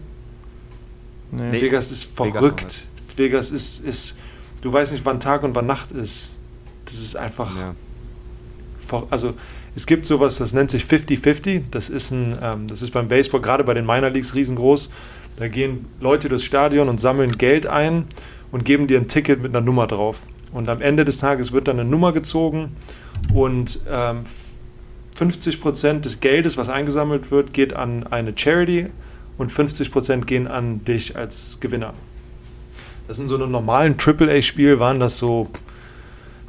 [1.31, 1.51] Nee.
[1.51, 1.61] Nee.
[1.61, 2.87] Vegas ist Vegas verrückt.
[3.17, 4.17] Vegas ist, ist,
[4.61, 6.37] du weißt nicht, wann Tag und wann Nacht ist.
[6.85, 9.03] Das ist einfach, Ja.
[9.09, 9.33] also
[9.75, 11.63] es gibt sowas, das nennt sich 50-50.
[11.71, 14.89] Das ist ein, ähm, das ist beim Baseball, gerade bei den Minor Leagues riesengroß.
[15.37, 18.05] Da gehen Leute durchs Stadion und sammeln Geld ein
[18.51, 20.21] und geben dir ein Ticket mit einer Nummer drauf.
[20.55, 22.71] Und am Ende des Tages wird dann eine Nummer gezogen
[23.33, 24.53] und ähm, f-
[25.19, 28.87] 50% des Geldes, was eingesammelt wird, geht an eine Charity
[29.37, 31.93] und 50% gehen an dich als Gewinner.
[33.09, 35.47] Das in so einem normalen AAA-Spiel waren das so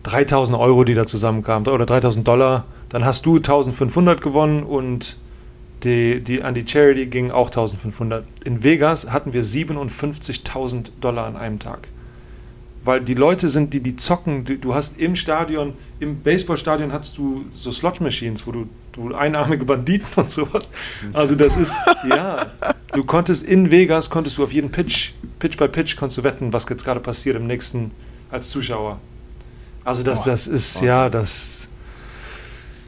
[0.05, 2.65] 3000 Euro, die da zusammenkamen, oder 3000 Dollar.
[2.89, 5.19] Dann hast du 1500 gewonnen und
[5.83, 8.25] die, die an die Charity ging auch 1500.
[8.45, 11.89] In Vegas hatten wir 57.000 Dollar an einem Tag.
[12.87, 17.45] Weil die Leute sind, die, die zocken, du hast im Stadion, im Baseballstadion hast du
[17.53, 20.71] so Slot-Machines, wo du, du einarmige Banditen und sowas.
[21.13, 21.77] Also das ist,
[22.09, 22.53] ja,
[22.93, 26.53] du konntest in Vegas, konntest du auf jeden Pitch, Pitch by Pitch, konntest du wetten,
[26.53, 27.91] was jetzt gerade passiert im nächsten,
[28.31, 29.01] als Zuschauer.
[29.83, 31.67] Also das, das ist, ja, das,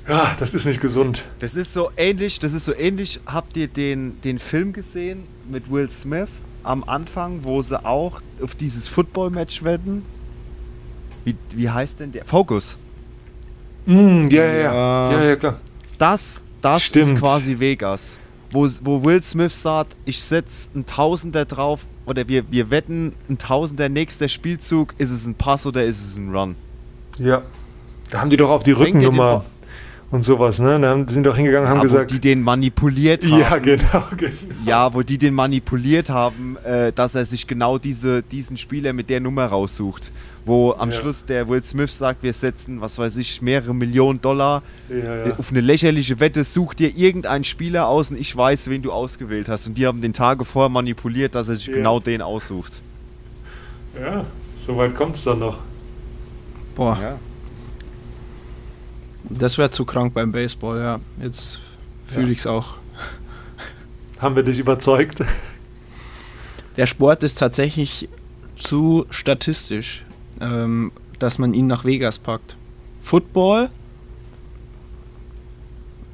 [0.08, 1.24] ja, das ist nicht gesund.
[1.40, 3.18] Das ist so ähnlich, das ist so ähnlich.
[3.26, 6.28] Habt ihr den, den Film gesehen mit Will Smith
[6.68, 10.04] am Anfang, wo sie auch auf dieses Football-Match wetten?
[11.24, 12.24] Wie, wie heißt denn der?
[12.26, 12.76] Focus.
[13.86, 15.24] Mm, ja, ja, ja, Ja.
[15.24, 15.56] ja, klar.
[15.96, 17.14] Das, das Stimmt.
[17.14, 18.18] ist quasi Vegas.
[18.50, 23.38] Wo, wo Will Smith sagt, ich setze einen Tausender drauf oder wir, wir wetten ein
[23.38, 26.54] Tausender, nächster Spielzug, ist es ein Pass oder ist es ein Run?
[27.18, 27.42] Ja.
[28.10, 29.44] Da haben die doch auf die Rückennummer
[30.10, 30.80] und sowas, ne?
[30.80, 33.40] Da haben- die sind doch hingegangen und haben Ja, gesagt, wo die den manipuliert haben.
[33.40, 34.32] ja, genau, genau.
[34.64, 39.10] Ja, wo die den manipuliert haben, äh, dass er sich genau diese, diesen Spieler mit
[39.10, 40.10] der Nummer raussucht.
[40.46, 40.96] Wo am Ja.
[40.96, 45.34] Schluss der Will Smith sagt, wir setzen, was weiß ich, mehrere Millionen Dollar Ja, ja.
[45.38, 49.46] auf eine lächerliche Wette, such dir irgendeinen Spieler aus und ich weiß, wen du ausgewählt
[49.48, 49.66] hast.
[49.66, 51.74] Und die haben den Tage vorher manipuliert, dass er sich Ja.
[51.74, 52.80] genau den aussucht.
[54.00, 54.24] ja,
[54.56, 55.58] so weit kommt es dann noch.
[56.74, 57.18] Boah, Ja.
[59.30, 61.00] Das wäre zu krank beim Baseball, ja.
[61.22, 61.60] Jetzt
[62.06, 62.32] fühle Ja.
[62.32, 62.76] ich's auch.
[64.18, 65.22] Haben wir dich überzeugt?
[66.76, 68.08] Der Sport ist tatsächlich
[68.56, 70.04] zu statistisch,
[70.40, 72.56] ähm, dass man ihn nach Vegas packt.
[73.00, 73.68] Football,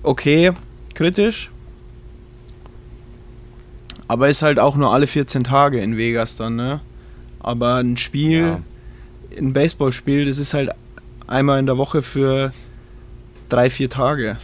[0.03, 0.53] okay,
[0.95, 1.51] kritisch.
[4.07, 6.81] Aber ist halt auch nur alle 14 Tage in Vegas dann, ne?
[7.41, 8.61] Aber ein Spiel, Ja.
[9.39, 10.71] ein Baseballspiel, das ist halt
[11.27, 12.53] einmal in der Woche für
[13.49, 14.37] drei, vier Tage.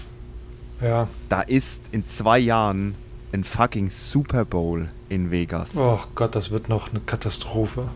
[0.81, 1.09] Ja.
[1.29, 2.95] Da ist in zwei Jahren
[3.33, 5.77] ein fucking Super Bowl in Vegas.
[5.77, 7.89] Oh Gott, das wird noch eine Katastrophe.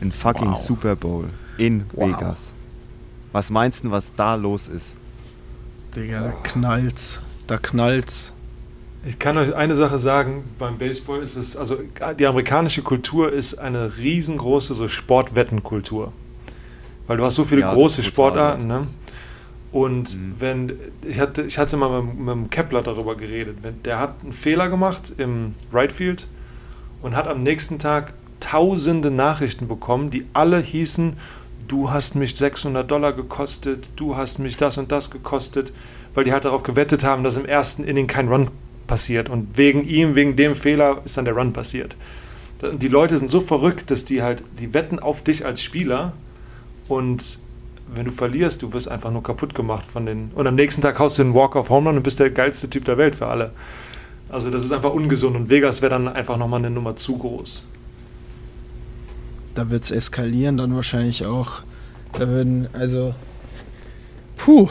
[0.00, 0.60] Ein fucking Wow.
[0.62, 1.28] Super Bowl
[1.58, 2.08] in Wow.
[2.08, 2.52] Vegas.
[3.32, 4.92] Was meinst du, was da los ist?
[5.94, 7.20] Digga, da knallt's.
[7.46, 8.32] Da knallt's.
[9.04, 11.78] Ich kann euch eine Sache sagen, beim Baseball ist es, also
[12.18, 16.12] die amerikanische Kultur ist eine riesengroße so Sportwettenkultur.
[17.06, 18.02] Weil du hast so viele Ja, große.
[18.02, 18.86] Sportarten, ne?
[19.72, 20.34] Und Mhm.
[20.38, 20.72] wenn,
[21.08, 24.32] ich hatte, ich hatte mal mit, mit dem Kepler darüber geredet, wenn, der hat einen
[24.32, 26.26] Fehler gemacht im Right Field
[27.02, 31.14] und hat am nächsten Tag tausende Nachrichten bekommen, die alle hießen,
[31.68, 35.72] du hast mich 600 Dollar gekostet, du hast mich das und das gekostet,
[36.14, 38.50] weil die halt darauf gewettet haben, dass im ersten Inning kein Run
[38.88, 41.94] passiert und wegen ihm, wegen dem Fehler ist dann der Run passiert.
[42.72, 46.12] Die Leute sind so verrückt, dass die halt, die wetten auf dich als Spieler
[46.88, 47.38] und
[47.94, 50.30] wenn du verlierst, du wirst einfach nur kaputt gemacht von den.
[50.34, 52.70] Und am nächsten Tag haust du den Walk of Home Run und bist der geilste
[52.70, 53.52] Typ der Welt für alle.
[54.28, 57.66] Also das ist einfach ungesund und Vegas wäre dann einfach nochmal eine Nummer zu groß.
[59.54, 61.62] Da wird's eskalieren dann wahrscheinlich auch.
[62.12, 63.14] Da würden, also.
[64.36, 64.68] Puh.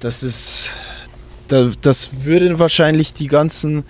[0.00, 0.72] Das ist.
[1.48, 3.84] Da, das würde wahrscheinlich die ganzen,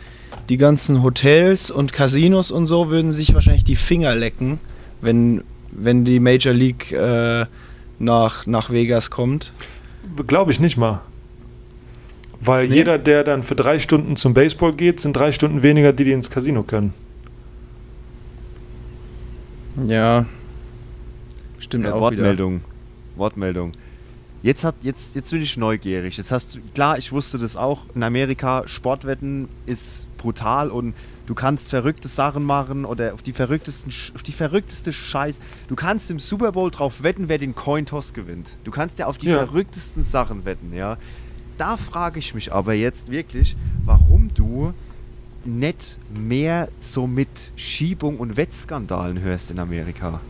[0.49, 4.59] die ganzen Hotels und Casinos und so würden sich wahrscheinlich die Finger lecken,
[5.01, 7.47] wenn, wenn die Major League äh,
[7.99, 9.53] nach, nach Vegas kommt.
[10.27, 11.01] Glaube ich nicht mal.
[12.41, 12.75] Weil Nee?
[12.77, 16.13] jeder, der dann für drei Stunden zum Baseball geht, sind drei Stunden weniger, die, die
[16.13, 16.93] ins Casino können.
[19.87, 20.27] Ja.
[21.59, 22.23] Stimmt Äh, auch wieder.
[22.23, 22.61] Wortmeldung.
[23.17, 23.73] Wortmeldung.
[24.43, 26.19] Jetzt, hat, jetzt, jetzt bin ich neugierig.
[26.19, 27.85] Jetzt hast du, klar, ich wusste das auch.
[27.95, 30.95] In Amerika, Sportwetten ist brutal und
[31.27, 35.37] du kannst verrückte Sachen machen oder auf die verrücktesten, auf die verrückteste Scheiß.
[35.69, 38.57] Du kannst im Super Bowl drauf wetten, wer den Cointoss gewinnt.
[38.65, 39.39] Du kannst ja auf die Ja.
[39.39, 40.97] verrücktesten Sachen wetten, ja.
[41.59, 44.75] Da frage ich mich aber jetzt wirklich, warum du
[45.45, 50.21] nicht mehr so mit Schiebung und Wettskandalen hörst in Amerika.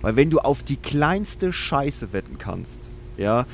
[0.00, 2.80] Weil wenn du auf die kleinste Scheiße wetten kannst,
[3.16, 3.46] ja,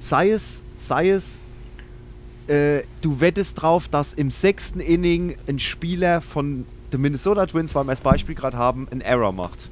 [0.00, 1.42] sei es, sei es,
[2.48, 7.84] äh, du wettest drauf, dass im sechsten Inning ein Spieler von den Minnesota Twins, weil
[7.84, 9.68] wir das Beispiel gerade haben, einen Error macht.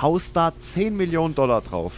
[0.00, 1.92] Haust da 10 Millionen Dollar drauf.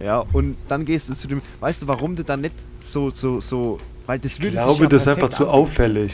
[0.00, 3.40] Ja, und dann gehst du zu dem, weißt du, warum du dann nicht so, so,
[3.40, 6.12] so, weil das Ich würde sich glaube, ja das ist einfach zu auffällig.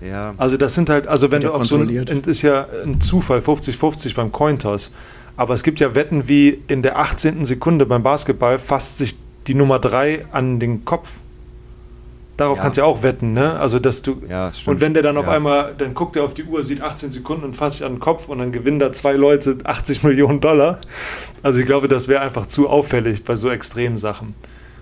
[0.00, 3.40] Ja, Also das sind halt, also wenn du auf so ein, ist ja ein Zufall,
[3.40, 4.92] 50-50 beim Cointoss.
[5.36, 7.44] Aber es gibt ja Wetten wie in der 18.
[7.44, 9.16] Sekunde beim Basketball fasst sich
[9.46, 11.20] die Nummer 3 an den Kopf.
[12.38, 12.62] Darauf Ja.
[12.62, 13.58] kannst du ja auch wetten, ne?
[13.58, 14.22] Also, dass du.
[14.28, 14.68] Ja, stimmt.
[14.76, 15.32] und wenn der dann auf Ja.
[15.32, 18.00] einmal, dann guckt er auf die Uhr, sieht 18 Sekunden und fasst sich an den
[18.00, 20.78] Kopf und dann gewinnen da zwei Leute 80 Millionen Dollar.
[21.42, 24.34] Also, ich glaube, das wäre einfach zu auffällig bei so extremen Sachen.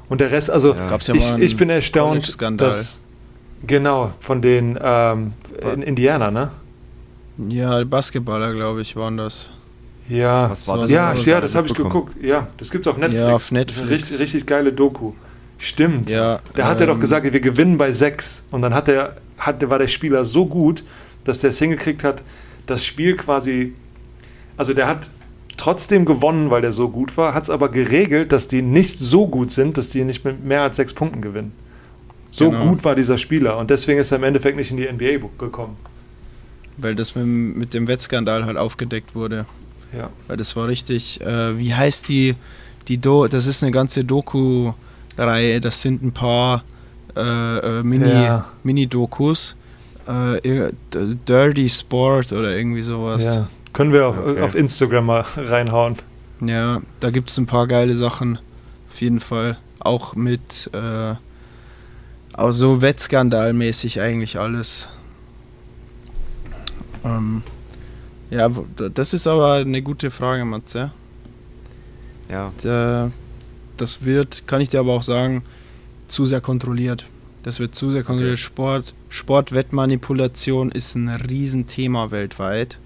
[0.09, 0.97] Und der Rest, also, Ja.
[1.15, 2.99] Ich, ich bin erstaunt, dass.
[3.67, 5.33] Genau, von den ähm,
[5.75, 6.51] in Indiana, ne?
[7.49, 9.51] Ja, Basketballer, glaube ich, waren das.
[10.09, 10.67] Ja, das?
[10.67, 12.17] ja, Das ja, hab das ich habe ich geguckt.
[12.23, 13.23] Ja, das gibt's auf Netflix.
[13.23, 13.91] Ja, auf Netflix.
[13.91, 15.13] richtig, richtig geile Doku.
[15.59, 16.11] Stimmt.
[16.11, 18.45] Ja, Da hat er doch ähm, gesagt, wir gewinnen bei sechs.
[18.51, 20.85] Und dann hat er, hat, war der Spieler so gut,
[21.25, 22.23] dass der es hingekriegt hat,
[22.67, 23.73] das Spiel quasi.
[24.57, 25.11] Also der hat
[25.57, 29.27] trotzdem gewonnen, weil der so gut war, hat es aber geregelt, dass die nicht so
[29.27, 31.53] gut sind, dass die nicht mit mehr als sechs Punkten gewinnen.
[32.31, 32.67] So Genau.
[32.69, 35.77] gut war dieser Spieler und deswegen ist er im Endeffekt nicht in die NBA gekommen.
[36.77, 39.47] Weil das mit, dem- mit dem Wettskandal halt aufgedeckt wurde.
[39.97, 40.11] Ja.
[40.29, 42.35] Weil das war richtig, äh, wie heißt die,
[42.89, 44.05] die Do das ist eine ganze
[45.17, 46.65] Doku-Reihe, das sind ein paar
[47.17, 48.47] äh, äh, Mini, Ja.
[48.63, 49.57] Mini-Dokus.
[50.07, 53.25] Äh, Dirty Sport oder irgendwie sowas.
[53.25, 53.49] ja.
[53.73, 54.41] Können wir auf, Okay.
[54.41, 55.97] auf Instagram mal reinhauen.
[56.41, 58.39] Ja, da gibt es ein paar geile Sachen.
[58.91, 59.59] Auf jeden Fall.
[59.81, 61.15] Auch mit äh,
[62.33, 64.89] auch so Wettskandalmäßig eigentlich alles.
[67.05, 67.43] Ähm,
[68.31, 68.49] ja,
[68.95, 70.91] das ist aber eine gute Frage, Matze.
[72.31, 72.53] Ja.
[72.63, 73.11] Da,
[73.77, 75.43] das wird, kann ich dir aber auch sagen,
[76.09, 77.07] zu sehr kontrolliert.
[77.43, 78.39] Das wird zu sehr kontrolliert.
[78.39, 82.79] Sport, Sportwettmanipulation ist ein Riesenthema weltweit.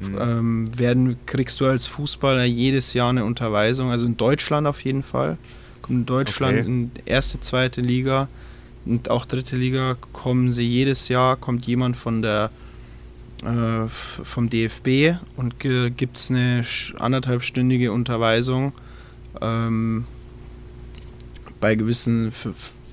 [0.00, 0.18] Mhm.
[0.20, 5.02] Ähm, werden, kriegst du als Fußballer jedes Jahr eine Unterweisung, also in Deutschland auf jeden
[5.02, 5.38] Fall.
[5.82, 6.66] Kommt in Deutschland Okay.
[6.66, 8.28] in erste, zweite Liga
[8.86, 12.50] und auch dritte Liga kommen sie jedes Jahr, kommt jemand von der
[13.42, 16.64] äh, vom DFB und gibt es eine
[16.98, 18.72] anderthalbstündige Unterweisung
[19.40, 20.04] ähm,
[21.60, 22.32] bei gewissen,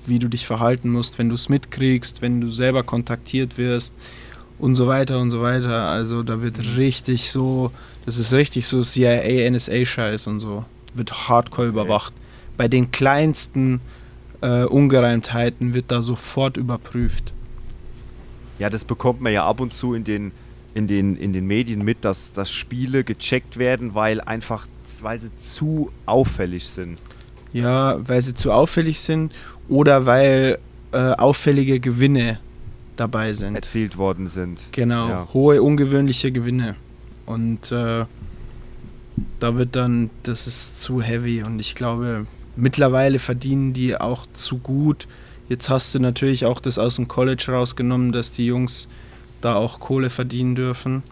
[0.06, 3.94] wie du dich verhalten musst, wenn du es mitkriegst, wenn du selber kontaktiert wirst
[4.58, 5.88] und so weiter und so weiter.
[5.88, 7.72] Also da wird richtig so,
[8.04, 10.64] das ist richtig so CIA, NSA-Scheiß und so.
[10.94, 12.12] Wird hardcore überwacht.
[12.56, 13.80] Bei den kleinsten
[14.40, 17.32] äh, Ungereimtheiten wird da sofort überprüft.
[18.58, 20.32] Ja, das bekommt man ja ab und zu in den,
[20.74, 24.66] in den, in den Medien mit, dass, dass Spiele gecheckt werden, weil einfach
[25.02, 26.98] weil sie zu auffällig sind.
[27.52, 29.32] Ja, weil sie zu auffällig sind
[29.68, 30.58] oder weil
[30.92, 32.38] äh, auffällige Gewinne
[32.96, 33.54] dabei sind.
[33.56, 34.60] erzielt worden sind.
[34.72, 35.28] Genau, Ja.
[35.32, 36.76] hohe ungewöhnliche Gewinne.
[37.26, 38.04] Und äh,
[39.40, 42.26] da wird dann, das ist zu heavy und ich glaube,
[42.56, 45.06] mittlerweile verdienen die auch zu gut.
[45.48, 48.88] Jetzt hast du natürlich auch das aus dem College rausgenommen, dass die Jungs
[49.40, 51.02] da auch Kohle verdienen dürfen.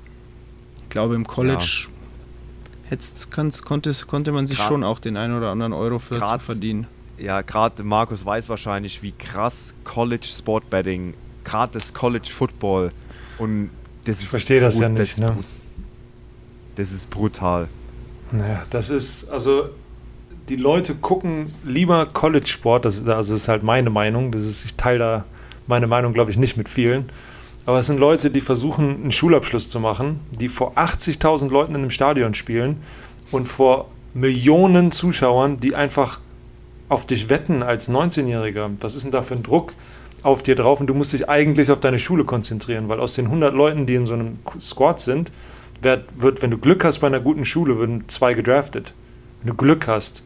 [0.84, 1.86] Ich glaube, im College
[2.90, 6.14] hätt's, kannst, konnte, konnte man sich Grad- schon auch den einen oder anderen Euro für
[6.14, 6.86] dazu Grad- verdienen.
[7.16, 11.14] Ja, gerade Markus weiß wahrscheinlich, wie krass College Sportbetting,
[11.44, 12.88] gerade das College Football
[13.38, 13.70] und
[14.04, 15.36] das ist Ich verstehe das ja nicht, ist ne?
[16.76, 17.68] Das ist brutal.
[18.32, 19.68] Naja, das ist, also
[20.48, 24.74] die Leute gucken lieber College-Sport, das, also das ist halt meine Meinung, das ist, ich
[24.74, 25.24] teile da
[25.66, 27.10] meine Meinung, glaube ich, nicht mit vielen.
[27.66, 31.82] Aber es sind Leute, die versuchen, einen Schulabschluss zu machen, die vor 80.000 Leuten in
[31.82, 32.78] einem Stadion spielen
[33.30, 36.20] und vor Millionen Zuschauern, die einfach
[36.88, 38.70] auf dich wetten als 19-Jähriger.
[38.80, 39.72] Was ist denn da für ein Druck
[40.22, 40.80] auf dir drauf?
[40.80, 43.94] Und du musst dich eigentlich auf deine Schule konzentrieren, weil aus den 100 Leuten, die
[43.94, 45.30] in so einem Squad sind,
[45.82, 48.94] wird, wird, wenn du Glück hast bei einer guten Schule, würden zwei gedraftet.
[49.42, 50.24] Wenn du Glück hast.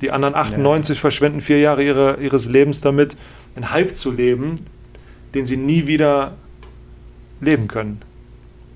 [0.00, 3.16] Die anderen 98 verschwenden vier Jahre ihre, ihres Lebens damit,
[3.54, 4.56] einen Hype zu leben,
[5.34, 6.32] den sie nie wieder
[7.40, 8.00] leben können.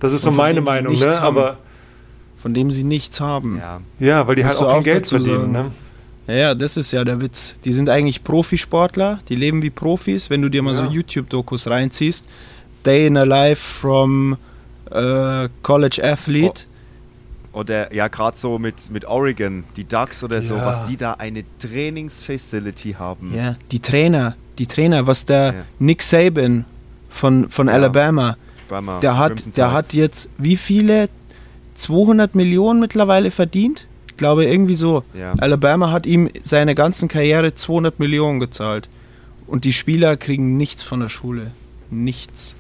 [0.00, 1.06] Das ist so Und von meine Meinung, ne?
[1.16, 1.24] haben.
[1.24, 1.58] Aber
[2.38, 3.58] Von dem sie nichts haben.
[3.58, 3.80] Ja.
[3.98, 5.70] ja, weil die halt Musst du auch kein Geld verdienen, ne?
[6.26, 7.54] Ja, ja, das ist ja der Witz.
[7.64, 10.30] Die sind eigentlich Profisportler, die leben wie Profis.
[10.30, 10.90] Wenn du dir mal so Ja.
[10.90, 12.28] YouTube-Dokus reinziehst,
[12.84, 14.36] Day in a Life from
[14.90, 16.62] äh, College Athlete.
[17.52, 20.66] Oder ja, gerade so mit, mit Oregon, die Ducks oder so, Ja.
[20.66, 23.32] was die da eine Trainingsfacility haben.
[23.34, 25.54] Ja, die Trainer, die Trainer, was der Ja.
[25.78, 26.64] Nick Saban
[27.08, 27.74] von, von Ja.
[27.74, 28.36] Alabama,
[28.82, 29.76] Beim der hat, Crimson der Tide.
[29.76, 31.08] hat jetzt wie viele?
[31.74, 33.86] 200 Millionen mittlerweile verdient?
[34.08, 35.02] Ich glaube irgendwie so.
[35.12, 35.32] Ja.
[35.38, 38.88] Alabama hat ihm seine ganzen Karriere 200 Millionen gezahlt.
[39.46, 41.50] Und die Spieler kriegen nichts von der Schule.
[41.90, 42.54] Nichts.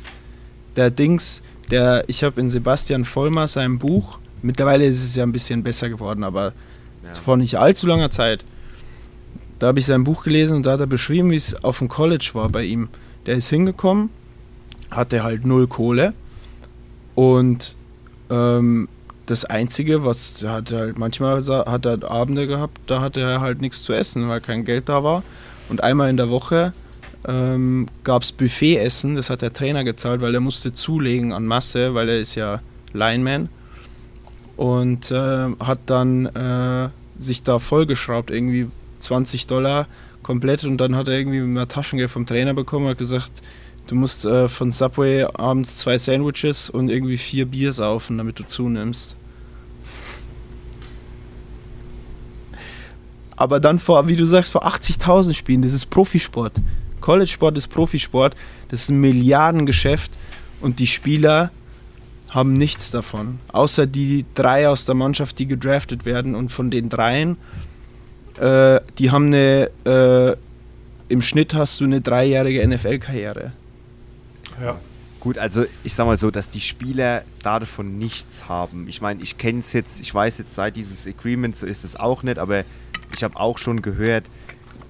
[0.76, 5.32] Der Dings, der, ich habe in Sebastian Vollmer seinem Buch, mittlerweile ist es ja ein
[5.32, 6.52] bisschen besser geworden, aber
[7.04, 7.12] Ja.
[7.14, 8.44] vor nicht allzu langer Zeit,
[9.60, 11.88] da habe ich sein Buch gelesen und da hat er beschrieben, wie es auf dem
[11.88, 12.88] College war bei ihm.
[13.26, 14.10] Der ist hingekommen,
[14.96, 16.14] hatte halt null Kohle
[17.14, 17.76] und
[18.30, 18.88] ähm,
[19.26, 23.60] das Einzige, was er hat halt manchmal hat er Abende gehabt, da hatte er halt
[23.60, 25.22] nichts zu essen, weil kein Geld da war.
[25.68, 26.74] Und einmal in der Woche
[27.26, 31.94] ähm, gab es Buffetessen, das hat der Trainer gezahlt, weil er musste zulegen an Masse,
[31.94, 32.60] weil er ist ja
[32.92, 33.48] Lineman.
[34.56, 36.88] Und äh, hat dann äh,
[37.18, 38.68] sich da vollgeschraubt, irgendwie
[39.00, 39.88] 20 Dollar
[40.22, 40.64] komplett.
[40.64, 43.42] Und dann hat er irgendwie mal Taschengeld vom Trainer bekommen und hat gesagt,
[43.86, 48.44] du musst äh, von Subway abends zwei Sandwiches und irgendwie vier Bier saufen, damit du
[48.44, 49.16] zunimmst.
[53.36, 56.52] Aber dann vor, wie du sagst, vor 80.000 Spielen, das ist Profisport.
[57.00, 58.34] College-Sport ist Profisport,
[58.68, 60.12] das ist ein Milliardengeschäft
[60.60, 61.50] und die Spieler
[62.30, 63.38] haben nichts davon.
[63.52, 67.36] Außer die drei aus der Mannschaft, die gedraftet werden und von den dreien,
[68.40, 70.36] äh, die haben eine, äh,
[71.12, 73.52] im Schnitt hast du eine dreijährige NFL-Karriere.
[74.60, 74.78] Ja.
[75.20, 78.88] Gut, also ich sag mal so, dass die Spieler davon nichts haben.
[78.88, 81.96] Ich meine, ich kenne es jetzt, ich weiß jetzt seit dieses Agreement, so ist es
[81.96, 82.64] auch nicht, aber
[83.14, 84.24] ich habe auch schon gehört,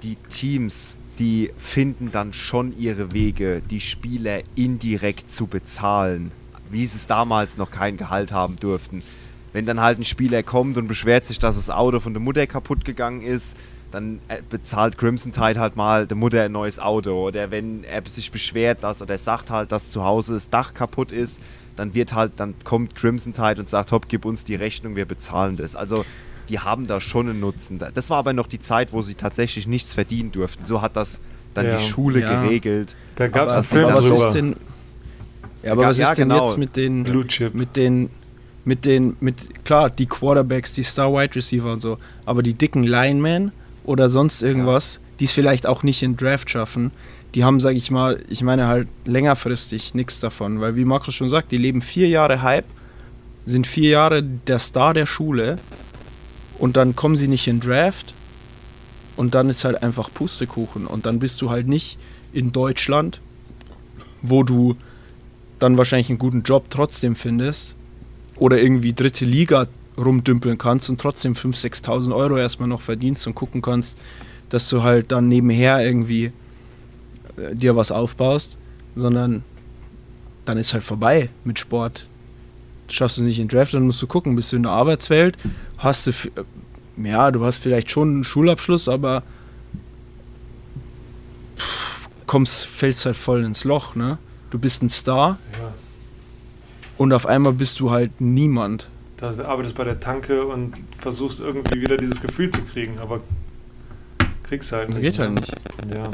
[0.03, 6.32] die Teams, die finden dann schon ihre Wege, die Spieler indirekt zu bezahlen,
[6.69, 9.05] wie sie es damals noch kein Gehalt haben durften.
[9.53, 12.45] Wenn dann halt ein Spieler kommt und beschwert sich, dass das Auto von der Mutter
[12.49, 13.57] kaputt gegangen ist,
[13.95, 17.27] dann äh, bezahlt Crimson Tide halt mal der Mutter ein neues Auto.
[17.29, 21.12] Oder wenn er sich beschwert, dass oder sagt halt, dass zu Hause das Dach kaputt
[21.12, 21.41] ist,
[21.77, 25.07] dann wird halt, dann kommt Crimson Tide und sagt, hopp, gib uns die Rechnung, wir
[25.07, 25.77] bezahlen das.
[25.77, 26.05] Also
[26.49, 27.79] die haben da schon einen Nutzen.
[27.95, 30.65] Das war aber noch die Zeit, wo sie tatsächlich nichts verdienen durften.
[30.65, 31.21] So hat das
[31.55, 31.77] dann Ja.
[31.79, 32.43] die Schule Ja.
[32.43, 32.97] geregelt.
[33.16, 34.27] Da gab es einen Film aber was drüber.
[34.27, 34.57] ist denn,
[35.62, 36.45] ja, aber was ja, ist denn genau.
[36.45, 37.55] jetzt mit den Blue Chip.
[37.55, 38.11] mit den
[38.66, 42.83] mit den mit klar die Quarterbacks, die Star Wide Receiver und so, aber die dicken
[42.83, 43.53] Linemen
[43.85, 46.90] oder sonst irgendwas, die es vielleicht auch nicht in Draft schaffen,
[47.35, 51.28] die haben, sag ich mal, ich meine halt längerfristig nichts davon, weil wie Markus schon
[51.28, 52.66] sagt, die leben vier Jahre Hype,
[53.44, 55.59] sind vier Jahre der Star der Schule
[56.59, 58.15] und dann kommen sie nicht in Draft
[59.16, 61.98] und dann ist halt einfach Pustekuchen und dann bist du halt nicht
[62.32, 63.20] in Deutschland,
[64.23, 64.77] wo du
[65.59, 67.74] dann wahrscheinlich einen guten Job trotzdem findest
[68.36, 69.66] oder irgendwie dritte Liga
[69.97, 73.97] rumdümpeln kannst und trotzdem 5.000, 6.000 Euro erstmal noch verdienst und gucken kannst,
[74.49, 76.33] dass du halt dann nebenher irgendwie
[77.37, 78.59] äh, dir was aufbaust,
[78.97, 79.43] sondern
[80.45, 82.07] dann ist halt vorbei mit Sport.
[82.89, 85.39] Schaffst du es nicht in Draft, dann musst du gucken, bist du in der Arbeitswelt,
[85.79, 89.23] hast du, äh, ja, du hast vielleicht schon einen Schulabschluss, aber
[91.57, 94.19] pff, kommst, fällst halt voll ins Loch, ne?
[94.51, 95.73] Du bist ein Star Ja.
[96.99, 98.89] und auf einmal bist du halt niemand.
[99.16, 103.20] Da arbeitest bei der Tanke und versuchst irgendwie wieder dieses Gefühl zu kriegen, aber
[104.43, 105.05] kriegst halt Das nicht.
[105.12, 105.41] geht halt ne?
[105.41, 105.53] nicht.
[105.97, 106.11] Ja.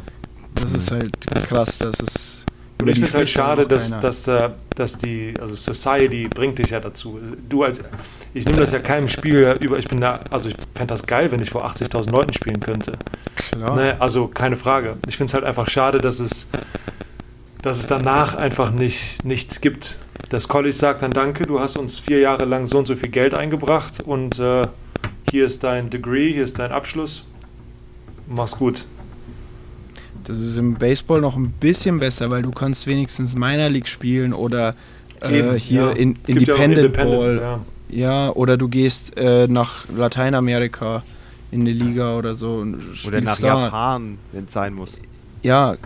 [0.55, 1.11] Das ist halt
[1.47, 2.45] krass, das ist.
[2.81, 6.71] Und ich finde es halt schade, dass, dass, da- dass die, also Society bringt dich
[6.71, 7.19] ja dazu.
[7.47, 7.79] Du als,
[8.33, 11.31] ich nehme das ja keinem Spiel über, ich bin da, also ich fände das geil,
[11.31, 12.93] wenn ich vor 80.000 Leuten spielen könnte.
[13.35, 13.75] Klar.
[13.75, 14.97] Ne, also keine Frage.
[15.07, 16.47] Ich finde es halt einfach schade, dass es,
[17.61, 19.99] dass es danach einfach nicht, nichts gibt.
[20.31, 23.09] Das College sagt dann Danke, du hast uns vier Jahre lang so und so viel
[23.09, 24.61] Geld eingebracht und äh,
[25.29, 27.25] hier ist dein Degree, hier ist dein Abschluss.
[28.29, 28.85] Mach's gut.
[30.23, 34.31] Das ist im Baseball noch ein bisschen besser, weil du kannst wenigstens Minor League spielen
[34.31, 34.73] oder
[35.21, 35.91] äh, Eben, hier ja.
[35.91, 37.37] in, Gibt ja Independent, Ball.
[37.41, 37.59] Ja.
[37.89, 41.03] Ja, oder du gehst äh, nach Lateinamerika
[41.51, 43.65] in eine Liga oder so und Oder nach da.
[43.65, 44.93] Japan, wenn es sein muss.
[45.43, 45.77] Ja, äh,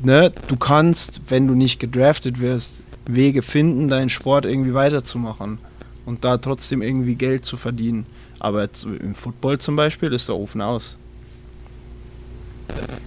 [0.00, 5.58] ne, du kannst, wenn du nicht gedraftet wirst, Wege finden, deinen Sport irgendwie weiterzumachen
[6.06, 8.06] und da trotzdem irgendwie Geld zu verdienen.
[8.38, 10.96] Aber im Football zum Beispiel ist der Ofen aus.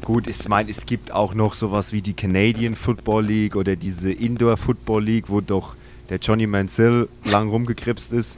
[0.04, 4.12] Gut, ich meine, es gibt auch noch sowas wie die Canadian Football League oder diese
[4.12, 5.76] Indoor Football League, wo doch
[6.10, 8.38] der Johnny Manziel lang rumgekripst ist.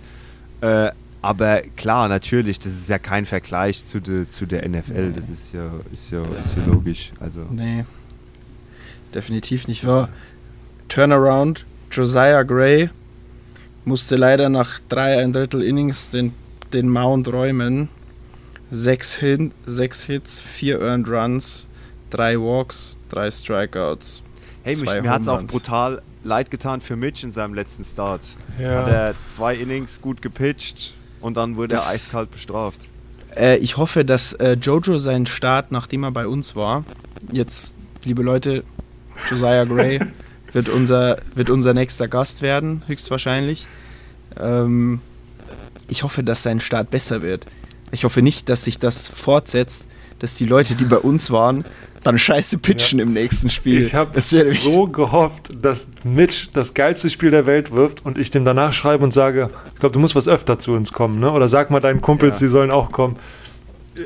[0.62, 5.12] Äh, aber klar, natürlich, das ist ja kein Vergleich zu, de, zu der NFL.
[5.14, 7.12] Das ist ja, ist ja, ist ja logisch.
[7.20, 7.84] Also, Nee,
[9.14, 10.10] definitiv nicht wahr.
[10.90, 12.90] Turnaround, Josiah Gray
[13.86, 16.34] musste leider nach drei ein Drittel Innings den,
[16.74, 17.90] den Mount räumen.
[18.70, 21.68] Sechs, Hin sechs Hits, vier Earned Runs,
[22.10, 24.24] drei Walks, drei Strikeouts.
[24.64, 28.22] hey, mich, mir hat es auch brutal leid getan für Mitch in seinem letzten Start.
[28.60, 28.82] Ja.
[28.82, 32.80] Hat er zwei Innings gut gepitcht und dann wurde Das- er eiskalt bestraft.
[33.38, 36.84] Äh, ich hoffe, dass äh, Jojo seinen Start, nachdem er bei uns war,
[37.32, 37.74] jetzt,
[38.04, 38.64] liebe Leute,
[39.30, 40.02] Josiah Gray
[40.58, 43.68] wird, unser, wird unser nächster Gast werden, höchstwahrscheinlich.
[44.40, 45.02] Ähm,
[45.88, 47.46] ich hoffe, dass sein Start besser wird.
[47.92, 51.64] Ich hoffe nicht, dass sich das fortsetzt, dass die Leute, die bei uns waren,
[52.04, 53.80] dann scheiße pitchen im nächsten Spiel.
[53.82, 58.44] Ich habe so gehofft, dass Mitch das geilste Spiel der Welt wirft und ich dem
[58.44, 61.32] danach schreibe und sage, ich glaube, du musst was öfter zu uns kommen, ne?
[61.32, 62.48] Oder sag mal deinen Kumpels, Ja.
[62.48, 63.18] die sollen auch kommen.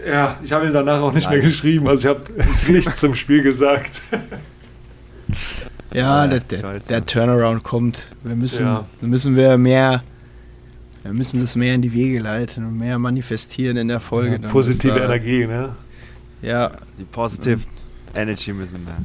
[0.05, 1.39] Ja, ich habe ihm danach auch nicht Nein.
[1.39, 2.23] mehr geschrieben, also ich habe
[2.71, 4.01] nichts zum Spiel gesagt.
[5.93, 8.07] Ja, Ja, der, der, der Turnaround kommt.
[8.23, 8.85] Wir müssen, Ja.
[9.01, 10.03] müssen wir mehr,
[11.03, 14.39] wir müssen das mehr in die Wege leiten und mehr manifestieren in der Folge.
[14.39, 15.75] dann, Positive da- Energie, ne?
[16.41, 17.59] Ja, Die Positive
[18.15, 18.95] Energy müssen wir.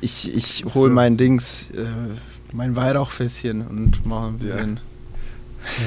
[0.00, 1.84] ich, ich hole mein Dings, äh,
[2.52, 4.80] mein Weihrauchfässchen und mache ein bisschen.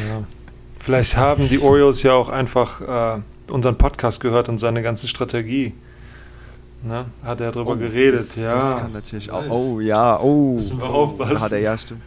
[0.07, 0.23] Ja.
[0.77, 3.21] Vielleicht haben die Orioles ja auch einfach äh,
[3.51, 5.73] unseren Podcast gehört und seine ganze Strategie.
[6.81, 7.05] Ne?
[7.23, 8.49] Hat er darüber geredet, das, ja.
[8.73, 9.43] Das kann natürlich auch.
[9.49, 10.53] Oh ja, oh.
[10.55, 11.33] Müssen wir aufpassen.
[11.35, 12.01] Da hat er ja stimmt.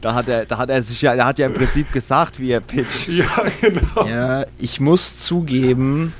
[0.00, 2.50] Da hat er, da hat er sich ja, da hat ja im Prinzip gesagt, wie
[2.52, 3.08] er pitcht.
[3.08, 3.26] Ja,
[3.60, 4.06] genau.
[4.06, 6.14] Ja, ich muss zugeben,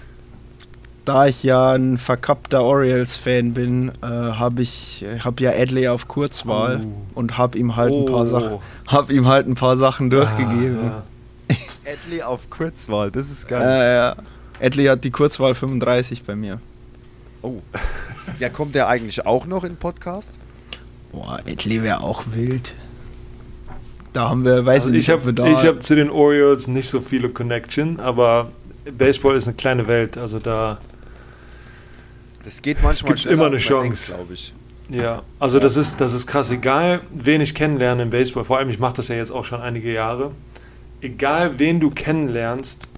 [1.05, 6.81] da ich ja ein verkappter Orioles-Fan bin, äh, habe ich hab ja Adley auf Kurzwahl
[6.85, 6.93] Oh.
[7.15, 8.24] und habe ihm halt ein paar Oh.
[8.27, 8.59] Sachen,
[8.89, 10.90] hab ihm halt ein paar Sachen durchgegeben.
[10.90, 11.02] Ah,
[11.86, 13.62] Adley auf Kurzwahl, das ist geil.
[13.62, 14.16] Äh, ja.
[14.60, 16.60] Adley hat die Kurzwahl 35 bei mir.
[17.43, 17.60] Oh.
[18.40, 20.39] Ja, kommt der eigentlich auch noch in den Podcast?
[21.12, 22.74] Boah, Adley wäre auch wild.
[24.12, 25.44] Da haben wir, weiß Also ich nicht, ich habe da.
[25.47, 28.48] hab zu den Orioles nicht so viele Connection, aber
[28.97, 30.78] Baseball ist eine kleine Welt, also da,
[32.44, 34.15] Das geht manchmal gibt's schneller, immer eine Chance.
[34.15, 34.52] glaube ich.
[34.89, 38.69] ja, also das ist, das ist krass, egal wen ich kennenlerne im Baseball, vor allem
[38.70, 40.31] ich mache das ja jetzt auch schon einige Jahre,
[41.01, 42.89] egal wen du kennenlernst,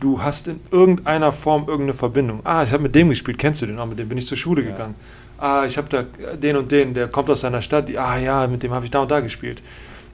[0.00, 2.40] du hast in irgendeiner Form irgendeine Verbindung.
[2.44, 3.78] Ah, ich habe mit dem gespielt, kennst du den?
[3.78, 4.94] Ah, mit dem bin ich zur Schule gegangen.
[5.38, 6.04] Ah, ich habe da
[6.36, 7.94] den und den, der kommt aus seiner Stadt.
[7.96, 9.62] Ah ja, mit dem habe ich da und da gespielt.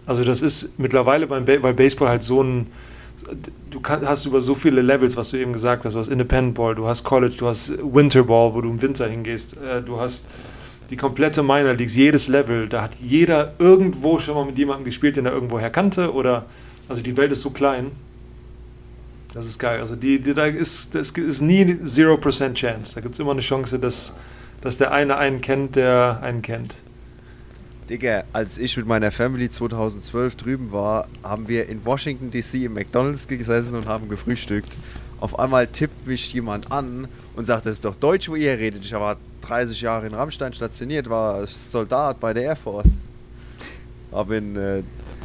[0.06, 2.66] Also das ist mittlerweile beim ba weil Baseball halt so ein
[3.70, 6.54] du kann, hast über so viele Levels, was du eben gesagt hast, du hast Independent
[6.54, 9.98] Ball, du hast College, du hast Winter Ball, wo du im Winter hingehst, äh, du
[9.98, 10.26] hast
[10.90, 15.16] die komplette Minor Leagues, jedes Level, da hat jeder irgendwo schon mal mit jemandem gespielt,
[15.16, 16.44] den er irgendwoher kannte oder
[16.88, 17.90] also die Welt ist so klein.
[19.36, 19.80] Das ist geil.
[19.80, 22.94] Also die, die da ist das ist nie 0% Chance.
[22.94, 24.14] Da gibt es immer eine Chance, dass,
[24.62, 26.74] dass der eine einen kennt, der einen kennt.
[27.90, 32.72] Digga, als ich mit meiner Family 2012 drüben war, haben wir in Washington DC im
[32.72, 34.74] McDonalds gesessen und haben gefrühstückt.
[35.20, 37.06] Auf einmal tippt mich jemand an
[37.36, 38.86] und sagt, das ist doch Deutsch, wo ihr redet.
[38.86, 42.88] Ich war 30 Jahre in Rammstein stationiert, war Soldat bei der Air Force.
[44.12, 44.82] Hab, in, äh,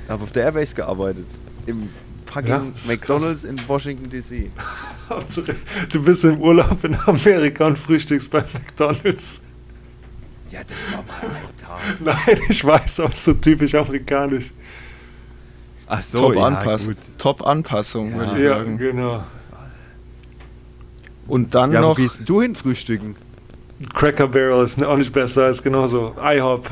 [0.10, 1.28] hab auf der Airbase gearbeitet.
[1.66, 1.88] Im
[2.34, 4.52] fucking Ja, McDonalds in Washington DC.
[5.91, 9.44] Du bist im Urlaub in Amerika und frühstückst bei McDonalds.
[10.49, 12.28] Ja, das war mal ein Tag.
[12.28, 14.52] Nein, ich weiß, aber so typisch afrikanisch.
[15.88, 17.03] Ach so, Top, ja, Anpassung, gut.
[17.18, 18.18] Top Anpassung, Ja.
[18.18, 18.78] würde ich Ja, sagen.
[18.78, 19.24] genau.
[21.28, 21.98] Und dann Ja, wo noch.
[21.98, 23.16] gehst denn du hin frühstücken?
[23.94, 26.16] Cracker Barrel ist auch nicht besser, ist genauso.
[26.22, 26.70] IHOP.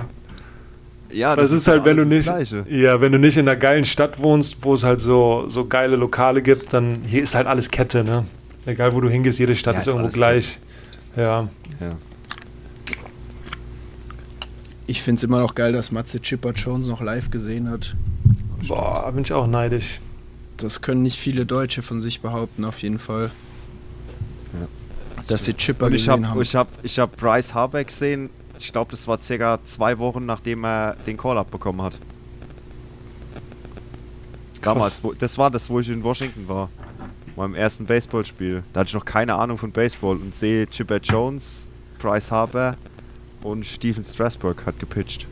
[1.12, 3.86] Ja, Das ist halt, wenn du nicht, das ja, wenn du nicht in einer geilen
[3.86, 7.72] Stadt wohnst, wo es halt so, so geile Lokale gibt, dann hier ist halt alles
[7.72, 8.26] Kette, ne?
[8.66, 10.60] Egal wo du hingehst, jede Stadt Ja, ist ist irgendwo gleich.
[11.16, 11.48] Ja.
[11.80, 11.90] Ja.
[14.88, 17.96] Ich finde es immer noch geil, dass Matze Chipper Jones noch live gesehen hat.
[18.68, 20.00] Boah, bin ich auch neidisch.
[20.58, 23.32] Das können nicht viele Deutsche von sich behaupten, auf jeden Fall.
[24.54, 24.68] Ja.
[25.28, 26.42] Dass sie Chipper Und ich gesehen habe haben.
[26.42, 28.30] ich hab, ich hab Bryce Harbeck gesehen.
[28.60, 31.98] Ich glaube, das war circa zwei Wochen, nachdem er den Call-Up bekommen hat.
[34.62, 36.70] Damals, wo, das war das, wo ich in Washington war.
[37.38, 38.64] Meinem ersten Baseballspiel.
[38.74, 41.68] Da hatte ich noch keine Ahnung von Baseball und sehe Chipper Jones,
[42.00, 42.76] Bryce Harper
[43.42, 45.26] und Steven Strasburg hat gepitcht.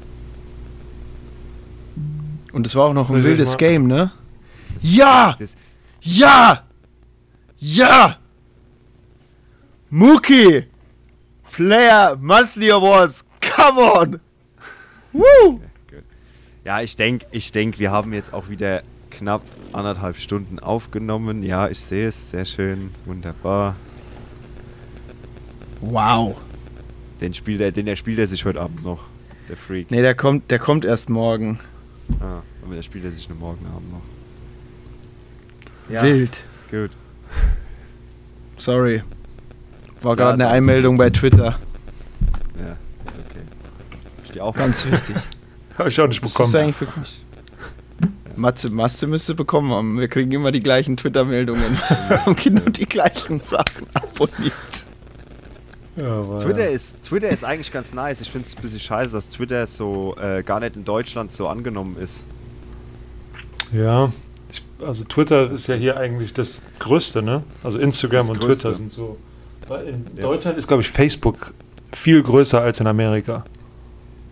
[2.54, 4.12] Und es war auch noch ein wildes Game, ne?
[4.82, 5.36] Ja!
[5.38, 5.56] Das,
[6.02, 6.64] Ja!
[7.60, 8.18] Ja!
[9.90, 10.68] Mookie!
[11.58, 13.26] Player Monthly Awards!
[13.42, 14.20] Come on!
[15.12, 15.60] Woo!
[16.64, 19.42] ja, ich denke, ich denk, wir haben jetzt auch wieder knapp
[19.74, 21.42] anderthalb Stunden aufgenommen.
[21.42, 22.30] Ja, ich sehe es.
[22.30, 22.92] Sehr schön.
[23.06, 23.76] Wunderbar.
[25.82, 26.36] Wow.
[27.22, 29.06] Den spielt er, den spielt er sich heute Abend noch.
[29.50, 29.90] Der Freak.
[29.90, 31.60] Ne, der kommt, der kommt erst morgen.
[32.20, 34.04] Ah, aber der spielt er sich nur morgen Abend noch.
[36.04, 36.44] Wild.
[36.70, 36.92] Gut.
[38.60, 39.02] Sorry.
[40.02, 41.60] War Ja, gerade eine Einmeldung bei Twitter.
[42.58, 42.76] Ja,
[43.30, 43.42] okay.
[44.24, 45.16] Ich stehe auch Ganz wichtig.
[45.78, 46.56] Habe ich auch nicht Hast du bekommen.
[46.64, 47.06] eigentlich bekommen?
[48.36, 50.00] Matze, Matze müsste bekommen haben.
[50.00, 51.78] Wir kriegen immer die gleichen Twitter-Meldungen.
[52.26, 54.54] und genau die gleichen Sachen abonniert.
[55.96, 56.76] Ja, aber Twitter ja.
[56.76, 58.22] ist, Twitter ist eigentlich ganz nice.
[58.22, 61.48] Ich finde es ein bisschen scheiße, dass Twitter so äh, gar nicht in Deutschland so
[61.48, 62.20] angenommen ist.
[63.74, 64.12] Ja,
[64.52, 67.44] ich, also Twitter ist ja hier eigentlich das Größte, ne?
[67.64, 68.64] Also Instagram Das und Größte.
[68.64, 69.18] Twitter sind so.
[69.68, 70.22] Weil In Ja.
[70.22, 71.54] Deutschland ist, glaube ich, Facebook
[71.94, 73.44] viel größer als in Amerika.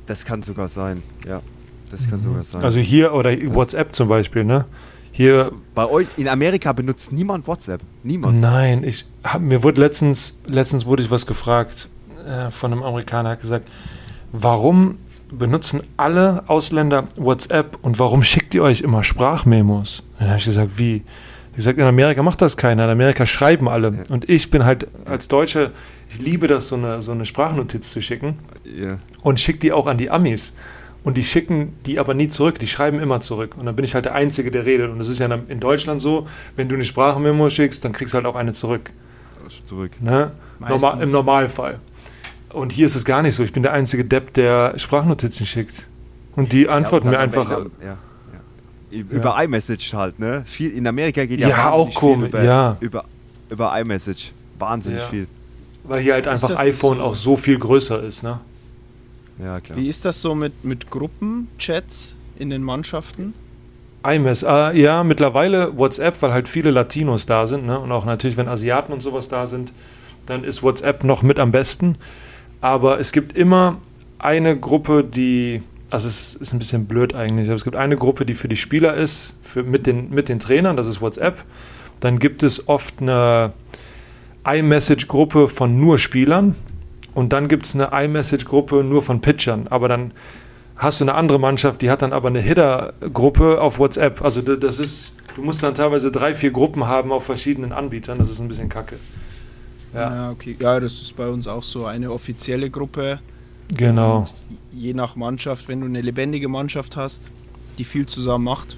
[0.05, 1.41] Das kann sogar sein, ja.
[1.91, 2.63] Das kann sogar sein.
[2.63, 4.65] Also hier oder WhatsApp zum Beispiel, ne?
[5.11, 7.79] Hier, Bei euch in Amerika benutzt niemand WhatsApp.
[8.03, 8.41] Niemand.
[8.41, 11.87] nein, ich hab, mir wurde letztens, letztens wurde ich was gefragt
[12.27, 13.67] äh, von einem Amerikaner, hat gesagt,
[14.33, 14.97] warum
[15.31, 20.03] benutzen alle Ausländer WhatsApp und warum schickt ihr euch immer Sprachmemos?
[20.19, 21.03] Dann habe ich gesagt, wie?
[21.55, 24.03] Ich gesagt, in Amerika macht das keiner, in Amerika schreiben alle.
[24.09, 25.71] Und ich bin halt als Deutscher,
[26.09, 28.39] ich liebe das, so eine, so eine Sprachnotiz zu schicken.
[28.77, 28.97] Ja.
[29.21, 30.53] und schickt die auch an die Amis.
[31.05, 33.55] Und die schicken die aber nie zurück, die schreiben immer zurück.
[33.57, 34.89] Und dann bin ich halt der Einzige, der redet.
[34.91, 38.17] Und das ist ja in Deutschland so, wenn du eine Sprachmemo schickst, dann kriegst du
[38.17, 38.89] halt auch eine zurück.
[39.67, 39.91] Zurück.
[40.01, 40.31] Ne?
[40.59, 41.79] Normal, Im Normalfall.
[42.49, 43.43] Und hier ist es gar nicht so.
[43.43, 45.87] Ich bin der einzige Depp, der Sprachnotizen schickt.
[46.35, 47.57] Und die antworten Ja, mir und dann einfach.
[47.59, 47.97] Ende- Ja,
[48.91, 48.99] ja.
[49.09, 50.43] Über iMessage halt, ne?
[50.45, 52.77] Viel, in Amerika geht ja, Ja, wahnsinnig auch komisch, viel über, ja.
[52.79, 53.03] über,
[53.49, 54.31] über iMessage.
[54.59, 55.07] Wahnsinnig Ja.
[55.07, 55.27] viel.
[55.83, 57.03] Weil hier halt einfach iPhone so?
[57.03, 58.23] auch so viel größer ist.
[58.23, 58.39] Ne?
[59.43, 59.77] Ja, klar.
[59.77, 63.33] Wie ist das so mit, mit Gruppenchats in den Mannschaften?
[64.07, 67.79] iMess, äh, ja, mittlerweile WhatsApp, weil halt viele Latinos da sind, ne?
[67.79, 69.73] Und auch natürlich, wenn Asiaten und sowas da sind,
[70.27, 71.97] dann ist WhatsApp noch mit am besten.
[72.61, 73.77] Aber es gibt immer
[74.19, 75.63] eine Gruppe, die,
[75.95, 78.55] also es ist ein bisschen blöd eigentlich, aber es gibt eine Gruppe, die für die
[78.57, 81.43] Spieler ist, für, mit, den, mit den Trainern, das ist WhatsApp.
[82.01, 83.53] Dann gibt es oft eine
[84.45, 86.55] iMessage-Gruppe von nur Spielern
[87.13, 89.67] und dann gibt es eine iMessage-Gruppe nur von Pitchern.
[89.69, 90.11] Aber dann
[90.75, 94.21] hast du eine andere Mannschaft, die hat dann aber eine Hitter-Gruppe auf WhatsApp.
[94.21, 98.17] Also da- das ist, du musst dann teilweise drei, vier Gruppen haben auf verschiedenen Anbietern.
[98.19, 98.97] Das ist ein bisschen kacke.
[99.93, 100.57] Ja, okay.
[100.59, 103.19] Ja, das ist bei uns auch so eine offizielle Gruppe.
[103.75, 104.17] genau.
[104.19, 104.33] Und
[104.75, 107.29] je nach Mannschaft, wenn du eine lebendige Mannschaft hast,
[107.77, 108.77] die viel zusammen macht,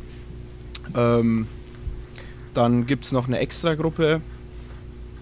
[0.96, 1.48] ähm,
[2.54, 4.22] dann gibt es noch eine Extra-Gruppe.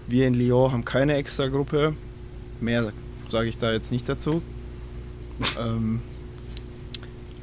[0.06, 1.94] Wir in Lyon haben keine Extra-Gruppe.
[2.60, 2.92] Mehr
[3.28, 4.42] sage ich da jetzt nicht dazu.
[5.60, 6.00] ähm,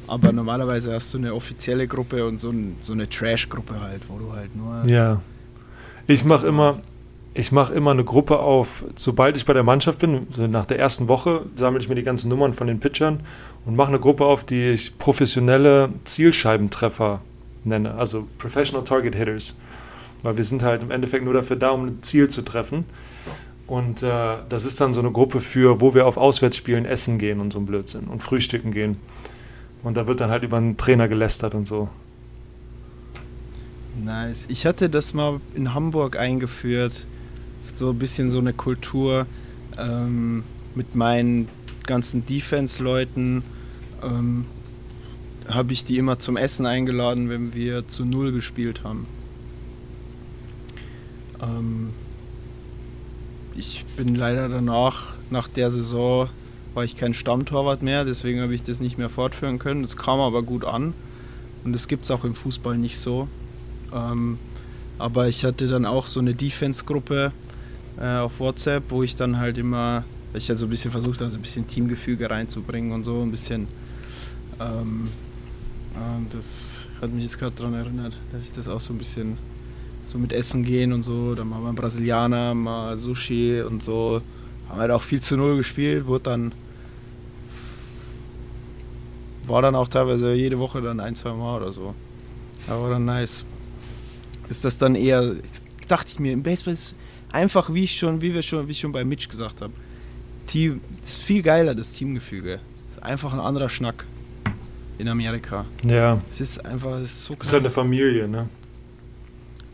[0.07, 4.17] aber normalerweise hast du eine offizielle Gruppe und so, ein, so eine Trash-Gruppe halt, wo
[4.17, 4.83] du halt nur.
[4.85, 5.21] Ja.
[6.07, 6.81] Ich mache immer,
[7.33, 11.07] ich mache immer eine Gruppe auf, sobald ich bei der Mannschaft bin, nach der ersten
[11.07, 13.21] Woche sammle ich mir die ganzen Nummern von den Pitchern
[13.65, 17.21] und mache eine Gruppe auf, die ich professionelle Zielscheibentreffer
[17.63, 19.55] nenne, also Professional Target Hitters.
[20.21, 22.85] Weil wir sind halt im Endeffekt nur dafür da, um ein Ziel zu treffen.
[23.67, 27.39] Und äh, das ist dann so eine Gruppe für, wo wir auf Auswärtsspielen essen gehen
[27.39, 28.97] und so ein Blödsinn und frühstücken gehen.
[29.81, 31.89] Und da wird dann halt über einen Trainer gelästert und so.
[34.03, 34.45] Nice.
[34.49, 37.05] Ich hatte das mal in Hamburg eingeführt,
[37.75, 39.25] so ein bisschen so eine Kultur
[39.77, 40.43] ähm,
[40.75, 41.47] mit meinen
[41.85, 43.43] ganzen Defense-Leuten.
[44.03, 44.45] Ähm,
[45.47, 49.05] habe ich die immer zum Essen eingeladen, wenn wir zu Null gespielt haben.
[51.41, 51.89] Ähm,
[53.55, 56.29] ich bin leider danach, nach der Saison,
[56.73, 59.83] war ich kein Stammtorwart mehr, deswegen habe ich das nicht mehr fortführen können.
[59.83, 60.93] Das kam aber gut an
[61.63, 63.27] und das gibt es auch im Fußball nicht so.
[63.93, 64.39] Ähm,
[64.97, 67.31] aber ich hatte dann auch so eine Defense-Gruppe
[67.99, 70.03] äh, auf WhatsApp, wo ich dann halt immer,
[70.33, 73.31] ich halt so ein bisschen versucht habe, so ein bisschen Teamgefüge reinzubringen und so ein
[73.31, 73.67] bisschen.
[74.59, 75.09] Ähm,
[75.95, 79.37] ähm, das hat mich jetzt gerade daran erinnert, dass ich das auch so ein bisschen
[80.05, 81.35] so mit Essen gehen und so.
[81.35, 84.21] Dann wir einen Brasilianer, mal Sushi und so.
[84.69, 86.51] Haben halt auch viel zu null gespielt, wurde dann.
[89.45, 91.93] War dann auch teilweise jede Woche dann ein, zwei Mal oder so.
[92.67, 93.45] Aber dann nice
[94.49, 95.35] ist das dann eher,
[95.87, 96.95] dachte ich mir, im Baseball ist
[97.33, 99.73] einfach, wie ich schon, wie wir schon, wie ich schon bei Mitch gesagt habe,
[100.47, 102.59] Team, ist viel geiler, das Teamgefüge.
[102.91, 104.05] Ist einfach ein anderer Schnack
[104.97, 105.65] in Amerika.
[105.85, 107.73] Ja, Es ist einfach, es ist so ist halt eine krass.
[107.73, 108.47] Familie, ne?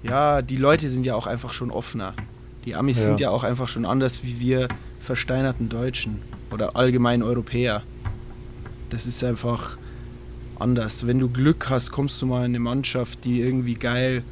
[0.03, 2.13] Ja, die Leute sind ja auch einfach schon offener.
[2.65, 3.03] Die Amis Ja.
[3.03, 4.67] sind ja auch einfach schon anders wie wir
[5.01, 6.21] versteinerten Deutschen
[6.51, 7.83] oder allgemein Europäer.
[8.89, 9.77] Das ist einfach
[10.59, 11.05] anders.
[11.05, 14.23] Wenn du Glück hast, kommst du mal in eine Mannschaft, die irgendwie geil,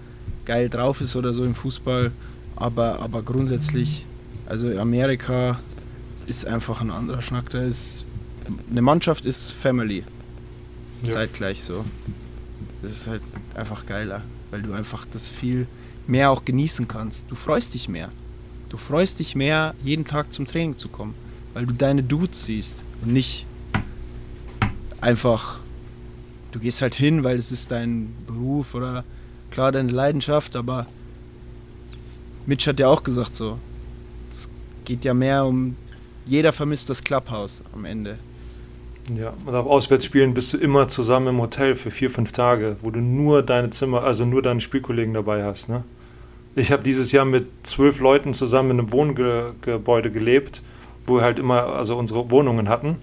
[0.46, 2.12] geil drauf ist oder so im Fußball.
[2.58, 4.06] Aber, aber grundsätzlich,
[4.48, 5.60] also Amerika
[6.26, 7.50] ist einfach ein anderer Schnack.
[7.52, 8.04] Da ist,
[8.70, 10.04] eine Mannschaft ist Family.
[11.04, 11.10] Ja.
[11.12, 11.86] Zeitgleich so.
[12.82, 13.22] Das ist halt
[13.54, 15.68] einfach geiler, weil du einfach das viel
[16.08, 17.30] mehr auch genießen kannst.
[17.30, 18.10] Du freust dich mehr.
[18.70, 21.14] Du freust dich mehr, jeden Tag zum Training zu kommen,
[21.54, 23.46] weil du deine Dudes siehst und nicht
[25.00, 25.60] einfach,
[26.52, 29.06] du gehst halt hin, weil es ist dein Beruf oder
[29.52, 30.88] klar deine Leidenschaft, aber
[32.48, 33.60] Mitch hat ja auch gesagt so,
[34.30, 34.50] es
[34.86, 35.76] geht ja mehr um,
[36.26, 38.18] jeder vermisst das Clubhouse am Ende.
[39.16, 42.90] Ja, und auf Auswärtsspielen bist du immer zusammen im Hotel für vier, fünf Tage, wo
[42.90, 45.70] du nur deine Zimmer, also nur deine Spielkollegen dabei hast.
[45.70, 45.84] Ne?
[46.56, 50.64] Ich habe dieses Jahr mit zwölf Leuten zusammen in einem Wohngebäude gelebt
[51.08, 52.98] wo wir halt immer also unsere Wohnungen hatten.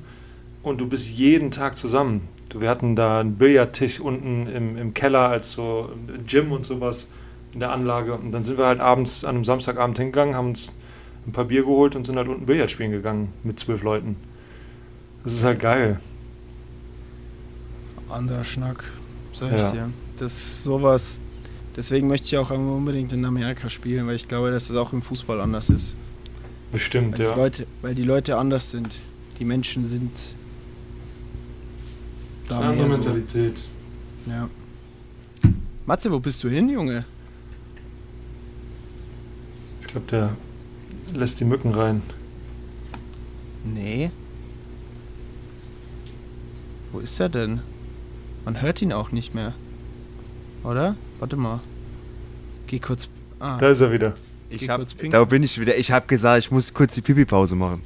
[0.63, 2.29] Und du bist jeden Tag zusammen.
[2.55, 5.91] Wir hatten da einen Billardtisch unten im, im Keller als so
[6.27, 7.09] Gym und sowas
[7.55, 8.15] in der Anlage.
[8.15, 10.75] Und dann sind wir halt abends an einem Samstagabend hingegangen, haben uns
[11.27, 14.17] ein paar Bier geholt und sind halt unten Billard spielen gegangen mit zwölf Leuten.
[15.23, 15.99] Das ist halt geil.
[18.11, 18.93] Anderer Schnack,
[19.33, 19.73] sag ich Ja.
[19.73, 19.91] dir.
[20.19, 21.21] Das ist sowas.
[21.77, 25.03] Deswegen möchte ich auch unbedingt in Amerika spielen, weil ich glaube, dass es auch im
[25.03, 25.97] Fußball anders ist.
[26.71, 27.33] Bestimmt, Weil, ja.
[27.35, 28.99] die Leute, weil die Leute anders sind.
[29.39, 30.11] Die Menschen sind
[32.49, 32.89] da Andere mehr so.
[33.11, 33.65] Mentalität.
[34.27, 34.49] Ja.
[35.87, 37.05] Matze, wo bist du hin, Junge?
[39.97, 40.35] Ich glaube,
[41.13, 42.03] der lässt die Mücken rein.
[43.63, 44.11] Nee.
[46.91, 47.61] Wo ist er denn?
[48.45, 49.53] Man hört ihn auch nicht mehr.
[50.65, 50.97] Oder?
[51.21, 51.61] Warte mal.
[52.67, 53.09] Geh kurz.
[53.39, 54.15] Ah, Da ist er wieder.
[54.51, 54.81] Ich hab,
[55.11, 55.77] da bin ich wieder.
[55.77, 57.83] Ich habe gesagt, ich muss kurz die Pipi-Pause machen.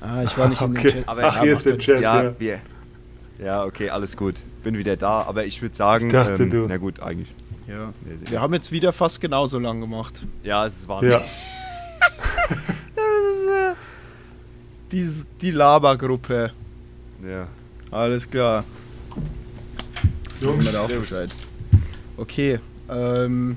[0.00, 0.82] ah ich war nicht in Okay.
[0.90, 1.08] dem Chat.
[1.08, 2.00] Aber Ach, ja, hier ist der Chat.
[2.00, 2.34] Ja, Ja.
[2.40, 2.58] wir.
[3.38, 4.34] Ja, okay, alles gut.
[4.64, 7.28] Bin wieder da, aber ich würde sagen, Ich dachte, ähm, du- na gut, eigentlich.
[7.66, 7.92] Ja.
[8.04, 8.30] Nee, nee.
[8.30, 10.22] Wir haben jetzt wieder fast genauso lang gemacht.
[10.42, 11.20] Ja, es war Ja.
[14.90, 15.10] Die,
[15.40, 16.50] die Labergruppe.
[17.26, 17.48] ja.
[17.90, 18.64] Alles klar.
[20.40, 21.30] Wir da auch Bescheid.
[22.16, 22.58] Okay.
[22.90, 23.56] Ähm,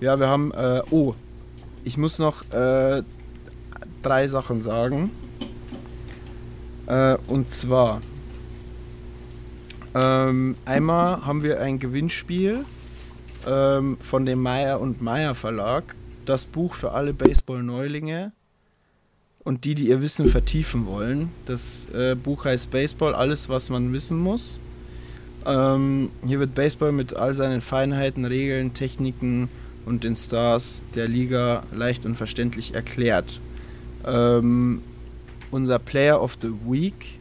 [0.00, 0.52] ja, wir haben.
[0.52, 1.14] Äh, oh,
[1.84, 3.02] ich muss noch äh,
[4.02, 5.10] drei Sachen sagen.
[6.86, 8.00] Äh, und zwar.
[9.94, 12.64] Ähm, einmal haben wir ein Gewinnspiel
[13.46, 15.94] ähm, von dem Meyer und Meyer Verlag.
[16.24, 18.32] Das Buch für alle Baseball-Neulinge
[19.44, 21.30] und die, die ihr Wissen vertiefen wollen.
[21.46, 24.58] Das äh, Buch heißt Baseball, alles, was man wissen muss.
[25.46, 29.48] Ähm, hier wird Baseball mit all seinen Feinheiten, Regeln, Techniken
[29.84, 33.40] und den Stars der Liga leicht und verständlich erklärt.
[34.04, 34.82] Ähm,
[35.52, 37.20] unser Player of the Week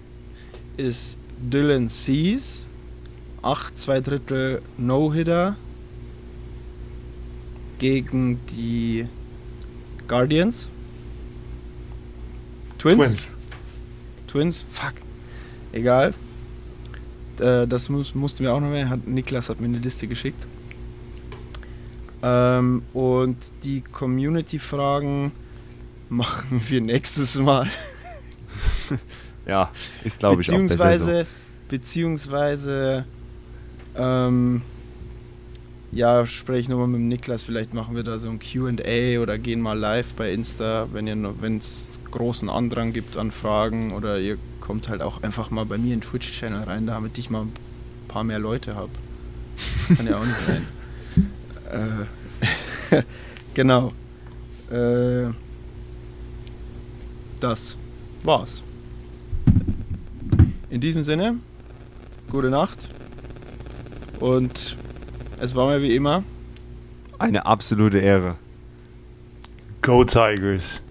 [0.78, 2.66] ist Dylan Cease.
[3.44, 5.56] 8, 2 Drittel No-Hitter
[7.80, 9.08] gegen die
[10.08, 10.70] Guardians.
[12.78, 12.98] Twins?
[13.06, 13.30] Twins.
[14.28, 14.66] Twins?
[14.72, 14.94] Fuck.
[15.72, 16.14] Egal.
[17.40, 18.90] Äh, das muss, mussten wir auch noch mehr.
[18.90, 20.46] Hat, Niklas hat mir eine Liste geschickt.
[22.22, 25.32] Ähm, und die Community-Fragen
[26.10, 27.68] machen wir nächstes Mal.
[29.48, 29.70] Ja,
[30.04, 30.76] ist glaube ich auch besser so.
[30.78, 31.28] beziehungsweise,
[31.70, 33.06] beziehungsweise,
[33.96, 34.64] ähm,
[35.96, 37.42] ja, spreche ich nochmal mit dem Niklas.
[37.42, 42.02] Vielleicht machen wir da so ein QA oder gehen mal live bei Insta, wenn es
[42.12, 46.02] großen Andrang gibt an Fragen oder ihr kommt halt auch einfach mal bei mir in
[46.02, 47.54] den Twitch-Channel rein, damit ich mal ein
[48.10, 48.90] paar mehr Leute habe.
[49.96, 50.68] Kann ja auch nicht sein.
[52.92, 53.02] äh,
[53.54, 53.94] genau.
[54.70, 55.32] Äh,
[57.40, 57.78] das
[58.24, 58.62] war's.
[60.70, 61.38] In diesem Sinne,
[62.30, 62.90] gute Nacht.
[64.20, 64.76] Und
[65.40, 66.24] es war mir wie immer
[67.18, 68.36] Eine absolute Ehre.
[69.82, 70.82] Go Tigers.